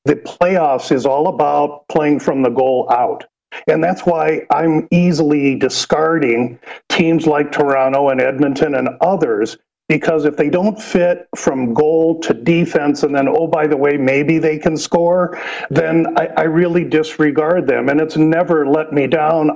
the 0.04 0.16
playoffs 0.16 0.90
is 0.90 1.04
all 1.04 1.28
about 1.28 1.86
playing 1.88 2.18
from 2.18 2.40
the 2.40 2.48
goal 2.48 2.90
out. 2.90 3.24
And 3.66 3.82
that's 3.82 4.02
why 4.02 4.46
I'm 4.50 4.88
easily 4.90 5.56
discarding 5.56 6.58
teams 6.88 7.26
like 7.26 7.52
Toronto 7.52 8.08
and 8.08 8.20
Edmonton 8.20 8.74
and 8.74 8.88
others 9.00 9.56
because 9.88 10.26
if 10.26 10.36
they 10.36 10.50
don't 10.50 10.80
fit 10.80 11.28
from 11.34 11.72
goal 11.72 12.20
to 12.20 12.34
defense 12.34 13.02
and 13.02 13.14
then 13.14 13.26
oh 13.28 13.46
by 13.46 13.66
the 13.66 13.76
way 13.76 13.96
maybe 13.96 14.38
they 14.38 14.58
can 14.58 14.76
score 14.76 15.40
then 15.70 16.06
i, 16.18 16.26
I 16.36 16.42
really 16.42 16.84
disregard 16.84 17.66
them. 17.66 17.88
And 17.88 18.00
it's 18.00 18.16
never 18.16 18.66
let 18.66 18.92
me 18.92 19.06
down 19.06 19.50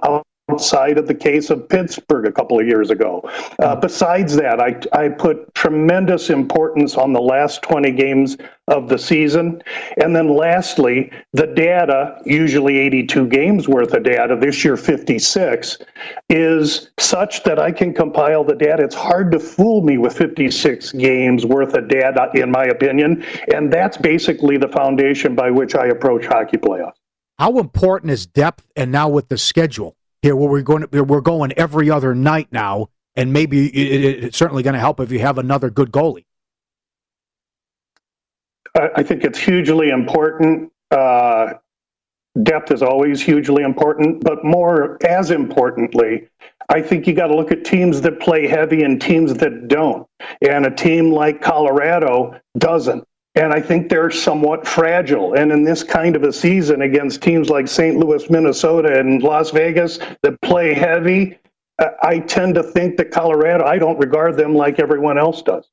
outside 0.53 0.99
of 0.99 1.07
the 1.07 1.15
case 1.15 1.49
of 1.49 1.67
Pittsburgh 1.69 2.27
a 2.27 2.33
couple 2.33 2.61
of 2.61 2.67
years 2.67 2.91
ago. 2.91 3.29
Uh, 3.59 3.75
besides 3.75 4.37
that, 4.37 4.61
I, 4.61 4.77
I 4.93 5.09
put 5.09 5.55
tremendous 5.55 6.29
importance 6.29 6.97
on 6.97 7.15
the 7.15 7.21
last 7.21 7.63
20 7.63 7.91
games 7.93 8.37
of 8.69 8.89
the 8.89 8.99
season. 8.99 9.63
And 9.97 10.15
then 10.15 10.29
lastly, 10.29 11.11
the 11.33 11.47
data, 11.47 12.21
usually 12.27 12.79
82 12.79 13.27
games 13.29 13.67
worth 13.67 13.95
of 13.95 14.03
data, 14.03 14.37
this 14.39 14.63
year 14.63 14.77
56, 14.77 15.79
is 16.29 16.91
such 16.99 17.43
that 17.45 17.59
I 17.59 17.73
can 17.73 17.95
compile 17.95 18.45
the 18.45 18.55
data. 18.55 18.85
It's 18.85 18.95
hard 18.95 19.33
to 19.33 19.41
fool 19.41 19.83
me 19.83 19.97
with 19.97 20.17
56 20.17 20.93
games 20.93 21.47
worth 21.47 21.75
of 21.75 21.89
data, 21.89 22.31
in 22.35 22.51
my 22.51 22.65
opinion. 22.65 23.25
And 23.55 23.73
that's 23.73 23.97
basically 23.97 24.59
the 24.59 24.69
foundation 24.69 25.35
by 25.35 25.51
which 25.51 25.75
I 25.75 25.87
approach 25.87 26.27
hockey 26.27 26.59
playoffs. 26.59 26.93
How 27.39 27.59
important 27.59 28.13
is 28.13 28.27
depth 28.27 28.67
and 28.77 28.93
now 28.93 29.09
with 29.09 29.29
the 29.29 29.39
schedule? 29.39 29.97
Here 30.23 30.37
where 30.37 30.49
we're 30.49 30.63
going 30.63 30.87
to, 30.87 31.05
we're 31.05 31.21
going 31.21 31.53
every 31.53 31.91
other 31.91 32.15
night 32.15 32.49
now, 32.51 32.89
and 33.17 33.33
maybe 33.33 33.67
it, 33.67 34.25
it's 34.25 34.39
certainly 34.39 34.63
going 34.63 34.75
to 34.75 34.81
help 34.81 35.01
if 35.01 35.11
you 35.13 35.19
have 35.19 35.39
another 35.39 35.69
good 35.69 35.91
goalie. 35.91 36.25
I 38.75 39.03
think 39.03 39.25
it's 39.25 39.39
hugely 39.39 39.91
important. 39.91 40.73
Uh, 40.91 41.55
depth 42.43 42.71
is 42.71 42.83
always 42.83 43.21
hugely 43.21 43.65
important, 43.65 44.25
but 44.25 44.45
more 44.45 44.97
as 45.05 45.31
importantly, 45.31 46.29
I 46.71 46.81
think 46.81 47.07
you 47.07 47.13
got 47.13 47.27
to 47.27 47.37
look 47.37 47.53
at 47.53 47.65
teams 47.65 48.01
that 48.01 48.21
play 48.21 48.47
heavy 48.47 48.83
and 48.83 49.01
teams 49.01 49.35
that 49.35 49.69
don't. 49.69 50.09
And 50.41 50.65
a 50.65 50.71
team 50.71 51.11
like 51.11 51.43
Colorado 51.43 52.41
doesn't. 52.57 53.07
And 53.35 53.53
I 53.53 53.61
think 53.61 53.89
they're 53.89 54.11
somewhat 54.11 54.67
fragile. 54.67 55.35
And 55.35 55.51
in 55.53 55.65
this 55.65 55.83
kind 55.83 56.17
of 56.17 56.23
a 56.23 56.33
season 56.33 56.83
against 56.83 57.23
teams 57.23 57.49
like 57.49 57.67
St. 57.67 57.97
Louis, 57.97 58.29
Minnesota, 58.29 58.99
and 58.99 59.23
Las 59.23 59.51
Vegas 59.51 59.99
that 60.23 60.41
play 60.43 60.75
heavy, 60.75 61.39
I 62.03 62.19
tend 62.21 62.55
to 62.57 62.63
think 62.63 62.99
that 62.99 63.11
Colorado, 63.11 63.65
I 63.65 63.79
don't 63.79 63.99
regard 63.99 64.37
them 64.37 64.55
like 64.55 64.79
everyone 64.79 65.19
else 65.19 65.41
does. 65.43 65.69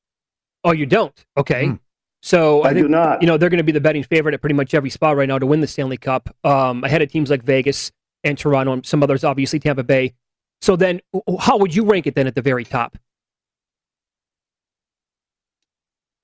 Oh, 0.64 0.72
you 0.72 0.86
don't? 0.86 1.14
Okay. 1.36 1.66
Hmm. 1.66 1.74
So 2.22 2.62
I, 2.62 2.70
I 2.70 2.74
think, 2.74 2.86
do 2.86 2.88
not. 2.88 3.22
You 3.22 3.26
know, 3.26 3.36
they're 3.36 3.48
going 3.48 3.58
to 3.58 3.64
be 3.64 3.72
the 3.72 3.80
betting 3.80 4.04
favorite 4.04 4.34
at 4.34 4.40
pretty 4.40 4.54
much 4.54 4.74
every 4.74 4.90
spot 4.90 5.16
right 5.16 5.28
now 5.28 5.38
to 5.38 5.46
win 5.46 5.60
the 5.60 5.66
Stanley 5.66 5.96
Cup, 5.96 6.34
um, 6.44 6.84
ahead 6.84 7.02
of 7.02 7.10
teams 7.10 7.30
like 7.30 7.42
Vegas 7.42 7.92
and 8.24 8.36
Toronto 8.36 8.72
and 8.72 8.84
some 8.84 9.02
others, 9.02 9.24
obviously 9.24 9.58
Tampa 9.58 9.82
Bay. 9.82 10.12
So 10.60 10.76
then, 10.76 11.00
how 11.38 11.56
would 11.56 11.74
you 11.74 11.84
rank 11.84 12.06
it 12.06 12.14
then 12.14 12.26
at 12.26 12.34
the 12.34 12.42
very 12.42 12.64
top? 12.64 12.98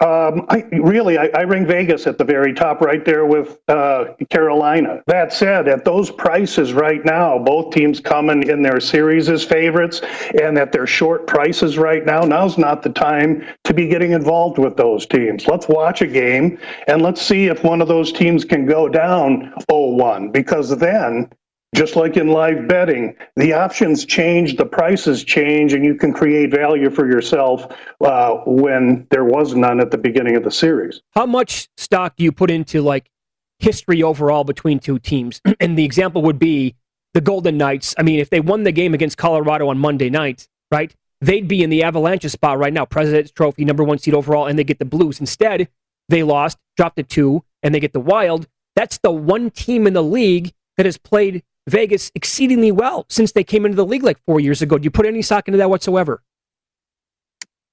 Um, 0.00 0.44
I 0.50 0.58
really, 0.72 1.16
I, 1.16 1.30
I, 1.34 1.40
ring 1.42 1.66
Vegas 1.66 2.06
at 2.06 2.18
the 2.18 2.24
very 2.24 2.52
top, 2.52 2.82
right 2.82 3.02
there 3.02 3.24
with 3.24 3.58
uh, 3.68 4.08
Carolina. 4.28 5.02
That 5.06 5.32
said, 5.32 5.68
at 5.68 5.86
those 5.86 6.10
prices 6.10 6.74
right 6.74 7.02
now, 7.02 7.38
both 7.38 7.72
teams 7.72 7.98
coming 7.98 8.42
in 8.42 8.60
their 8.60 8.78
series 8.78 9.30
as 9.30 9.42
favorites, 9.42 10.02
and 10.38 10.58
at 10.58 10.70
their 10.70 10.86
short 10.86 11.26
prices 11.26 11.78
right 11.78 12.04
now, 12.04 12.20
now's 12.20 12.58
not 12.58 12.82
the 12.82 12.90
time 12.90 13.42
to 13.64 13.72
be 13.72 13.88
getting 13.88 14.10
involved 14.10 14.58
with 14.58 14.76
those 14.76 15.06
teams. 15.06 15.46
Let's 15.46 15.66
watch 15.66 16.02
a 16.02 16.06
game 16.06 16.58
and 16.88 17.00
let's 17.00 17.22
see 17.22 17.46
if 17.46 17.64
one 17.64 17.80
of 17.80 17.88
those 17.88 18.12
teams 18.12 18.44
can 18.44 18.66
go 18.66 18.90
down 18.90 19.54
0-1, 19.70 20.30
because 20.30 20.76
then 20.76 21.30
just 21.76 21.94
like 21.94 22.16
in 22.16 22.28
live 22.28 22.66
betting, 22.66 23.14
the 23.36 23.52
options 23.52 24.06
change, 24.06 24.56
the 24.56 24.64
prices 24.64 25.22
change, 25.22 25.74
and 25.74 25.84
you 25.84 25.94
can 25.94 26.12
create 26.12 26.50
value 26.50 26.88
for 26.88 27.06
yourself 27.06 27.66
uh, 28.00 28.36
when 28.46 29.06
there 29.10 29.24
was 29.24 29.54
none 29.54 29.78
at 29.80 29.90
the 29.90 29.98
beginning 29.98 30.36
of 30.36 30.42
the 30.42 30.50
series. 30.50 31.02
How 31.10 31.26
much 31.26 31.68
stock 31.76 32.16
do 32.16 32.24
you 32.24 32.32
put 32.32 32.50
into 32.50 32.80
like 32.80 33.10
history 33.58 34.02
overall 34.02 34.42
between 34.42 34.78
two 34.78 34.98
teams? 34.98 35.42
and 35.60 35.78
the 35.78 35.84
example 35.84 36.22
would 36.22 36.38
be 36.38 36.74
the 37.12 37.20
Golden 37.20 37.58
Knights. 37.58 37.94
I 37.98 38.02
mean, 38.02 38.20
if 38.20 38.30
they 38.30 38.40
won 38.40 38.64
the 38.64 38.72
game 38.72 38.94
against 38.94 39.18
Colorado 39.18 39.68
on 39.68 39.78
Monday 39.78 40.08
night, 40.08 40.48
right, 40.70 40.94
they'd 41.20 41.46
be 41.46 41.62
in 41.62 41.68
the 41.68 41.82
Avalanche 41.82 42.24
spot 42.24 42.58
right 42.58 42.72
now, 42.72 42.86
President's 42.86 43.30
Trophy, 43.30 43.66
number 43.66 43.84
one 43.84 43.98
seed 43.98 44.14
overall, 44.14 44.46
and 44.46 44.58
they 44.58 44.64
get 44.64 44.78
the 44.78 44.86
Blues. 44.86 45.20
Instead, 45.20 45.68
they 46.08 46.22
lost, 46.22 46.56
dropped 46.78 46.96
to 46.96 47.02
two, 47.02 47.44
and 47.62 47.74
they 47.74 47.80
get 47.80 47.92
the 47.92 48.00
Wild. 48.00 48.46
That's 48.74 48.98
the 48.98 49.10
one 49.10 49.50
team 49.50 49.86
in 49.86 49.92
the 49.92 50.02
league 50.02 50.52
that 50.78 50.86
has 50.86 50.96
played 50.96 51.42
Vegas 51.68 52.12
exceedingly 52.14 52.72
well 52.72 53.06
since 53.08 53.32
they 53.32 53.44
came 53.44 53.64
into 53.64 53.76
the 53.76 53.86
league 53.86 54.02
like 54.02 54.18
four 54.24 54.40
years 54.40 54.62
ago. 54.62 54.78
Do 54.78 54.84
you 54.84 54.90
put 54.90 55.06
any 55.06 55.22
stock 55.22 55.48
into 55.48 55.58
that 55.58 55.70
whatsoever? 55.70 56.22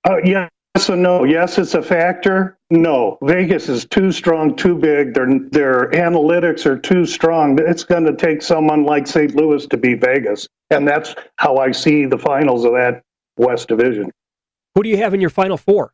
Uh, 0.07 0.17
yes 0.23 0.49
and 0.89 1.03
no. 1.03 1.23
Yes, 1.23 1.57
it's 1.57 1.75
a 1.75 1.81
factor. 1.81 2.57
No, 2.71 3.17
Vegas 3.21 3.69
is 3.69 3.85
too 3.85 4.11
strong, 4.11 4.55
too 4.55 4.75
big. 4.75 5.13
Their 5.13 5.39
their 5.51 5.91
analytics 5.91 6.65
are 6.65 6.77
too 6.77 7.05
strong. 7.05 7.59
It's 7.59 7.83
going 7.83 8.05
to 8.05 8.15
take 8.15 8.41
someone 8.41 8.83
like 8.83 9.05
St. 9.05 9.35
Louis 9.35 9.67
to 9.67 9.77
beat 9.77 10.01
Vegas, 10.01 10.47
and 10.71 10.87
that's 10.87 11.13
how 11.35 11.57
I 11.57 11.71
see 11.71 12.05
the 12.05 12.17
finals 12.17 12.65
of 12.65 12.73
that 12.73 13.03
West 13.37 13.67
Division. 13.67 14.09
Who 14.75 14.83
do 14.83 14.89
you 14.89 14.97
have 14.97 15.13
in 15.13 15.21
your 15.21 15.29
final 15.29 15.57
four? 15.57 15.93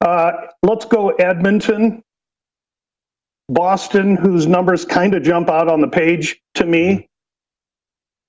Uh, 0.00 0.32
let's 0.62 0.84
go 0.84 1.10
Edmonton, 1.10 2.02
Boston, 3.48 4.16
whose 4.16 4.46
numbers 4.46 4.84
kind 4.84 5.14
of 5.14 5.22
jump 5.22 5.48
out 5.48 5.68
on 5.68 5.80
the 5.80 5.88
page 5.88 6.40
to 6.54 6.66
me. 6.66 7.08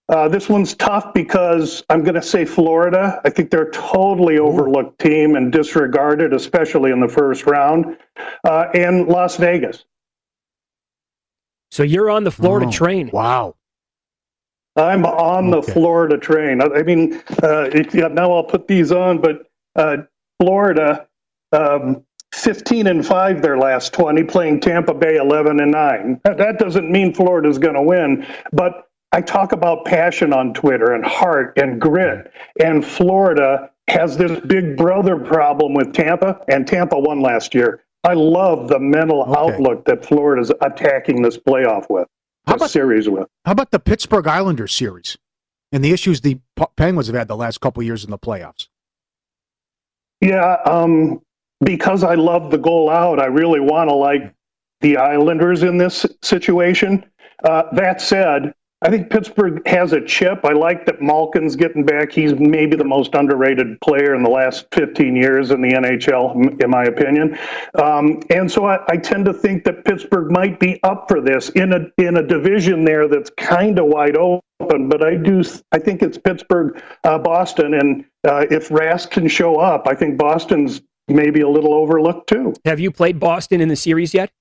Uh, 0.10 0.30
this 0.30 0.48
one's 0.48 0.74
tough 0.76 1.14
because 1.14 1.84
I'm 1.90 2.02
going 2.02 2.16
to 2.16 2.22
say 2.22 2.46
Florida. 2.46 3.20
I 3.26 3.30
think 3.30 3.52
they're 3.52 3.64
a 3.64 3.72
totally 3.72 4.40
overlooked 4.40 5.00
team 5.00 5.36
and 5.36 5.52
disregarded, 5.52 6.34
especially 6.34 6.92
in 6.92 7.02
the 7.02 7.10
first 7.10 7.46
round, 7.46 7.98
uh, 8.46 8.68
and 8.74 9.08
Las 9.08 9.36
Vegas. 9.36 9.84
So 11.72 11.84
you're 11.84 12.10
on 12.10 12.24
the 12.24 12.32
Florida 12.32 12.68
oh, 12.68 12.72
train. 12.72 13.10
Wow. 13.12 13.56
I'm 14.78 15.06
on 15.06 15.54
okay. 15.54 15.66
the 15.66 15.74
Florida 15.74 16.18
train. 16.18 16.62
I, 16.62 16.84
mean, 16.84 17.22
uh, 17.44 17.70
it, 17.74 17.94
yeah, 17.94 18.08
now 18.08 18.32
I'll 18.32 18.44
put 18.44 18.68
these 18.68 18.92
on, 18.92 19.20
but 19.20 19.50
uh, 19.76 19.98
Florida, 20.40 21.08
um, 21.52 22.06
15 22.34 22.88
and 22.88 23.06
5 23.06 23.42
their 23.42 23.58
last 23.58 23.94
20 23.94 24.24
playing 24.24 24.60
Tampa 24.60 24.94
Bay 24.94 25.16
11 25.18 25.60
and 25.60 25.72
9. 25.72 26.22
That 26.24 26.60
doesn't 26.60 26.92
mean 26.92 27.14
Florida's 27.14 27.58
going 27.58 27.76
to 27.76 27.82
win, 27.82 28.26
but 28.52 28.90
I 29.12 29.22
talk 29.22 29.54
about 29.54 29.86
passion 29.86 30.34
on 30.34 30.54
Twitter 30.54 30.94
and 30.94 31.06
heart 31.06 31.58
and 31.58 31.80
grit 31.80 32.32
and 32.60 32.86
Florida 32.86 33.72
has 33.88 34.18
this 34.18 34.40
big 34.42 34.76
brother 34.76 35.18
problem 35.18 35.74
with 35.74 35.94
Tampa 35.94 36.42
and 36.50 36.68
Tampa 36.68 37.00
won 37.00 37.22
last 37.22 37.56
year. 37.56 37.84
I 38.04 38.14
love 38.14 38.68
the 38.68 38.80
mental 38.80 39.24
okay. 39.24 39.34
outlook 39.40 39.86
that 39.86 40.06
Florida's 40.06 40.52
attacking 40.62 41.22
this 41.22 41.38
playoff 41.38 41.90
with. 41.90 42.08
How 42.46 42.56
about, 42.56 42.70
series 42.70 43.10
with. 43.10 43.28
How 43.46 43.52
about 43.52 43.72
the 43.72 43.80
Pittsburgh 43.80 44.28
Islanders 44.28 44.74
series 44.74 45.18
and 45.72 45.84
the 45.84 45.92
issues 45.92 46.22
the 46.22 46.40
Penguins 46.78 47.08
have 47.08 47.16
had 47.16 47.28
the 47.28 47.36
last 47.36 47.60
couple 47.60 47.84
years 47.84 48.04
in 48.04 48.12
the 48.12 48.18
playoffs? 48.20 48.68
Yeah, 50.22 50.58
um, 50.66 51.22
because 51.62 52.04
I 52.04 52.16
love 52.16 52.52
the 52.52 52.58
goal 52.58 52.90
out, 52.90 53.20
I 53.20 53.26
really 53.26 53.60
want 53.60 53.90
to 53.90 53.96
like 53.96 54.34
the 54.82 54.98
Islanders 54.98 55.64
in 55.64 55.78
this 55.78 56.06
situation. 56.22 57.04
Uh, 57.44 57.64
that 57.74 58.02
said, 58.02 58.54
I 58.84 58.92
think 58.92 59.10
Pittsburgh 59.10 59.68
has 59.68 59.94
a 59.94 60.06
chip. 60.06 60.42
I 60.46 60.54
like 60.54 60.86
that 60.86 61.02
Malkin's 61.02 61.56
getting 61.56 61.84
back. 61.84 62.12
He's 62.12 62.36
maybe 62.36 62.76
the 62.76 62.84
most 62.84 63.16
underrated 63.16 63.82
player 63.82 64.14
in 64.14 64.22
the 64.22 64.30
last 64.30 64.68
15 64.72 65.16
years 65.16 65.50
in 65.50 65.64
the 65.64 65.70
NHL, 65.70 66.62
in 66.62 66.70
my 66.70 66.84
opinion. 66.84 67.40
Um, 67.82 68.22
and 68.30 68.52
so 68.52 68.66
I, 68.66 68.78
I, 68.88 68.98
tend 68.98 69.26
to 69.26 69.34
think 69.34 69.64
that 69.64 69.84
Pittsburgh 69.84 70.30
might 70.30 70.60
be 70.60 70.80
up 70.84 71.08
for 71.08 71.22
this 71.22 71.50
in 71.50 71.74
a 71.74 71.88
in 71.98 72.18
a 72.18 72.24
division 72.24 72.86
there 72.86 73.08
that's 73.08 73.32
kind 73.32 73.80
of 73.80 73.88
wide 73.88 74.16
open. 74.16 74.90
But 74.90 75.04
I 75.04 75.16
do 75.16 75.44
I 75.72 75.80
think 75.80 76.04
it's 76.04 76.20
Pittsburgh, 76.20 76.80
uh, 77.04 77.18
Boston, 77.18 77.74
and 77.74 78.06
uh, 78.28 78.46
if 78.52 78.70
Rask 78.70 79.10
can 79.10 79.28
show 79.28 79.56
up, 79.56 79.88
I 79.88 79.96
think 79.96 80.20
Boston's 80.20 80.82
maybe 81.08 81.42
a 81.42 81.50
little 81.50 81.74
overlooked 81.74 82.30
too. 82.30 82.54
Have 82.66 82.80
you 82.80 82.92
played 82.92 83.20
Boston 83.20 83.62
in 83.62 83.70
the 83.70 83.76
series 83.76 84.14
yet? 84.14 84.32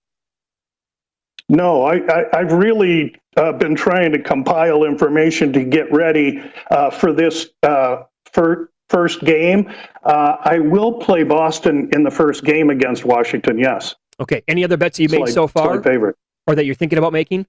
No, 1.48 1.84
I, 1.84 2.00
I, 2.32 2.38
have 2.40 2.52
really 2.52 3.14
uh, 3.36 3.52
been 3.52 3.76
trying 3.76 4.10
to 4.12 4.18
compile 4.20 4.82
information 4.82 5.52
to 5.52 5.62
get 5.62 5.92
ready 5.92 6.42
uh, 6.72 6.90
for 6.90 7.12
this 7.12 7.46
uh, 7.62 8.02
for 8.32 8.70
first 8.88 9.20
game. 9.20 9.72
Uh, 10.02 10.36
I 10.40 10.58
will 10.58 10.94
play 10.94 11.22
Boston 11.22 11.88
in 11.92 12.02
the 12.02 12.10
first 12.10 12.44
game 12.44 12.70
against 12.70 13.04
Washington. 13.04 13.58
Yes. 13.58 13.94
Okay. 14.18 14.42
Any 14.48 14.64
other 14.64 14.76
bets 14.76 14.98
you 14.98 15.08
made 15.08 15.28
so 15.28 15.46
far? 15.46 15.80
favorite. 15.82 16.16
Or 16.48 16.54
that 16.54 16.64
you're 16.64 16.74
thinking 16.74 16.98
about 16.98 17.12
making? 17.12 17.46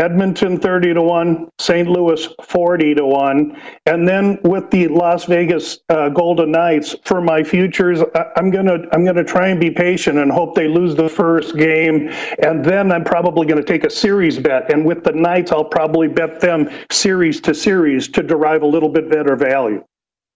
Edmonton 0.00 0.58
30 0.58 0.94
to 0.94 1.02
1, 1.02 1.48
St. 1.58 1.86
Louis 1.86 2.26
40 2.42 2.94
to 2.94 3.04
1. 3.04 3.62
And 3.84 4.08
then 4.08 4.38
with 4.44 4.70
the 4.70 4.88
Las 4.88 5.26
Vegas 5.26 5.78
uh, 5.90 6.08
Golden 6.08 6.50
Knights 6.52 6.96
for 7.04 7.20
my 7.20 7.42
futures, 7.42 8.00
I- 8.14 8.26
I'm 8.36 8.50
going 8.50 8.64
to 8.64 8.88
I'm 8.92 9.04
going 9.04 9.16
to 9.16 9.24
try 9.24 9.48
and 9.48 9.60
be 9.60 9.70
patient 9.70 10.18
and 10.18 10.32
hope 10.32 10.54
they 10.54 10.68
lose 10.68 10.96
the 10.96 11.08
first 11.08 11.54
game 11.56 12.08
and 12.42 12.64
then 12.64 12.90
I'm 12.90 13.04
probably 13.04 13.46
going 13.46 13.62
to 13.62 13.66
take 13.66 13.84
a 13.84 13.90
series 13.90 14.38
bet 14.38 14.72
and 14.72 14.86
with 14.86 15.04
the 15.04 15.12
Knights 15.12 15.52
I'll 15.52 15.64
probably 15.64 16.08
bet 16.08 16.40
them 16.40 16.70
series 16.90 17.40
to 17.42 17.54
series 17.54 18.08
to 18.08 18.22
derive 18.22 18.62
a 18.62 18.66
little 18.66 18.88
bit 18.88 19.10
better 19.10 19.36
value. 19.36 19.84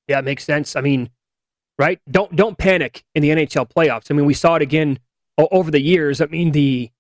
Yeah, 0.09 0.19
it 0.19 0.27
makes 0.27 0.45
sense. 0.45 0.77
I 0.77 0.83
mean, 0.83 1.09
right? 1.79 2.01
Don't 2.11 2.37
don't 2.37 2.59
panic 2.59 3.03
in 3.15 3.23
the 3.23 3.31
NHL 3.31 3.71
playoffs. 3.71 4.11
I 4.11 4.15
mean, 4.15 4.27
we 4.27 4.35
saw 4.35 4.57
it 4.57 4.63
again 4.63 4.99
over 5.39 5.71
the 5.71 5.81
years. 5.81 6.21
I 6.21 6.27
mean, 6.27 6.53
the 6.53 6.91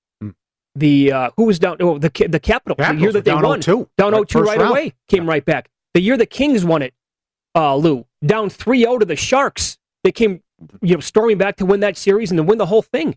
the 0.74 1.12
uh, 1.12 1.30
who 1.36 1.44
was 1.44 1.58
down? 1.58 1.76
Oh, 1.80 1.98
the 1.98 2.10
Ca- 2.10 2.28
the 2.28 2.40
Capitals. 2.40 2.76
The 2.78 2.94
year 2.96 3.12
that 3.12 3.24
they 3.24 3.32
were 3.34 3.42
down 3.42 3.50
won, 3.50 3.60
0-2. 3.60 3.88
down 3.96 4.12
Right, 4.12 4.22
0-2 4.22 4.44
right 4.44 4.58
round. 4.58 4.70
away, 4.70 4.94
came 5.08 5.28
right 5.28 5.44
back. 5.44 5.70
The 5.94 6.00
year 6.00 6.16
the 6.16 6.26
Kings 6.26 6.64
won 6.64 6.82
it, 6.82 6.94
uh, 7.54 7.76
Lou, 7.76 8.06
down 8.24 8.48
3-0 8.48 9.00
to 9.00 9.04
the 9.04 9.16
Sharks. 9.16 9.78
They 10.02 10.12
came, 10.12 10.42
you 10.82 10.94
know, 10.94 11.00
storming 11.00 11.38
back 11.38 11.56
to 11.56 11.66
win 11.66 11.80
that 11.80 11.96
series 11.96 12.30
and 12.30 12.38
to 12.38 12.42
win 12.42 12.58
the 12.58 12.66
whole 12.66 12.82
thing. 12.82 13.16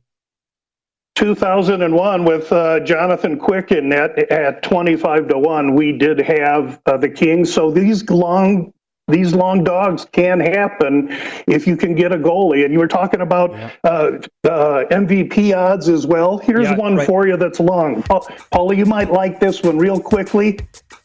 2001 1.15 2.25
with 2.25 2.51
uh, 2.51 2.79
Jonathan 2.81 3.39
Quick 3.39 3.71
in 3.71 3.89
net 3.89 4.19
at 4.31 4.61
25 4.61 5.27
to 5.29 5.39
1 5.39 5.73
we 5.73 5.97
did 5.97 6.19
have 6.19 6.79
uh, 6.85 6.95
the 6.95 7.09
Kings 7.09 7.51
so 7.51 7.71
these 7.71 8.07
long 8.11 8.71
these 9.07 9.33
long 9.33 9.63
dogs 9.63 10.05
can 10.11 10.39
happen 10.39 11.07
if 11.47 11.65
you 11.65 11.77
can 11.77 11.95
get 11.95 12.11
a 12.11 12.17
goalie. 12.17 12.65
And 12.65 12.73
you 12.73 12.79
were 12.79 12.87
talking 12.87 13.21
about 13.21 13.51
uh, 13.83 14.19
uh, 14.43 14.83
MVP 14.91 15.55
odds 15.55 15.87
as 15.87 16.05
well. 16.05 16.37
Here's 16.37 16.69
Yeah, 16.69 16.75
one 16.75 16.97
right. 16.97 17.07
for 17.07 17.25
you 17.27 17.37
that's 17.37 17.59
long. 17.59 18.03
Paul, 18.03 18.27
Paula 18.51 18.75
you 18.75 18.85
might 18.85 19.11
like 19.11 19.39
this 19.39 19.63
one 19.63 19.77
real 19.77 19.99
quickly. 19.99 20.59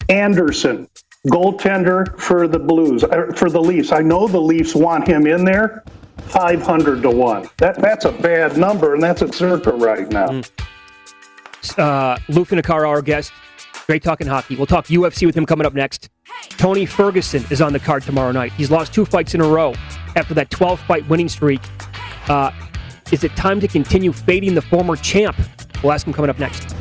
Andersen 0.09 0.89
goaltender 1.29 2.19
for 2.19 2.49
the 2.49 2.59
Blues 2.59 3.05
uh, 3.05 3.33
for 3.37 3.49
the 3.49 3.61
Leafs. 3.61 3.93
I 3.93 4.01
know 4.01 4.27
the 4.27 4.41
Leafs 4.41 4.75
want 4.75 5.07
him 5.07 5.27
in 5.27 5.45
there. 5.45 5.85
500 6.27 7.03
to 7.03 7.11
1 7.11 7.49
that 7.59 7.81
that's 7.81 8.05
a 8.05 8.13
bad 8.13 8.57
number 8.57 8.95
and 8.95 9.03
that's 9.03 9.23
at 9.23 9.35
circa 9.35 9.73
right 9.73 10.09
now. 10.11 10.29
Mm. 10.29 10.51
Uh, 11.79 12.17
Finocchiaro, 12.31 12.89
our 12.89 13.03
guest. 13.03 13.33
Great 13.93 14.03
talking 14.03 14.27
hockey. 14.27 14.57
We'll 14.57 14.65
talk 14.65 14.87
UFC 14.87 15.27
with 15.27 15.35
him 15.35 15.45
coming 15.45 15.67
up 15.67 15.75
next. 15.75 16.09
Tony 16.57 16.87
Ferguson 16.87 17.45
is 17.51 17.61
on 17.61 17.75
the 17.75 17.79
card 17.79 18.03
tomorrow 18.03 18.33
night. 18.33 18.51
He's 18.55 18.71
lost 18.71 18.95
two 18.95 19.05
fights 19.05 19.35
in 19.35 19.43
a 19.43 19.47
row 19.47 19.75
after 20.17 20.33
that 20.33 20.49
12 20.49 20.81
fight 20.81 21.07
winning 21.11 21.29
streak. 21.29 21.61
Uh, 22.27 22.53
is 23.13 23.23
it 23.23 23.37
time 23.37 23.61
to 23.61 23.69
continue 23.69 24.11
fading 24.11 24.55
the 24.55 24.63
former 24.63 24.97
champ? 24.97 25.37
We'll 25.83 25.93
ask 25.93 26.07
him 26.07 26.15
coming 26.15 26.31
up 26.31 26.39
next. 26.39 26.75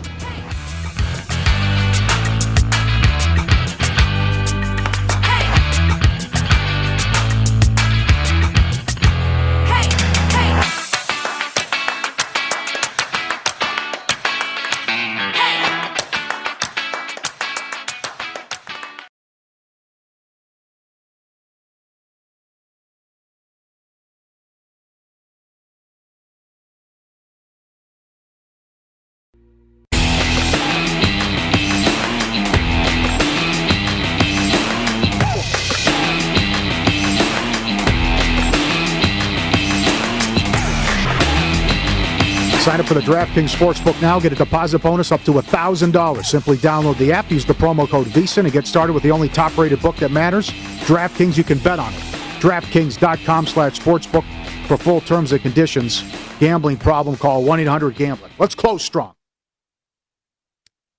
For 42.92 42.96
the 42.96 43.10
DraftKings 43.10 43.56
Sportsbook 43.56 44.02
now. 44.02 44.20
Get 44.20 44.34
a 44.34 44.36
deposit 44.36 44.80
bonus 44.80 45.14
up 45.14 45.24
to 45.24 45.32
$1,000. 45.32 46.26
Simply 46.26 46.58
download 46.58 46.98
the 46.98 47.14
app, 47.14 47.32
use 47.32 47.46
the 47.46 47.54
promo 47.54 47.88
code 47.88 48.08
VSIN, 48.08 48.44
and 48.44 48.52
get 48.52 48.68
started 48.68 48.92
with 48.92 49.02
the 49.02 49.12
only 49.12 49.30
top-rated 49.30 49.82
book 49.82 49.96
that 49.96 50.12
matters. 50.12 50.50
DraftKings, 50.82 51.38
you 51.38 51.46
can 51.46 51.58
bet 51.60 51.80
on 51.80 51.94
it. 51.94 52.00
DraftKings.com 52.42 53.48
slash 53.48 53.80
sportsbook 53.80 54.26
for 54.68 54.76
full 54.76 55.00
terms 55.00 55.32
and 55.32 55.42
conditions. 55.42 56.04
Gambling 56.42 56.76
problem, 56.76 57.16
call 57.16 57.46
1-800-GAMBLER. 57.46 58.30
Let's 58.38 58.56
close 58.56 58.84
strong. 58.84 59.14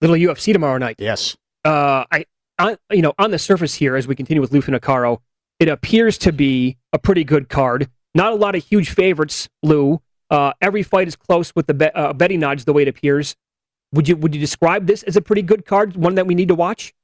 Little 0.00 0.16
UFC 0.16 0.54
tomorrow 0.54 0.78
night. 0.78 0.96
Yes. 0.98 1.36
uh, 1.66 2.06
I, 2.10 2.24
on, 2.58 2.78
you 2.90 3.02
know, 3.02 3.12
on 3.18 3.32
the 3.32 3.38
surface 3.38 3.74
here, 3.74 3.96
as 3.96 4.08
we 4.08 4.14
continue 4.14 4.40
with 4.40 4.50
Lou 4.50 4.62
Finocchiaro, 4.62 5.18
it 5.60 5.68
appears 5.68 6.16
to 6.16 6.32
be 6.32 6.78
a 6.94 6.98
pretty 6.98 7.24
good 7.24 7.50
card. 7.50 7.90
Not 8.14 8.32
a 8.32 8.36
lot 8.36 8.54
of 8.54 8.64
huge 8.64 8.88
favorites, 8.88 9.50
Lou. 9.62 10.00
Uh, 10.32 10.54
every 10.62 10.82
fight 10.82 11.06
is 11.06 11.14
close 11.14 11.54
with 11.54 11.66
the 11.66 11.74
be- 11.74 11.90
uh, 11.94 12.14
betting 12.14 12.42
odds, 12.42 12.64
the 12.64 12.72
way 12.72 12.82
it 12.82 12.88
appears. 12.88 13.36
Would 13.92 14.08
you 14.08 14.16
would 14.16 14.34
you 14.34 14.40
describe 14.40 14.86
this 14.86 15.02
as 15.02 15.14
a 15.14 15.20
pretty 15.20 15.42
good 15.42 15.66
card, 15.66 15.94
one 15.94 16.14
that 16.14 16.26
we 16.26 16.34
need 16.34 16.48
to 16.48 16.54
watch? 16.54 16.94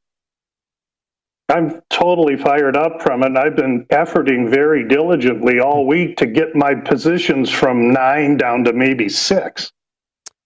I'm 1.51 1.83
totally 1.91 2.37
fired 2.37 2.75
up 2.75 3.03
from 3.03 3.23
it. 3.23 3.37
I've 3.37 3.55
been 3.55 3.85
efforting 3.87 4.51
very 4.51 4.89
diligently 4.89 5.61
all 5.61 5.87
week 5.87 6.17
to 6.19 6.27
get 6.27 6.55
my 6.55 6.75
positions 6.75 7.51
from 7.51 7.91
nine 7.91 8.39
down 8.39 8.65
to 8.65 8.73
maybe 8.73 9.11
six. 9.11 9.73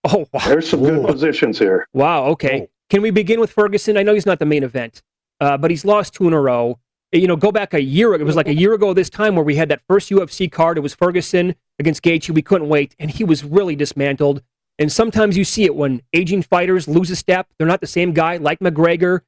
Oh, 0.05 0.27
wow. 0.33 0.41
There's 0.45 0.69
some 0.69 0.83
good 0.83 0.99
Ooh. 0.99 1.07
positions 1.07 1.59
here. 1.61 1.87
Wow. 1.93 2.25
Okay. 2.27 2.63
Oh. 2.63 2.71
Can 2.91 3.03
we 3.03 3.11
begin 3.11 3.39
with 3.39 3.53
Ferguson? 3.53 3.97
I 3.97 4.03
know 4.03 4.15
he's 4.15 4.27
not 4.27 4.41
the 4.41 4.47
main 4.47 4.65
event, 4.65 5.03
uh, 5.41 5.57
but 5.57 5.71
he's 5.71 5.85
lost 5.85 6.15
two 6.15 6.27
in 6.27 6.33
a 6.33 6.41
row. 6.41 6.79
Eh, 7.13 7.19
you 7.19 7.27
know, 7.27 7.37
go 7.37 7.53
back 7.53 7.75
a 7.75 7.83
year. 7.83 8.15
It 8.15 8.25
was 8.25 8.37
like 8.37 8.49
a 8.49 8.55
year 8.55 8.75
ago 8.75 8.95
this 8.95 9.11
time 9.11 9.35
where 9.35 9.45
we 9.45 9.57
had 9.57 9.69
that 9.69 9.83
first 9.89 10.11
UFC 10.11 10.51
card. 10.51 10.79
It 10.79 10.81
was 10.81 10.95
Ferguson 10.95 11.55
against 11.79 12.03
Gaethje. 12.03 12.31
We 12.31 12.43
couldn't 12.43 12.69
wait, 12.69 12.95
and 12.99 13.11
he 13.11 13.25
was 13.25 13.45
really 13.45 13.77
dismantled. 13.77 14.43
And 14.79 14.91
sometimes 14.91 15.37
you 15.37 15.45
see 15.45 15.65
it 15.65 15.75
when 15.75 16.03
aging 16.13 16.43
fighters 16.43 16.89
lose 16.89 17.11
a 17.11 17.17
step. 17.17 17.49
They're 17.59 17.67
not 17.67 17.81
the 17.81 17.87
same 17.87 18.13
guy, 18.13 18.39
like 18.39 18.61
McGregor. 18.61 19.21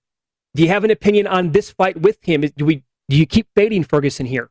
Do 0.54 0.62
you 0.62 0.68
have 0.68 0.84
an 0.84 0.90
opinion 0.90 1.26
on 1.26 1.52
this 1.52 1.70
fight 1.70 2.00
with 2.00 2.18
him? 2.22 2.42
Do 2.42 2.64
we? 2.64 2.82
Do 3.08 3.16
you 3.16 3.26
keep 3.26 3.48
fading 3.54 3.84
Ferguson 3.84 4.26
here? 4.26 4.50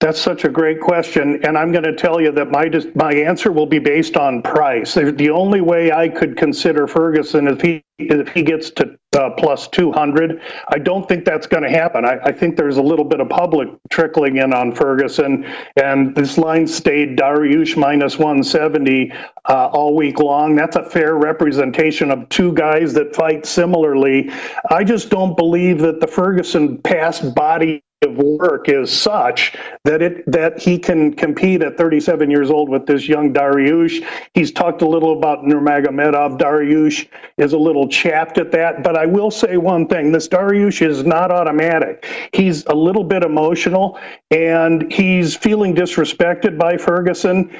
That's 0.00 0.20
such 0.20 0.44
a 0.44 0.48
great 0.48 0.80
question, 0.80 1.40
and 1.44 1.56
I'm 1.56 1.72
going 1.72 1.84
to 1.84 1.94
tell 1.94 2.20
you 2.20 2.30
that 2.32 2.50
my 2.50 2.70
my 2.94 3.12
answer 3.14 3.50
will 3.50 3.66
be 3.66 3.78
based 3.78 4.16
on 4.16 4.42
price. 4.42 4.94
The 4.94 5.10
the 5.10 5.30
only 5.30 5.60
way 5.60 5.90
I 5.90 6.08
could 6.08 6.36
consider 6.36 6.86
Ferguson 6.86 7.48
if 7.48 7.60
he 7.60 7.83
if 7.98 8.28
he 8.28 8.42
gets 8.42 8.70
to 8.70 8.98
uh, 9.16 9.30
plus 9.30 9.68
200, 9.68 10.40
I 10.68 10.78
don't 10.78 11.06
think 11.06 11.24
that's 11.24 11.46
going 11.46 11.62
to 11.62 11.70
happen. 11.70 12.04
I, 12.04 12.18
I 12.24 12.32
think 12.32 12.56
there's 12.56 12.78
a 12.78 12.82
little 12.82 13.04
bit 13.04 13.20
of 13.20 13.28
public 13.28 13.68
trickling 13.90 14.38
in 14.38 14.52
on 14.52 14.74
Ferguson, 14.74 15.46
and 15.80 16.14
this 16.14 16.36
line 16.36 16.66
stayed 16.66 17.16
Dariush 17.16 17.76
minus 17.76 18.18
170 18.18 19.12
uh, 19.48 19.66
all 19.68 19.94
week 19.94 20.18
long. 20.18 20.56
That's 20.56 20.76
a 20.76 20.84
fair 20.84 21.14
representation 21.14 22.10
of 22.10 22.28
two 22.28 22.52
guys 22.52 22.92
that 22.94 23.14
fight 23.14 23.46
similarly. 23.46 24.30
I 24.70 24.82
just 24.82 25.10
don't 25.10 25.36
believe 25.36 25.78
that 25.80 26.00
the 26.00 26.08
Ferguson 26.08 26.78
past 26.78 27.34
body 27.34 27.84
of 28.04 28.16
work 28.16 28.68
is 28.68 28.92
such 28.92 29.56
that 29.84 30.02
it 30.02 30.30
that 30.30 30.60
he 30.60 30.78
can 30.78 31.12
compete 31.12 31.62
at 31.62 31.76
37 31.76 32.30
years 32.30 32.50
old 32.50 32.68
with 32.68 32.86
this 32.86 33.08
young 33.08 33.32
Dariush. 33.32 34.06
He's 34.34 34.52
talked 34.52 34.82
a 34.82 34.88
little 34.88 35.16
about 35.16 35.44
Nurmagomedov. 35.44 36.38
Dariush 36.38 37.08
is 37.38 37.52
a 37.52 37.58
little 37.58 37.83
chapped 37.88 38.38
at 38.38 38.50
that, 38.52 38.82
but 38.82 38.96
I 38.96 39.06
will 39.06 39.30
say 39.30 39.56
one 39.56 39.86
thing: 39.86 40.12
this 40.12 40.28
Dariush 40.28 40.86
is 40.86 41.04
not 41.04 41.30
automatic. 41.30 42.06
He's 42.32 42.64
a 42.66 42.74
little 42.74 43.04
bit 43.04 43.22
emotional, 43.22 43.98
and 44.30 44.90
he's 44.92 45.36
feeling 45.36 45.74
disrespected 45.74 46.58
by 46.58 46.76
Ferguson, 46.76 47.56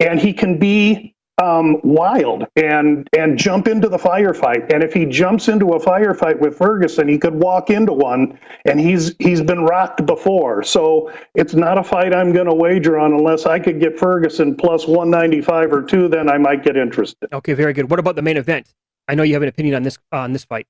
and 0.00 0.18
he 0.20 0.32
can 0.32 0.58
be 0.58 1.14
um, 1.42 1.80
wild 1.82 2.46
and 2.56 3.08
and 3.16 3.38
jump 3.38 3.66
into 3.66 3.88
the 3.88 3.96
firefight. 3.96 4.72
And 4.72 4.82
if 4.82 4.92
he 4.92 5.06
jumps 5.06 5.48
into 5.48 5.70
a 5.70 5.80
firefight 5.80 6.38
with 6.38 6.56
Ferguson, 6.56 7.08
he 7.08 7.18
could 7.18 7.34
walk 7.34 7.70
into 7.70 7.92
one. 7.92 8.38
And 8.66 8.78
he's 8.78 9.14
he's 9.18 9.42
been 9.42 9.62
rocked 9.62 10.04
before, 10.06 10.62
so 10.62 11.12
it's 11.34 11.54
not 11.54 11.78
a 11.78 11.82
fight 11.82 12.14
I'm 12.14 12.32
going 12.32 12.46
to 12.46 12.54
wager 12.54 12.98
on 12.98 13.12
unless 13.12 13.46
I 13.46 13.58
could 13.58 13.80
get 13.80 13.98
Ferguson 13.98 14.54
plus 14.54 14.86
195 14.86 15.72
or 15.72 15.82
two. 15.82 16.08
Then 16.08 16.28
I 16.28 16.38
might 16.38 16.62
get 16.62 16.76
interested. 16.76 17.32
Okay, 17.32 17.54
very 17.54 17.72
good. 17.72 17.90
What 17.90 17.98
about 17.98 18.16
the 18.16 18.22
main 18.22 18.36
event? 18.36 18.72
I 19.08 19.14
know 19.14 19.22
you 19.22 19.34
have 19.34 19.42
an 19.42 19.48
opinion 19.48 19.74
on 19.74 19.82
this 19.82 19.98
on 20.10 20.32
this 20.32 20.44
fight. 20.44 20.66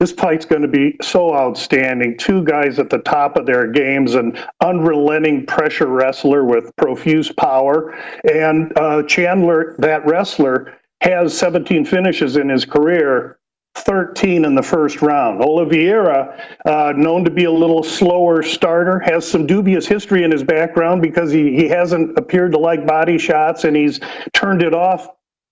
This 0.00 0.12
fight's 0.12 0.46
going 0.46 0.62
to 0.62 0.68
be 0.68 0.96
so 1.02 1.34
outstanding. 1.34 2.16
Two 2.16 2.42
guys 2.42 2.78
at 2.78 2.88
the 2.88 3.00
top 3.00 3.36
of 3.36 3.44
their 3.44 3.66
games, 3.66 4.14
an 4.14 4.38
unrelenting 4.62 5.44
pressure 5.44 5.88
wrestler 5.88 6.42
with 6.42 6.74
profuse 6.76 7.30
power. 7.30 7.92
And 8.32 8.72
uh, 8.78 9.02
Chandler, 9.02 9.74
that 9.78 10.06
wrestler, 10.06 10.78
has 11.02 11.36
17 11.36 11.84
finishes 11.84 12.36
in 12.36 12.48
his 12.48 12.64
career. 12.64 13.36
13 13.76 14.44
in 14.44 14.54
the 14.54 14.62
first 14.62 15.00
round. 15.00 15.40
Oliveira, 15.42 16.36
uh, 16.66 16.92
known 16.96 17.24
to 17.24 17.30
be 17.30 17.44
a 17.44 17.52
little 17.52 17.84
slower 17.84 18.42
starter, 18.42 18.98
has 18.98 19.30
some 19.30 19.46
dubious 19.46 19.86
history 19.86 20.24
in 20.24 20.32
his 20.32 20.42
background 20.42 21.00
because 21.02 21.30
he, 21.30 21.54
he 21.54 21.68
hasn't 21.68 22.18
appeared 22.18 22.52
to 22.52 22.58
like 22.58 22.84
body 22.84 23.16
shots 23.16 23.64
and 23.64 23.76
he's 23.76 24.00
turned 24.32 24.62
it 24.62 24.74
off 24.74 25.08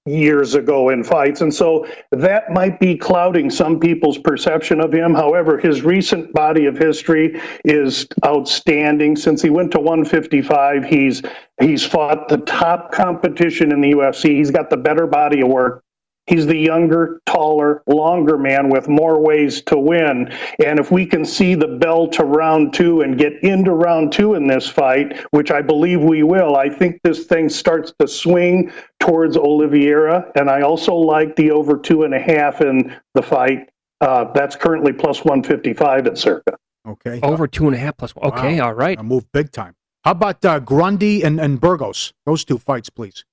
years 0.08 0.54
ago 0.54 0.88
in 0.90 1.04
fights. 1.04 1.40
And 1.40 1.52
so 1.52 1.86
that 2.10 2.50
might 2.52 2.80
be 2.80 2.96
clouding 2.96 3.50
some 3.50 3.78
people's 3.78 4.18
perception 4.18 4.80
of 4.80 4.92
him. 4.92 5.14
However, 5.14 5.58
his 5.58 5.82
recent 5.82 6.32
body 6.32 6.66
of 6.66 6.76
history 6.78 7.40
is 7.64 8.06
outstanding. 8.24 9.16
Since 9.16 9.42
he 9.42 9.50
went 9.50 9.72
to 9.72 9.80
155, 9.80 10.84
he's 10.84 11.22
he's 11.60 11.84
fought 11.84 12.28
the 12.28 12.38
top 12.38 12.92
competition 12.92 13.72
in 13.72 13.80
the 13.80 13.92
UFC. 13.92 14.36
He's 14.36 14.50
got 14.50 14.70
the 14.70 14.76
better 14.76 15.06
body 15.06 15.42
of 15.42 15.48
work. 15.48 15.84
He's 16.28 16.46
the 16.46 16.56
younger, 16.56 17.20
taller, 17.26 17.82
longer 17.86 18.36
man 18.36 18.68
with 18.68 18.86
more 18.88 19.18
ways 19.20 19.62
to 19.62 19.78
win. 19.78 20.30
And 20.64 20.78
if 20.78 20.90
we 20.90 21.06
can 21.06 21.24
see 21.24 21.54
the 21.54 21.66
bell 21.66 22.06
to 22.08 22.24
round 22.24 22.74
two 22.74 23.00
and 23.00 23.16
get 23.18 23.42
into 23.42 23.72
round 23.72 24.12
two 24.12 24.34
in 24.34 24.46
this 24.46 24.68
fight, 24.68 25.18
which 25.30 25.50
I 25.50 25.62
believe 25.62 26.02
we 26.02 26.22
will, 26.22 26.56
I 26.56 26.68
think 26.68 27.00
this 27.02 27.24
thing 27.24 27.48
starts 27.48 27.92
to 27.98 28.06
swing 28.06 28.70
towards 29.00 29.36
Oliveira. 29.36 30.30
And 30.34 30.50
I 30.50 30.60
also 30.62 30.94
like 30.94 31.34
the 31.36 31.50
over 31.50 31.78
two 31.78 32.02
and 32.04 32.12
a 32.14 32.20
half 32.20 32.60
in 32.60 32.94
the 33.14 33.22
fight. 33.22 33.70
Uh, 34.00 34.30
that's 34.32 34.54
currently 34.54 34.92
plus 34.92 35.24
155 35.24 36.06
at 36.06 36.18
circa. 36.18 36.56
Okay. 36.86 37.20
Over 37.22 37.46
two 37.46 37.66
and 37.66 37.74
a 37.74 37.78
half 37.78 37.96
plus 37.96 38.14
one. 38.14 38.26
Okay, 38.32 38.60
Wow. 38.60 38.66
all 38.66 38.74
right. 38.74 38.98
I 38.98 39.02
moved 39.02 39.28
big 39.32 39.50
time. 39.50 39.74
How 40.04 40.12
about 40.12 40.44
uh, 40.44 40.60
Grundy 40.60 41.22
and, 41.22 41.40
and 41.40 41.60
Burgos? 41.60 42.12
Those 42.24 42.44
two 42.44 42.58
fights, 42.58 42.88
please. 42.90 43.24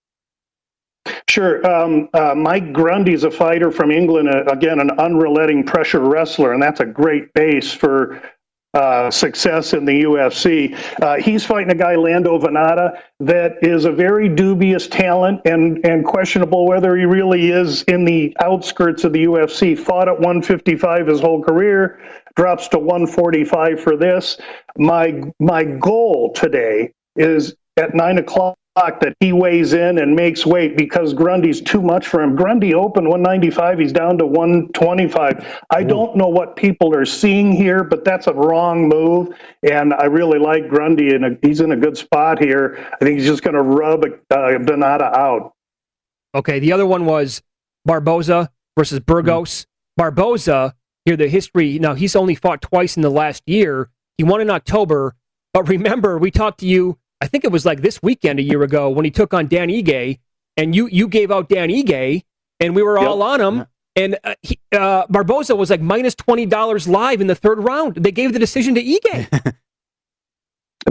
Sure. 1.29 1.65
Um, 1.69 2.09
uh, 2.13 2.33
Mike 2.35 2.71
Grundy's 2.71 3.23
a 3.23 3.31
fighter 3.31 3.71
from 3.71 3.91
England, 3.91 4.29
uh, 4.29 4.43
again, 4.45 4.79
an 4.79 4.91
unrelenting 4.91 5.63
pressure 5.63 5.99
wrestler, 5.99 6.53
and 6.53 6.61
that's 6.61 6.79
a 6.79 6.85
great 6.85 7.33
base 7.33 7.73
for 7.73 8.21
uh, 8.75 9.09
success 9.09 9.73
in 9.73 9.85
the 9.85 10.03
UFC. 10.03 10.77
Uh, 11.01 11.15
he's 11.15 11.45
fighting 11.45 11.71
a 11.71 11.75
guy, 11.75 11.95
Lando 11.95 12.37
Vannata, 12.37 12.99
that 13.21 13.57
is 13.61 13.85
a 13.85 13.91
very 13.91 14.27
dubious 14.27 14.87
talent 14.87 15.39
and, 15.45 15.85
and 15.85 16.05
questionable 16.05 16.67
whether 16.67 16.97
he 16.97 17.05
really 17.05 17.51
is 17.51 17.83
in 17.83 18.03
the 18.03 18.35
outskirts 18.41 19.03
of 19.05 19.13
the 19.13 19.23
UFC. 19.25 19.79
Fought 19.79 20.09
at 20.09 20.15
155 20.15 21.07
his 21.07 21.21
whole 21.21 21.41
career, 21.41 22.01
drops 22.35 22.67
to 22.69 22.77
145 22.77 23.81
for 23.81 23.95
this. 23.95 24.37
My, 24.77 25.23
my 25.39 25.63
goal 25.63 26.33
today 26.33 26.91
is 27.15 27.55
at 27.77 27.95
9 27.95 28.17
o'clock 28.17 28.57
that 28.75 29.15
he 29.21 29.31
weighs 29.31 29.73
in 29.73 29.99
and 29.99 30.15
makes 30.15 30.45
weight 30.45 30.75
because 30.75 31.13
Grundy's 31.13 31.61
too 31.61 31.81
much 31.81 32.07
for 32.07 32.21
him. 32.21 32.35
Grundy 32.35 32.73
opened 32.73 33.07
195, 33.07 33.79
he's 33.79 33.93
down 33.93 34.17
to 34.17 34.25
125. 34.25 35.61
I 35.69 35.83
don't 35.83 36.17
know 36.17 36.27
what 36.27 36.57
people 36.57 36.93
are 36.93 37.05
seeing 37.05 37.53
here, 37.53 37.83
but 37.83 38.03
that's 38.03 38.27
a 38.27 38.33
wrong 38.33 38.89
move. 38.89 39.29
And 39.63 39.93
I 39.93 40.05
really 40.05 40.39
like 40.39 40.67
Grundy, 40.67 41.15
and 41.15 41.39
he's 41.41 41.61
in 41.61 41.71
a 41.71 41.77
good 41.77 41.97
spot 41.97 42.43
here. 42.43 42.85
I 42.93 43.05
think 43.05 43.17
he's 43.17 43.27
just 43.27 43.43
going 43.43 43.55
to 43.55 43.61
rub 43.61 44.03
uh, 44.03 44.35
Vannata 44.35 45.15
out. 45.15 45.53
Okay, 46.33 46.59
the 46.59 46.73
other 46.73 46.85
one 46.85 47.05
was 47.05 47.41
Barboza 47.85 48.51
versus 48.77 48.99
Burgos. 48.99 49.65
Barboza, 49.95 50.75
here 51.05 51.15
the 51.15 51.29
history. 51.29 51.79
Now 51.79 51.93
he's 51.93 52.15
only 52.15 52.35
fought 52.35 52.61
twice 52.61 52.97
in 52.97 53.03
the 53.03 53.09
last 53.09 53.43
year. 53.45 53.89
He 54.17 54.25
won 54.25 54.41
in 54.41 54.49
October, 54.49 55.15
but 55.53 55.69
remember 55.69 56.17
we 56.17 56.29
talked 56.29 56.59
to 56.59 56.65
you. 56.65 56.97
I 57.25 57.27
think 57.27 57.43
it 57.43 57.51
was 57.51 57.65
like 57.65 57.81
this 57.81 58.03
weekend 58.03 58.37
a 58.37 58.43
year 58.43 58.61
ago 58.61 58.87
when 58.87 59.03
he 59.03 59.09
took 59.09 59.33
on 59.33 59.47
Dan 59.47 59.69
Ige, 59.69 60.19
and 60.57 60.75
you 60.75 60.85
you 60.91 61.07
gave 61.07 61.31
out 61.31 61.49
Dan 61.49 61.69
Ige, 61.69 62.21
and 62.59 62.75
we 62.75 62.83
were 62.83 62.99
all 62.99 63.23
on 63.23 63.41
him. 63.41 63.65
And 63.95 64.19
uh, 64.23 64.35
he, 64.43 64.59
uh, 64.71 65.07
Barboza 65.09 65.55
was 65.55 65.71
like 65.71 65.81
minus 65.81 66.13
twenty 66.13 66.45
dollars 66.45 66.87
live 66.87 67.21
in 67.21 67.25
the 67.27 67.33
third 67.33 67.63
round. 67.63 67.95
They 67.95 68.11
gave 68.11 68.31
the 68.33 68.37
decision 68.37 68.75
to 68.75 68.83
Ige. 68.83 69.55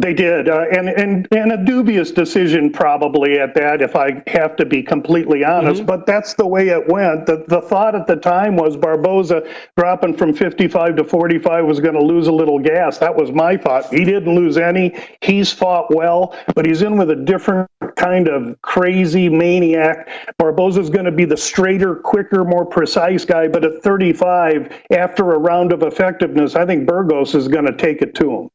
They 0.01 0.13
did, 0.13 0.49
uh, 0.49 0.65
and 0.73 0.89
and 0.89 1.29
and 1.31 1.53
a 1.53 1.65
dubious 1.65 2.11
decision 2.11 2.73
probably 2.73 3.39
at 3.39 3.55
that, 3.55 3.81
if 3.81 3.95
I 3.95 4.25
have 4.27 4.57
to 4.57 4.67
be 4.67 4.83
completely 4.83 5.45
honest. 5.45 5.87
But 5.87 6.05
that's 6.05 6.35
the 6.35 6.45
way 6.45 6.71
it 6.71 6.89
went. 6.89 7.27
The 7.27 7.45
the 7.47 7.61
thought 7.61 7.95
at 7.95 8.09
the 8.09 8.17
time 8.17 8.57
was 8.57 8.77
Barboza 8.77 9.49
dropping 9.77 10.17
from 10.17 10.35
55 10.35 10.97
to 10.97 11.05
45 11.05 11.65
was 11.65 11.79
going 11.79 11.95
to 11.95 12.05
lose 12.05 12.27
a 12.27 12.33
little 12.33 12.59
gas. 12.59 12.99
That 12.99 13.15
was 13.15 13.31
my 13.31 13.57
thought. 13.57 13.87
He 13.87 14.05
didn't 14.05 14.35
lose 14.35 14.59
any. 14.59 14.97
He's 15.21 15.53
fought 15.53 15.95
well, 15.95 16.37
but 16.57 16.67
he's 16.67 16.83
in 16.83 16.97
with 16.97 17.11
a 17.11 17.17
different 17.17 17.71
kind 17.95 18.27
of 18.27 18.61
crazy 18.63 19.29
maniac. 19.29 20.09
Barboza's 20.39 20.91
going 20.91 21.05
to 21.05 21.13
be 21.13 21.25
the 21.25 21.37
straighter, 21.37 21.95
quicker, 21.95 22.45
more 22.45 22.67
precise 22.67 23.25
guy. 23.25 23.47
But 23.47 23.65
at 23.65 23.81
35, 23.85 24.73
after 24.91 25.35
a 25.35 25.39
round 25.39 25.73
of 25.73 25.85
effectiveness, 25.85 26.57
I 26.57 26.67
think 26.67 26.85
Burgos 26.85 27.37
is 27.37 27.47
going 27.47 27.67
to 27.67 27.77
take 27.77 28.03
it 28.03 28.17
to 28.17 28.41
him. 28.41 28.51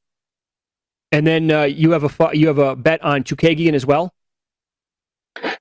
And 1.11 1.25
then 1.25 1.51
uh, 1.51 1.63
you 1.63 1.91
have 1.91 2.03
a 2.03 2.37
you 2.37 2.47
have 2.47 2.59
a 2.59 2.75
bet 2.75 3.03
on 3.03 3.23
Chookagian 3.23 3.73
as 3.73 3.85
well. 3.85 4.13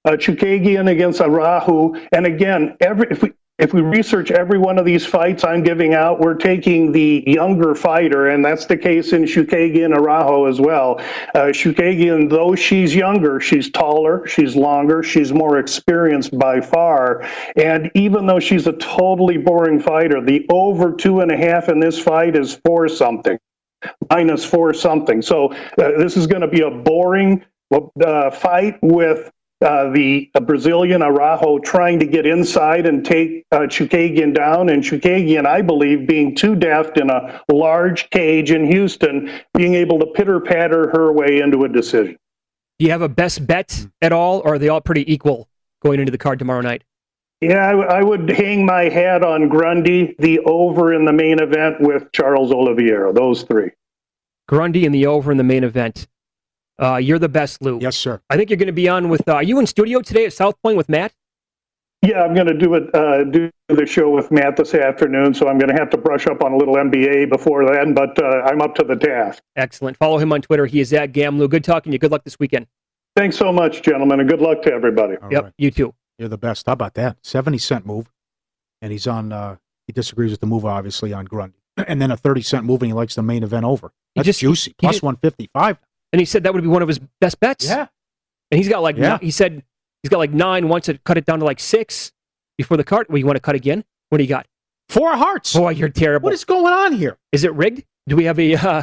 uh, 0.04 0.12
Chookagian 0.12 0.90
against 0.90 1.20
Araujo. 1.20 1.94
And 2.12 2.26
again, 2.26 2.76
every 2.80 3.08
if 3.10 3.22
we 3.22 3.32
if 3.58 3.74
we 3.74 3.82
research 3.82 4.30
every 4.30 4.58
one 4.58 4.78
of 4.78 4.84
these 4.84 5.04
fights 5.04 5.44
I'm 5.44 5.64
giving 5.64 5.92
out, 5.94 6.20
we're 6.20 6.36
taking 6.36 6.92
the 6.92 7.24
younger 7.26 7.74
fighter, 7.74 8.28
and 8.28 8.44
that's 8.44 8.66
the 8.66 8.76
case 8.76 9.12
in 9.12 9.24
Chookagian 9.24 9.96
Araujo 9.96 10.46
as 10.46 10.60
well. 10.60 11.00
Uh, 11.34 11.50
Chookagian, 11.52 12.30
though 12.30 12.54
she's 12.54 12.94
younger, 12.94 13.40
she's 13.40 13.70
taller, 13.70 14.26
she's 14.28 14.56
longer, 14.56 15.02
she's 15.02 15.32
more 15.32 15.58
experienced 15.58 16.38
by 16.38 16.60
far. 16.60 17.28
And 17.56 17.90
even 17.94 18.26
though 18.26 18.40
she's 18.40 18.66
a 18.68 18.74
totally 18.74 19.38
boring 19.38 19.80
fighter, 19.80 20.20
the 20.20 20.46
over 20.50 20.92
two 20.92 21.20
and 21.20 21.32
a 21.32 21.36
half 21.36 21.68
in 21.68 21.80
this 21.80 21.98
fight 21.98 22.36
is 22.36 22.60
four 22.64 22.88
something 22.88 23.38
minus 24.10 24.44
four 24.44 24.74
something. 24.74 25.22
So 25.22 25.52
uh, 25.52 25.98
this 25.98 26.16
is 26.16 26.26
going 26.26 26.42
to 26.42 26.48
be 26.48 26.62
a 26.62 26.70
boring 26.70 27.44
uh, 27.72 28.30
fight 28.30 28.78
with 28.82 29.30
uh, 29.60 29.90
the 29.90 30.30
uh, 30.34 30.40
Brazilian 30.40 31.02
Araujo 31.02 31.58
trying 31.58 31.98
to 31.98 32.06
get 32.06 32.24
inside 32.26 32.86
and 32.86 33.04
take 33.04 33.44
uh, 33.50 33.60
Chookagian 33.60 34.32
down, 34.32 34.68
and 34.68 34.82
Chookagian, 34.82 35.46
I 35.46 35.62
believe, 35.62 36.06
being 36.06 36.34
too 36.36 36.54
deft 36.54 36.96
in 36.96 37.10
a 37.10 37.42
large 37.52 38.08
cage 38.10 38.52
in 38.52 38.70
Houston, 38.70 39.30
being 39.54 39.74
able 39.74 39.98
to 39.98 40.06
pitter 40.06 40.38
patter 40.38 40.90
her 40.90 41.12
way 41.12 41.40
into 41.40 41.64
a 41.64 41.68
decision. 41.68 42.16
Do 42.78 42.84
you 42.84 42.92
have 42.92 43.02
a 43.02 43.08
best 43.08 43.44
bet 43.46 43.86
at 44.00 44.12
all, 44.12 44.40
or 44.44 44.54
are 44.54 44.58
they 44.58 44.68
all 44.68 44.80
pretty 44.80 45.12
equal 45.12 45.48
going 45.82 45.98
into 45.98 46.12
the 46.12 46.18
card 46.18 46.38
tomorrow 46.38 46.60
night? 46.60 46.84
Yeah, 47.40 47.66
I, 47.66 47.70
w- 47.70 47.88
I 47.88 48.02
would 48.02 48.28
hang 48.30 48.66
my 48.66 48.84
hat 48.84 49.24
on 49.24 49.48
Grundy, 49.48 50.16
the 50.18 50.40
over 50.40 50.92
in 50.92 51.04
the 51.04 51.12
main 51.12 51.40
event 51.40 51.80
with 51.80 52.10
Charles 52.12 52.52
Oliveira. 52.52 53.12
Those 53.12 53.44
three. 53.44 53.70
Grundy 54.48 54.86
and 54.86 54.94
the 54.94 55.06
over 55.06 55.30
in 55.30 55.38
the 55.38 55.44
main 55.44 55.62
event. 55.62 56.08
Uh, 56.80 56.96
you're 56.96 57.18
the 57.18 57.28
best, 57.28 57.62
Lou. 57.62 57.78
Yes, 57.80 57.96
sir. 57.96 58.20
I 58.30 58.36
think 58.36 58.50
you're 58.50 58.56
going 58.56 58.66
to 58.66 58.72
be 58.72 58.88
on 58.88 59.08
with. 59.08 59.28
Uh, 59.28 59.34
are 59.34 59.42
you 59.42 59.58
in 59.60 59.66
studio 59.66 60.00
today 60.00 60.24
at 60.24 60.32
South 60.32 60.60
Point 60.62 60.76
with 60.76 60.88
Matt? 60.88 61.12
Yeah, 62.02 62.22
I'm 62.22 62.32
going 62.32 62.46
to 62.46 62.54
do 62.54 62.74
it. 62.74 62.94
Uh, 62.94 63.24
do 63.24 63.50
the 63.68 63.84
show 63.84 64.10
with 64.10 64.30
Matt 64.30 64.56
this 64.56 64.72
afternoon, 64.74 65.34
so 65.34 65.48
I'm 65.48 65.58
going 65.58 65.74
to 65.74 65.78
have 65.78 65.90
to 65.90 65.98
brush 65.98 66.28
up 66.28 66.44
on 66.44 66.52
a 66.52 66.56
little 66.56 66.76
NBA 66.76 67.28
before 67.28 67.66
then. 67.66 67.92
But 67.92 68.20
uh, 68.22 68.42
I'm 68.46 68.62
up 68.62 68.76
to 68.76 68.84
the 68.84 68.94
task. 68.94 69.42
Excellent. 69.56 69.96
Follow 69.96 70.18
him 70.18 70.32
on 70.32 70.40
Twitter. 70.40 70.66
He 70.66 70.78
is 70.80 70.92
at 70.92 71.12
Gamlu. 71.12 71.50
Good 71.50 71.64
talking 71.64 71.90
to 71.90 71.94
you. 71.94 71.98
Good 71.98 72.12
luck 72.12 72.22
this 72.22 72.38
weekend. 72.38 72.66
Thanks 73.16 73.36
so 73.36 73.52
much, 73.52 73.82
gentlemen, 73.82 74.20
and 74.20 74.28
good 74.28 74.40
luck 74.40 74.62
to 74.62 74.72
everybody. 74.72 75.16
All 75.16 75.32
yep, 75.32 75.44
right. 75.44 75.52
you 75.58 75.72
too. 75.72 75.92
You're 76.18 76.28
the 76.28 76.38
best. 76.38 76.66
How 76.66 76.72
about 76.72 76.94
that? 76.94 77.16
70 77.22 77.58
cent 77.58 77.86
move. 77.86 78.10
And 78.82 78.92
he's 78.92 79.06
on, 79.06 79.32
uh, 79.32 79.56
he 79.86 79.92
disagrees 79.92 80.30
with 80.30 80.40
the 80.40 80.46
move, 80.46 80.64
obviously, 80.64 81.12
on 81.12 81.24
Grundy. 81.24 81.54
And 81.86 82.02
then 82.02 82.10
a 82.10 82.16
30 82.16 82.42
cent 82.42 82.64
move, 82.64 82.82
and 82.82 82.88
he 82.88 82.92
likes 82.92 83.14
the 83.14 83.22
main 83.22 83.42
event 83.42 83.64
over. 83.64 83.92
He 84.14 84.18
That's 84.20 84.26
just- 84.26 84.40
juicy. 84.40 84.74
Plus 84.78 84.96
just- 84.96 85.02
155. 85.02 85.78
And 86.12 86.20
he 86.20 86.24
said 86.26 86.42
that 86.44 86.54
would 86.54 86.62
be 86.62 86.68
one 86.68 86.82
of 86.82 86.88
his 86.88 86.98
best 87.20 87.38
bets. 87.38 87.66
Yeah. 87.66 87.86
And 88.50 88.58
he's 88.58 88.68
got 88.68 88.82
like, 88.82 88.96
Yeah. 88.96 89.18
he 89.20 89.30
said 89.30 89.62
he's 90.02 90.08
got 90.10 90.18
like 90.18 90.32
nine, 90.32 90.68
wants 90.68 90.86
to 90.86 90.98
cut 90.98 91.18
it 91.18 91.26
down 91.26 91.38
to 91.40 91.44
like 91.44 91.60
six 91.60 92.12
before 92.56 92.76
the 92.78 92.84
card. 92.84 93.06
Well, 93.08 93.18
you 93.18 93.26
want 93.26 93.36
to 93.36 93.40
cut 93.42 93.54
again? 93.54 93.84
What 94.08 94.18
do 94.18 94.24
you 94.24 94.28
got? 94.28 94.46
Four 94.88 95.14
hearts. 95.16 95.52
Boy, 95.54 95.70
you're 95.70 95.90
terrible. 95.90 96.24
What 96.24 96.32
is 96.32 96.44
going 96.46 96.72
on 96.72 96.94
here? 96.94 97.18
Is 97.30 97.44
it 97.44 97.52
rigged? 97.52 97.84
Do 98.08 98.16
we 98.16 98.24
have 98.24 98.38
a, 98.40 98.54
uh, 98.54 98.82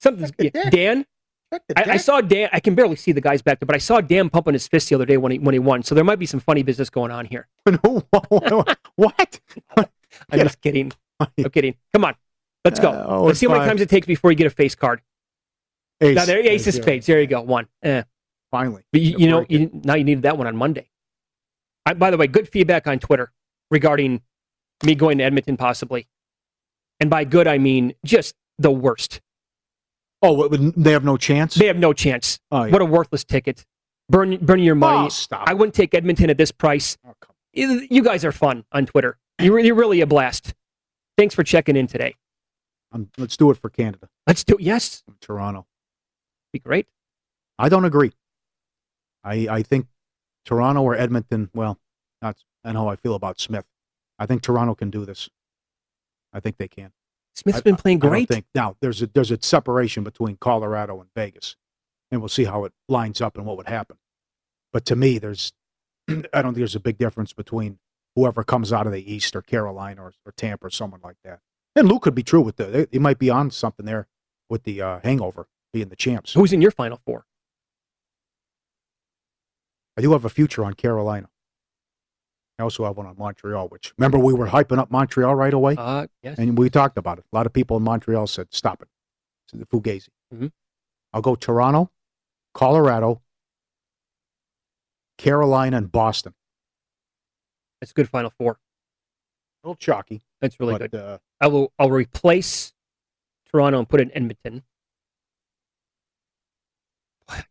something? 0.00 0.30
Dan? 0.70 1.04
Check 1.52 1.62
the 1.68 1.78
I, 1.78 1.94
I 1.94 1.96
saw 1.96 2.20
Dan. 2.20 2.48
I 2.52 2.60
can 2.60 2.74
barely 2.74 2.96
see 2.96 3.12
the 3.12 3.20
guys 3.20 3.42
back 3.42 3.58
there, 3.58 3.66
but 3.66 3.74
I 3.74 3.80
saw 3.80 4.00
Dan 4.00 4.30
pumping 4.30 4.52
his 4.54 4.68
fist 4.68 4.88
the 4.88 4.94
other 4.94 5.06
day 5.06 5.16
when 5.16 5.32
he 5.32 5.38
when 5.38 5.52
he 5.52 5.58
won. 5.58 5.82
So 5.82 5.94
there 5.94 6.04
might 6.04 6.18
be 6.18 6.26
some 6.26 6.40
funny 6.40 6.62
business 6.62 6.90
going 6.90 7.10
on 7.10 7.24
here. 7.26 7.48
what? 8.96 9.40
I'm 9.76 9.86
Yeah. 10.32 10.44
just 10.44 10.60
kidding. 10.60 10.92
I'm 11.18 11.50
kidding. 11.50 11.74
Come 11.92 12.04
on, 12.04 12.14
let's 12.64 12.80
go. 12.80 12.90
Uh, 12.90 13.06
oh, 13.08 13.24
let's 13.24 13.38
see 13.38 13.46
how 13.46 13.54
many 13.54 13.66
times 13.66 13.80
it 13.80 13.90
takes 13.90 14.06
before 14.06 14.30
you 14.30 14.36
get 14.36 14.46
a 14.46 14.50
face 14.50 14.74
card. 14.74 15.00
Ace. 16.00 16.16
Now 16.16 16.24
there, 16.24 16.38
ace 16.38 16.66
of 16.66 16.74
yeah. 16.76 16.82
spades. 16.82 17.06
There 17.06 17.20
you 17.20 17.26
go. 17.26 17.42
One. 17.42 17.66
Eh. 17.82 18.02
Finally. 18.50 18.84
But 18.90 19.00
you, 19.00 19.16
you 19.18 19.28
know, 19.28 19.46
you, 19.48 19.70
now 19.84 19.94
you 19.94 20.02
needed 20.04 20.22
that 20.22 20.36
one 20.36 20.46
on 20.46 20.56
Monday. 20.56 20.90
I, 21.86 21.94
by 21.94 22.10
the 22.10 22.16
way, 22.16 22.26
good 22.26 22.48
feedback 22.48 22.86
on 22.86 22.98
Twitter 22.98 23.32
regarding 23.70 24.22
me 24.84 24.94
going 24.94 25.18
to 25.18 25.24
Edmonton 25.24 25.56
possibly, 25.56 26.08
and 27.00 27.10
by 27.10 27.24
good 27.24 27.46
I 27.46 27.58
mean 27.58 27.94
just 28.04 28.34
the 28.58 28.70
worst. 28.70 29.20
Oh, 30.22 30.48
they 30.48 30.92
have 30.92 31.04
no 31.04 31.16
chance? 31.16 31.54
They 31.54 31.66
have 31.66 31.78
no 31.78 31.92
chance. 31.92 32.38
Oh, 32.50 32.64
yeah. 32.64 32.72
What 32.72 32.82
a 32.82 32.84
worthless 32.84 33.24
ticket. 33.24 33.64
Burn, 34.08 34.36
burn 34.38 34.58
your 34.60 34.74
money. 34.74 35.06
Oh, 35.06 35.08
stop. 35.08 35.48
I 35.48 35.54
wouldn't 35.54 35.74
take 35.74 35.94
Edmonton 35.94 36.28
at 36.30 36.36
this 36.36 36.52
price. 36.52 36.98
Oh, 37.06 37.14
You 37.54 38.02
guys 38.02 38.24
are 38.24 38.32
fun 38.32 38.64
on 38.72 38.86
Twitter. 38.86 39.18
You're, 39.40 39.58
you're 39.60 39.74
really 39.74 40.00
a 40.00 40.06
blast. 40.06 40.54
Thanks 41.16 41.34
for 41.34 41.42
checking 41.42 41.76
in 41.76 41.86
today. 41.86 42.16
Um, 42.92 43.08
let's 43.18 43.36
do 43.36 43.50
it 43.50 43.56
for 43.56 43.70
Canada. 43.70 44.08
Let's 44.26 44.44
do 44.44 44.54
it. 44.56 44.60
Yes, 44.62 45.04
Toronto. 45.20 45.66
be 46.52 46.58
great. 46.58 46.88
I 47.58 47.68
don't 47.68 47.84
agree. 47.84 48.12
I 49.22 49.46
I 49.48 49.62
think 49.62 49.86
Toronto 50.44 50.82
or 50.82 50.96
Edmonton. 50.96 51.50
Well, 51.54 51.78
Not 52.20 52.38
and 52.64 52.76
how 52.76 52.88
I 52.88 52.96
feel 52.96 53.14
about 53.14 53.38
Smith. 53.38 53.64
I 54.18 54.26
think 54.26 54.42
Toronto 54.42 54.74
can 54.74 54.90
do 54.90 55.04
this. 55.04 55.28
I 56.32 56.40
think 56.40 56.56
they 56.56 56.68
can. 56.68 56.92
Smith's 57.34 57.58
I- 57.58 57.62
been 57.62 57.76
playing 57.76 57.98
I 57.98 58.00
don't 58.00 58.10
great. 58.10 58.28
think 58.28 58.46
now 58.54 58.76
there's 58.80 59.02
a 59.02 59.06
there's 59.06 59.30
a 59.30 59.38
separation 59.40 60.04
between 60.04 60.36
Colorado 60.36 61.00
and 61.00 61.08
Vegas, 61.14 61.56
and 62.10 62.20
we'll 62.20 62.28
see 62.28 62.44
how 62.44 62.64
it 62.64 62.72
lines 62.88 63.20
up 63.20 63.36
and 63.36 63.46
what 63.46 63.56
would 63.56 63.68
happen. 63.68 63.96
But 64.72 64.84
to 64.86 64.96
me, 64.96 65.18
there's 65.18 65.52
I 66.08 66.14
don't 66.14 66.44
think 66.52 66.56
there's 66.56 66.76
a 66.76 66.80
big 66.80 66.98
difference 66.98 67.32
between 67.32 67.78
whoever 68.16 68.42
comes 68.44 68.72
out 68.72 68.86
of 68.86 68.92
the 68.92 69.12
East 69.12 69.34
or 69.36 69.42
Carolina 69.42 70.02
or, 70.02 70.12
or 70.26 70.32
Tampa 70.36 70.66
or 70.66 70.70
someone 70.70 71.00
like 71.02 71.16
that. 71.24 71.40
And 71.76 71.88
Luke 71.88 72.02
could 72.02 72.14
be 72.14 72.22
true 72.24 72.40
with 72.40 72.56
the 72.56 72.64
they, 72.64 72.84
they 72.86 72.98
might 72.98 73.18
be 73.18 73.30
on 73.30 73.50
something 73.50 73.86
there 73.86 74.08
with 74.48 74.64
the 74.64 74.82
uh, 74.82 75.00
hangover 75.04 75.46
being 75.72 75.88
the 75.88 75.96
champs. 75.96 76.32
Who's 76.34 76.52
in 76.52 76.60
your 76.60 76.72
final 76.72 77.00
four? 77.06 77.24
I 79.96 80.02
do 80.02 80.12
have 80.12 80.24
a 80.24 80.28
future 80.28 80.64
on 80.64 80.74
Carolina. 80.74 81.28
I 82.60 82.62
also 82.62 82.84
have 82.84 82.96
one 82.98 83.06
on 83.06 83.16
Montreal, 83.16 83.68
which 83.68 83.94
remember 83.96 84.18
we 84.18 84.34
were 84.34 84.46
hyping 84.46 84.76
up 84.78 84.90
Montreal 84.90 85.34
right 85.34 85.54
away, 85.54 85.76
Uh, 85.78 86.06
yes. 86.22 86.38
and 86.38 86.58
we 86.58 86.68
talked 86.68 86.98
about 86.98 87.18
it. 87.18 87.24
A 87.32 87.36
lot 87.36 87.46
of 87.46 87.54
people 87.54 87.78
in 87.78 87.82
Montreal 87.82 88.26
said, 88.26 88.48
"Stop 88.52 88.82
it." 88.82 88.88
It's 89.44 89.58
the 89.58 89.64
Fugazi. 89.64 90.08
Mhm. 90.32 90.52
I'll 91.14 91.22
go 91.22 91.34
Toronto, 91.36 91.90
Colorado, 92.52 93.22
Carolina, 95.16 95.78
and 95.78 95.90
Boston. 95.90 96.34
That's 97.80 97.92
a 97.92 97.94
good 97.94 98.10
final 98.10 98.28
four. 98.28 98.52
A 98.52 99.66
little 99.68 99.76
chalky, 99.76 100.20
That's 100.40 100.60
really 100.60 100.74
but 100.76 100.90
good. 100.90 101.00
uh, 101.00 101.18
I 101.40 101.46
will. 101.46 101.72
I'll 101.78 101.90
replace 101.90 102.74
Toronto 103.50 103.78
and 103.78 103.88
put 103.88 104.02
in 104.02 104.10
Edmonton. 104.14 104.64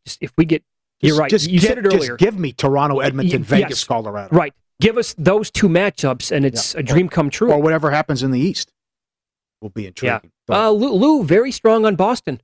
Just 0.06 0.22
if 0.22 0.34
we 0.38 0.46
get, 0.46 0.64
you're 1.02 1.18
right. 1.18 1.30
Just 1.32 1.50
you 1.50 1.60
said 1.60 1.80
it 1.80 1.86
earlier. 1.88 2.16
Just 2.16 2.20
give 2.20 2.38
me 2.38 2.52
Toronto, 2.54 3.00
Edmonton, 3.00 3.44
Vegas, 3.44 3.70
yes. 3.72 3.84
Colorado, 3.86 4.36
right. 4.36 4.54
Give 4.80 4.98
us 4.98 5.14
those 5.18 5.52
two 5.52 5.68
matchups, 5.68 6.32
and 6.32 6.46
it's 6.46 6.74
Yeah. 6.74 6.80
a 6.80 6.84
dream 6.84 7.10
come 7.10 7.30
true. 7.30 7.52
or 7.52 7.62
whatever 7.62 7.92
happens 7.92 8.24
in 8.24 8.32
the 8.32 8.40
East 8.40 8.72
will 9.62 9.70
be 9.70 9.86
intriguing. 9.86 10.32
So 10.48 10.54
uh, 10.54 10.70
Lou, 10.70 10.94
Lou, 10.94 11.24
very 11.24 11.52
strong 11.52 11.86
on 11.86 11.96
Boston. 11.96 12.42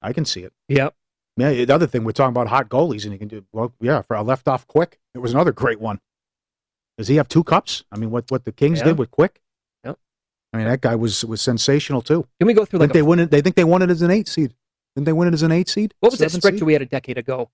I 0.00 0.12
can 0.12 0.24
see 0.24 0.42
it. 0.42 0.52
Yep. 0.68 0.94
Yeah, 1.36 1.50
the 1.64 1.74
other 1.74 1.86
thing 1.88 2.04
we're 2.04 2.12
talking 2.12 2.30
about 2.30 2.46
hot 2.46 2.68
goalies, 2.68 3.02
and 3.04 3.12
you 3.12 3.18
can 3.18 3.26
do 3.26 3.44
well. 3.52 3.72
Yeah, 3.80 4.02
for 4.02 4.14
a 4.14 4.22
left 4.22 4.46
off 4.46 4.66
quick, 4.68 5.00
it 5.14 5.18
was 5.18 5.32
another 5.32 5.50
great 5.52 5.80
one. 5.80 5.98
Does 6.96 7.08
he 7.08 7.16
have 7.16 7.26
two 7.26 7.42
cups? 7.42 7.82
I 7.90 7.96
mean, 7.98 8.10
what 8.12 8.30
what 8.30 8.44
the 8.44 8.52
Kings 8.52 8.78
Yeah. 8.78 8.84
did 8.84 8.98
with 8.98 9.10
Quick? 9.10 9.42
Yep. 9.84 9.98
I 10.52 10.56
mean, 10.58 10.66
that 10.68 10.80
guy 10.80 10.94
was 10.94 11.24
was 11.24 11.40
sensational 11.40 12.02
too. 12.02 12.28
Can 12.38 12.46
we 12.46 12.54
go 12.54 12.64
through 12.64 12.78
like 12.78 12.92
they 12.92 13.02
win 13.02 13.18
it? 13.18 13.32
They 13.32 13.40
think 13.40 13.56
they 13.56 13.64
won 13.64 13.82
it 13.82 13.90
as 13.90 14.00
an 14.02 14.12
eight 14.12 14.28
seed. 14.28 14.54
Didn't 14.94 15.06
they 15.06 15.12
win 15.12 15.26
it 15.26 15.34
as 15.34 15.42
an 15.42 15.50
eight 15.50 15.68
seed? 15.68 15.92
what 15.98 16.12
was 16.12 16.20
that 16.20 16.30
stretch 16.30 16.54
seed? 16.54 16.62
we 16.62 16.72
had 16.72 16.82
a 16.82 16.86
decade 16.86 17.18
ago? 17.18 17.50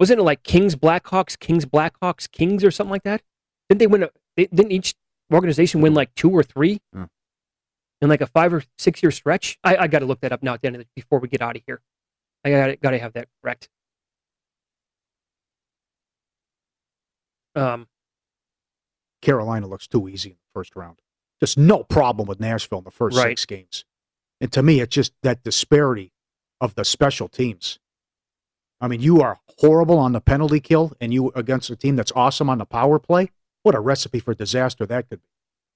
Wasn't 0.00 0.18
it 0.18 0.22
like 0.22 0.42
Kings 0.42 0.74
Blackhawks, 0.76 1.38
Kings 1.38 1.66
Blackhawks, 1.66 2.28
Kings 2.30 2.64
or 2.64 2.70
something 2.70 2.90
like 2.90 3.02
that? 3.02 3.20
Didn't 3.68 3.80
they 3.80 3.86
win? 3.86 4.02
A, 4.04 4.10
they, 4.34 4.46
didn't 4.46 4.72
each 4.72 4.94
organization 5.32 5.82
win 5.82 5.92
like 5.94 6.12
two 6.14 6.30
or 6.30 6.42
three 6.42 6.80
Hmm. 6.94 7.04
in 8.00 8.08
like 8.08 8.22
a 8.22 8.26
five 8.26 8.52
or 8.54 8.64
six 8.78 9.02
year 9.02 9.12
stretch? 9.12 9.58
I, 9.62 9.76
I 9.76 9.86
got 9.88 9.98
to 9.98 10.06
look 10.06 10.20
that 10.22 10.32
up 10.32 10.42
now 10.42 10.54
at 10.54 10.62
the 10.62 10.68
end 10.68 10.76
of 10.76 10.80
the, 10.82 10.88
before 10.96 11.18
we 11.20 11.28
get 11.28 11.42
out 11.42 11.54
of 11.54 11.62
here. 11.66 11.82
I 12.44 12.50
got 12.50 12.80
got 12.80 12.90
to 12.92 12.98
have 12.98 13.12
that 13.12 13.28
correct. 13.42 13.68
Um, 17.54 17.86
Carolina 19.20 19.66
looks 19.66 19.86
too 19.86 20.08
easy 20.08 20.30
in 20.30 20.36
the 20.36 20.58
first 20.58 20.74
round. 20.76 21.00
Just 21.40 21.58
no 21.58 21.82
problem 21.84 22.26
with 22.26 22.40
Nashville 22.40 22.78
in 22.78 22.84
the 22.84 22.90
first 22.90 23.18
Right. 23.18 23.30
six 23.38 23.44
games. 23.44 23.84
And 24.40 24.50
to 24.52 24.62
me, 24.62 24.80
it's 24.80 24.94
just 24.94 25.12
that 25.22 25.42
disparity 25.42 26.12
of 26.60 26.74
the 26.74 26.84
special 26.86 27.28
teams. 27.28 27.78
I 28.80 28.88
mean, 28.88 29.00
you 29.00 29.20
are 29.20 29.38
horrible 29.58 29.98
on 29.98 30.12
the 30.12 30.20
penalty 30.20 30.60
kill, 30.60 30.92
and 31.00 31.12
you 31.12 31.30
against 31.34 31.70
a 31.70 31.76
team 31.76 31.96
that's 31.96 32.12
awesome 32.16 32.48
on 32.48 32.58
the 32.58 32.64
power 32.64 32.98
play. 32.98 33.30
What 33.62 33.74
a 33.74 33.80
recipe 33.80 34.20
for 34.20 34.34
disaster 34.34 34.86
that 34.86 35.08
could 35.10 35.20
be. 35.20 35.28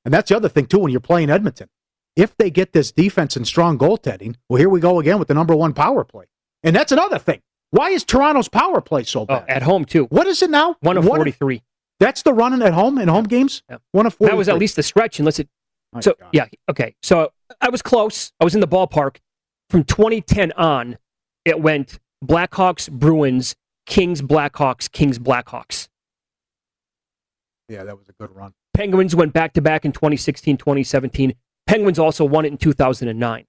And 0.04 0.12
that's 0.14 0.28
the 0.30 0.36
other 0.36 0.48
thing 0.48 0.66
too 0.66 0.78
when 0.78 0.90
you're 0.90 1.00
playing 1.00 1.30
Edmonton. 1.30 1.68
If 2.16 2.36
they 2.36 2.50
get 2.50 2.72
this 2.72 2.92
defense 2.92 3.36
and 3.36 3.46
strong 3.46 3.76
goaltending, 3.78 4.36
well, 4.48 4.58
here 4.58 4.68
we 4.68 4.80
go 4.80 5.00
again 5.00 5.18
with 5.18 5.28
the 5.28 5.34
number 5.34 5.54
one 5.54 5.72
power 5.74 6.04
play. 6.04 6.26
And 6.62 6.74
that's 6.74 6.92
another 6.92 7.18
thing. 7.18 7.42
Why 7.70 7.90
is 7.90 8.04
Toronto's 8.04 8.48
power 8.48 8.80
play 8.80 9.02
so 9.02 9.22
oh, 9.22 9.26
bad? 9.26 9.44
at 9.48 9.62
home 9.62 9.84
too. 9.84 10.04
what 10.04 10.26
is 10.26 10.42
it 10.42 10.50
now? 10.50 10.76
One 10.80 10.96
of 10.96 11.04
What- 11.04 11.16
forty 11.16 11.32
three. 11.32 11.62
That's 12.00 12.22
the 12.22 12.32
running 12.32 12.60
at 12.62 12.74
home 12.74 12.98
in 12.98 13.08
home 13.08 13.24
games. 13.24 13.62
Yeah. 13.70 13.78
One 13.92 14.06
of 14.06 14.14
forty. 14.14 14.30
That 14.32 14.36
was 14.36 14.48
at 14.48 14.58
least 14.58 14.76
the 14.76 14.82
stretch, 14.82 15.18
unless 15.18 15.38
it 15.38 15.48
My 15.92 16.00
So 16.00 16.14
God. 16.18 16.28
yeah, 16.32 16.46
okay. 16.68 16.94
So 17.02 17.32
I 17.60 17.68
was 17.68 17.82
close. 17.82 18.32
I 18.40 18.44
was 18.44 18.54
in 18.54 18.60
the 18.60 18.68
ballpark. 18.68 19.18
From 19.70 19.84
2010 19.84 20.52
on, 20.52 20.98
it 21.44 21.60
went 21.60 21.98
Blackhawks, 22.24 22.90
Bruins, 22.90 23.54
Kings, 23.86 24.22
Blackhawks, 24.22 24.90
Kings, 24.90 25.18
Blackhawks. 25.18 25.88
Yeah, 27.68 27.84
that 27.84 27.96
was 27.98 28.08
a 28.08 28.12
good 28.12 28.34
run. 28.34 28.52
Penguins 28.74 29.14
went 29.14 29.32
back 29.32 29.52
to 29.54 29.62
back 29.62 29.84
in 29.84 29.92
2016, 29.92 30.56
2017. 30.56 31.34
Penguins 31.66 31.98
also 31.98 32.24
won 32.24 32.44
it 32.44 32.48
in 32.52 32.58
2009. 32.58 33.44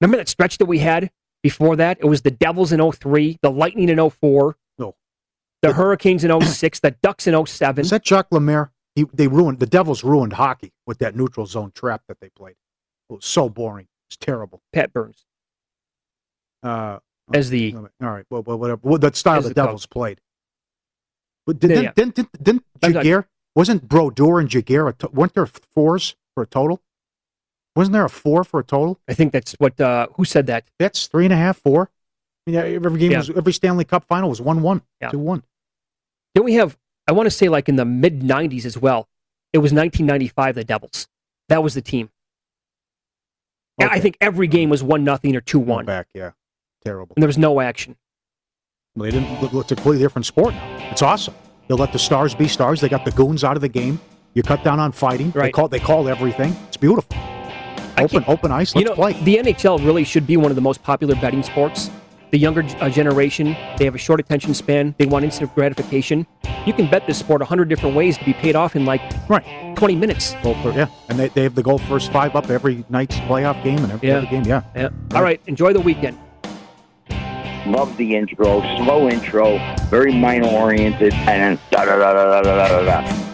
Remember 0.00 0.16
that 0.16 0.28
stretch 0.28 0.58
that 0.58 0.66
we 0.66 0.78
had 0.80 1.10
before 1.42 1.76
that? 1.76 1.98
It 2.00 2.06
was 2.06 2.22
the 2.22 2.30
Devils 2.30 2.72
in 2.72 2.80
03, 2.92 3.38
the 3.42 3.50
Lightning 3.50 3.88
in 3.88 4.10
04, 4.10 4.56
No. 4.78 4.94
the 5.62 5.72
Hurricanes 5.74 6.24
in 6.24 6.38
06, 6.40 6.80
the 6.80 6.90
Ducks 7.02 7.26
in 7.26 7.46
07. 7.46 7.82
Is 7.82 7.90
that 7.90 8.04
Jacques 8.04 8.28
Lemaire? 8.30 8.72
He, 8.94 9.04
they 9.14 9.28
ruined 9.28 9.60
the 9.60 9.66
Devils 9.66 10.02
ruined 10.02 10.34
hockey 10.34 10.72
with 10.86 10.98
that 10.98 11.14
neutral 11.14 11.46
zone 11.46 11.70
trap 11.74 12.02
that 12.08 12.18
they 12.20 12.28
played. 12.30 12.56
It 13.08 13.14
was 13.14 13.24
so 13.24 13.48
boring. 13.48 13.86
It's 14.08 14.16
terrible. 14.16 14.62
Pat 14.72 14.92
Burns 14.92 15.24
Uh, 16.62 16.98
as 17.34 17.50
the 17.50 17.74
all 17.74 17.88
right, 18.00 18.24
well, 18.30 18.42
well 18.42 18.58
whatever. 18.58 18.80
Well, 18.82 18.98
that 18.98 19.16
style 19.16 19.42
the 19.42 19.48
the 19.50 19.54
coach. 19.54 19.64
Devils 19.66 19.86
played. 19.86 20.20
But 21.46 21.58
did, 21.58 21.70
Yeah, 21.70 21.76
didn't, 21.76 21.84
yeah. 21.84 21.92
didn't, 21.96 22.14
didn't, 22.42 22.64
didn't 22.80 22.94
Jaguar, 22.94 23.28
wasn't 23.54 23.88
Brodeur 23.88 24.38
and 24.40 24.48
Jaguar, 24.48 24.88
a 24.88 24.92
to- 24.94 25.08
weren't 25.08 25.34
there 25.34 25.46
fours 25.46 26.16
for 26.34 26.42
a 26.42 26.46
total? 26.46 26.80
Wasn't 27.76 27.92
there 27.92 28.04
a 28.04 28.10
four 28.10 28.44
for 28.44 28.60
a 28.60 28.64
total? 28.64 29.00
I 29.08 29.14
think 29.14 29.32
that's 29.32 29.52
what 29.54 29.80
uh, 29.80 30.08
who 30.14 30.24
said 30.24 30.46
that? 30.46 30.64
That's 30.78 31.06
three 31.06 31.24
and 31.24 31.32
a 31.32 31.36
half, 31.36 31.58
four. 31.58 31.90
I 32.46 32.50
mean, 32.50 32.60
every 32.84 32.98
game 32.98 33.12
Yeah. 33.12 33.18
was, 33.18 33.30
every 33.30 33.52
Stanley 33.52 33.84
Cup 33.84 34.04
final 34.04 34.28
was 34.28 34.40
1 34.40 34.60
1, 34.62 34.82
Yeah. 35.00 35.10
2 35.10 35.18
1. 35.18 35.42
Then 36.34 36.44
we 36.44 36.54
have, 36.54 36.76
I 37.06 37.12
want 37.12 37.26
to 37.26 37.30
say, 37.30 37.48
like 37.48 37.68
in 37.68 37.76
the 37.76 37.84
mid 37.84 38.20
90s 38.20 38.64
as 38.64 38.76
well. 38.76 39.08
It 39.52 39.58
was 39.58 39.72
1995, 39.72 40.54
the 40.56 40.64
Devils. 40.64 41.06
That 41.48 41.62
was 41.62 41.74
the 41.74 41.82
team. 41.82 42.10
Yeah, 43.78 43.88
I 43.90 43.98
think 44.00 44.16
every 44.20 44.46
game 44.46 44.68
was 44.68 44.82
1 44.82 45.04
nothing 45.04 45.34
or 45.36 45.40
2 45.40 45.58
1. 45.58 45.86
back, 45.86 46.08
yeah. 46.14 46.32
Terrible. 46.84 47.14
And 47.16 47.22
there 47.22 47.28
was 47.28 47.38
no 47.38 47.60
action. 47.60 47.96
Well, 48.96 49.04
they 49.10 49.16
didn't 49.18 49.40
look, 49.40 49.52
look 49.52 49.64
it's 49.64 49.72
a 49.72 49.76
completely 49.76 50.02
different 50.04 50.26
sport 50.26 50.54
now. 50.54 50.88
It's 50.90 51.02
awesome. 51.02 51.34
They'll 51.68 51.76
let 51.78 51.92
the 51.92 51.98
stars 51.98 52.34
be 52.34 52.48
stars. 52.48 52.80
They 52.80 52.88
got 52.88 53.04
the 53.04 53.12
goons 53.12 53.44
out 53.44 53.56
of 53.56 53.60
the 53.60 53.68
game. 53.68 54.00
You 54.34 54.42
cut 54.42 54.64
down 54.64 54.80
on 54.80 54.92
fighting. 54.92 55.30
Right. 55.32 55.44
They 55.46 55.52
call 55.52 55.68
they 55.68 55.78
call 55.78 56.08
everything. 56.08 56.54
It's 56.68 56.76
beautiful. 56.76 57.16
Open 57.98 58.24
open 58.26 58.50
ice. 58.50 58.74
Let's 58.74 58.88
know, 58.88 58.94
play. 58.94 59.12
the 59.24 59.36
NHL 59.36 59.84
really 59.84 60.04
should 60.04 60.26
be 60.26 60.36
one 60.36 60.50
of 60.50 60.54
the 60.56 60.60
most 60.62 60.82
popular 60.82 61.14
betting 61.16 61.42
sports. 61.42 61.90
The 62.30 62.38
younger 62.38 62.62
uh, 62.80 62.88
generation, 62.88 63.56
they 63.76 63.84
have 63.84 63.96
a 63.96 63.98
short 63.98 64.20
attention 64.20 64.54
span. 64.54 64.94
They 64.98 65.06
want 65.06 65.24
instant 65.24 65.52
gratification. 65.54 66.26
You 66.64 66.72
can 66.72 66.88
bet 66.88 67.06
this 67.06 67.18
sport 67.18 67.40
100 67.40 67.68
different 67.68 67.96
ways 67.96 68.16
to 68.18 68.24
be 68.24 68.32
paid 68.34 68.54
off 68.54 68.76
in 68.76 68.84
like 68.84 69.00
Right. 69.28 69.76
20 69.76 69.96
minutes. 69.96 70.34
Goal 70.42 70.54
for, 70.62 70.70
yeah. 70.72 70.86
And 71.08 71.18
they, 71.18 71.28
they 71.28 71.42
have 71.42 71.56
the 71.56 71.62
goal 71.62 71.78
first 71.78 72.12
five 72.12 72.36
up 72.36 72.48
every 72.48 72.84
night's 72.88 73.16
playoff 73.16 73.60
game 73.64 73.78
and 73.82 73.92
every, 73.92 74.08
Yeah. 74.08 74.24
game. 74.26 74.44
Yeah. 74.44 74.62
Yeah. 74.76 74.90
All 75.14 75.22
right. 75.22 75.40
Enjoy 75.48 75.72
the 75.72 75.80
weekend. 75.80 76.18
Love 77.66 77.96
the 77.96 78.16
intro, 78.16 78.60
slow 78.78 79.08
intro, 79.08 79.58
very 79.90 80.12
minor 80.12 80.48
oriented, 80.48 81.12
and 81.12 81.58
then 81.58 81.58
da 81.70 81.84
da 81.84 81.96
da 81.96 82.14
da 82.14 82.42
da 82.42 82.42
da 82.42 82.68
da 82.68 82.84
da. 83.02 83.29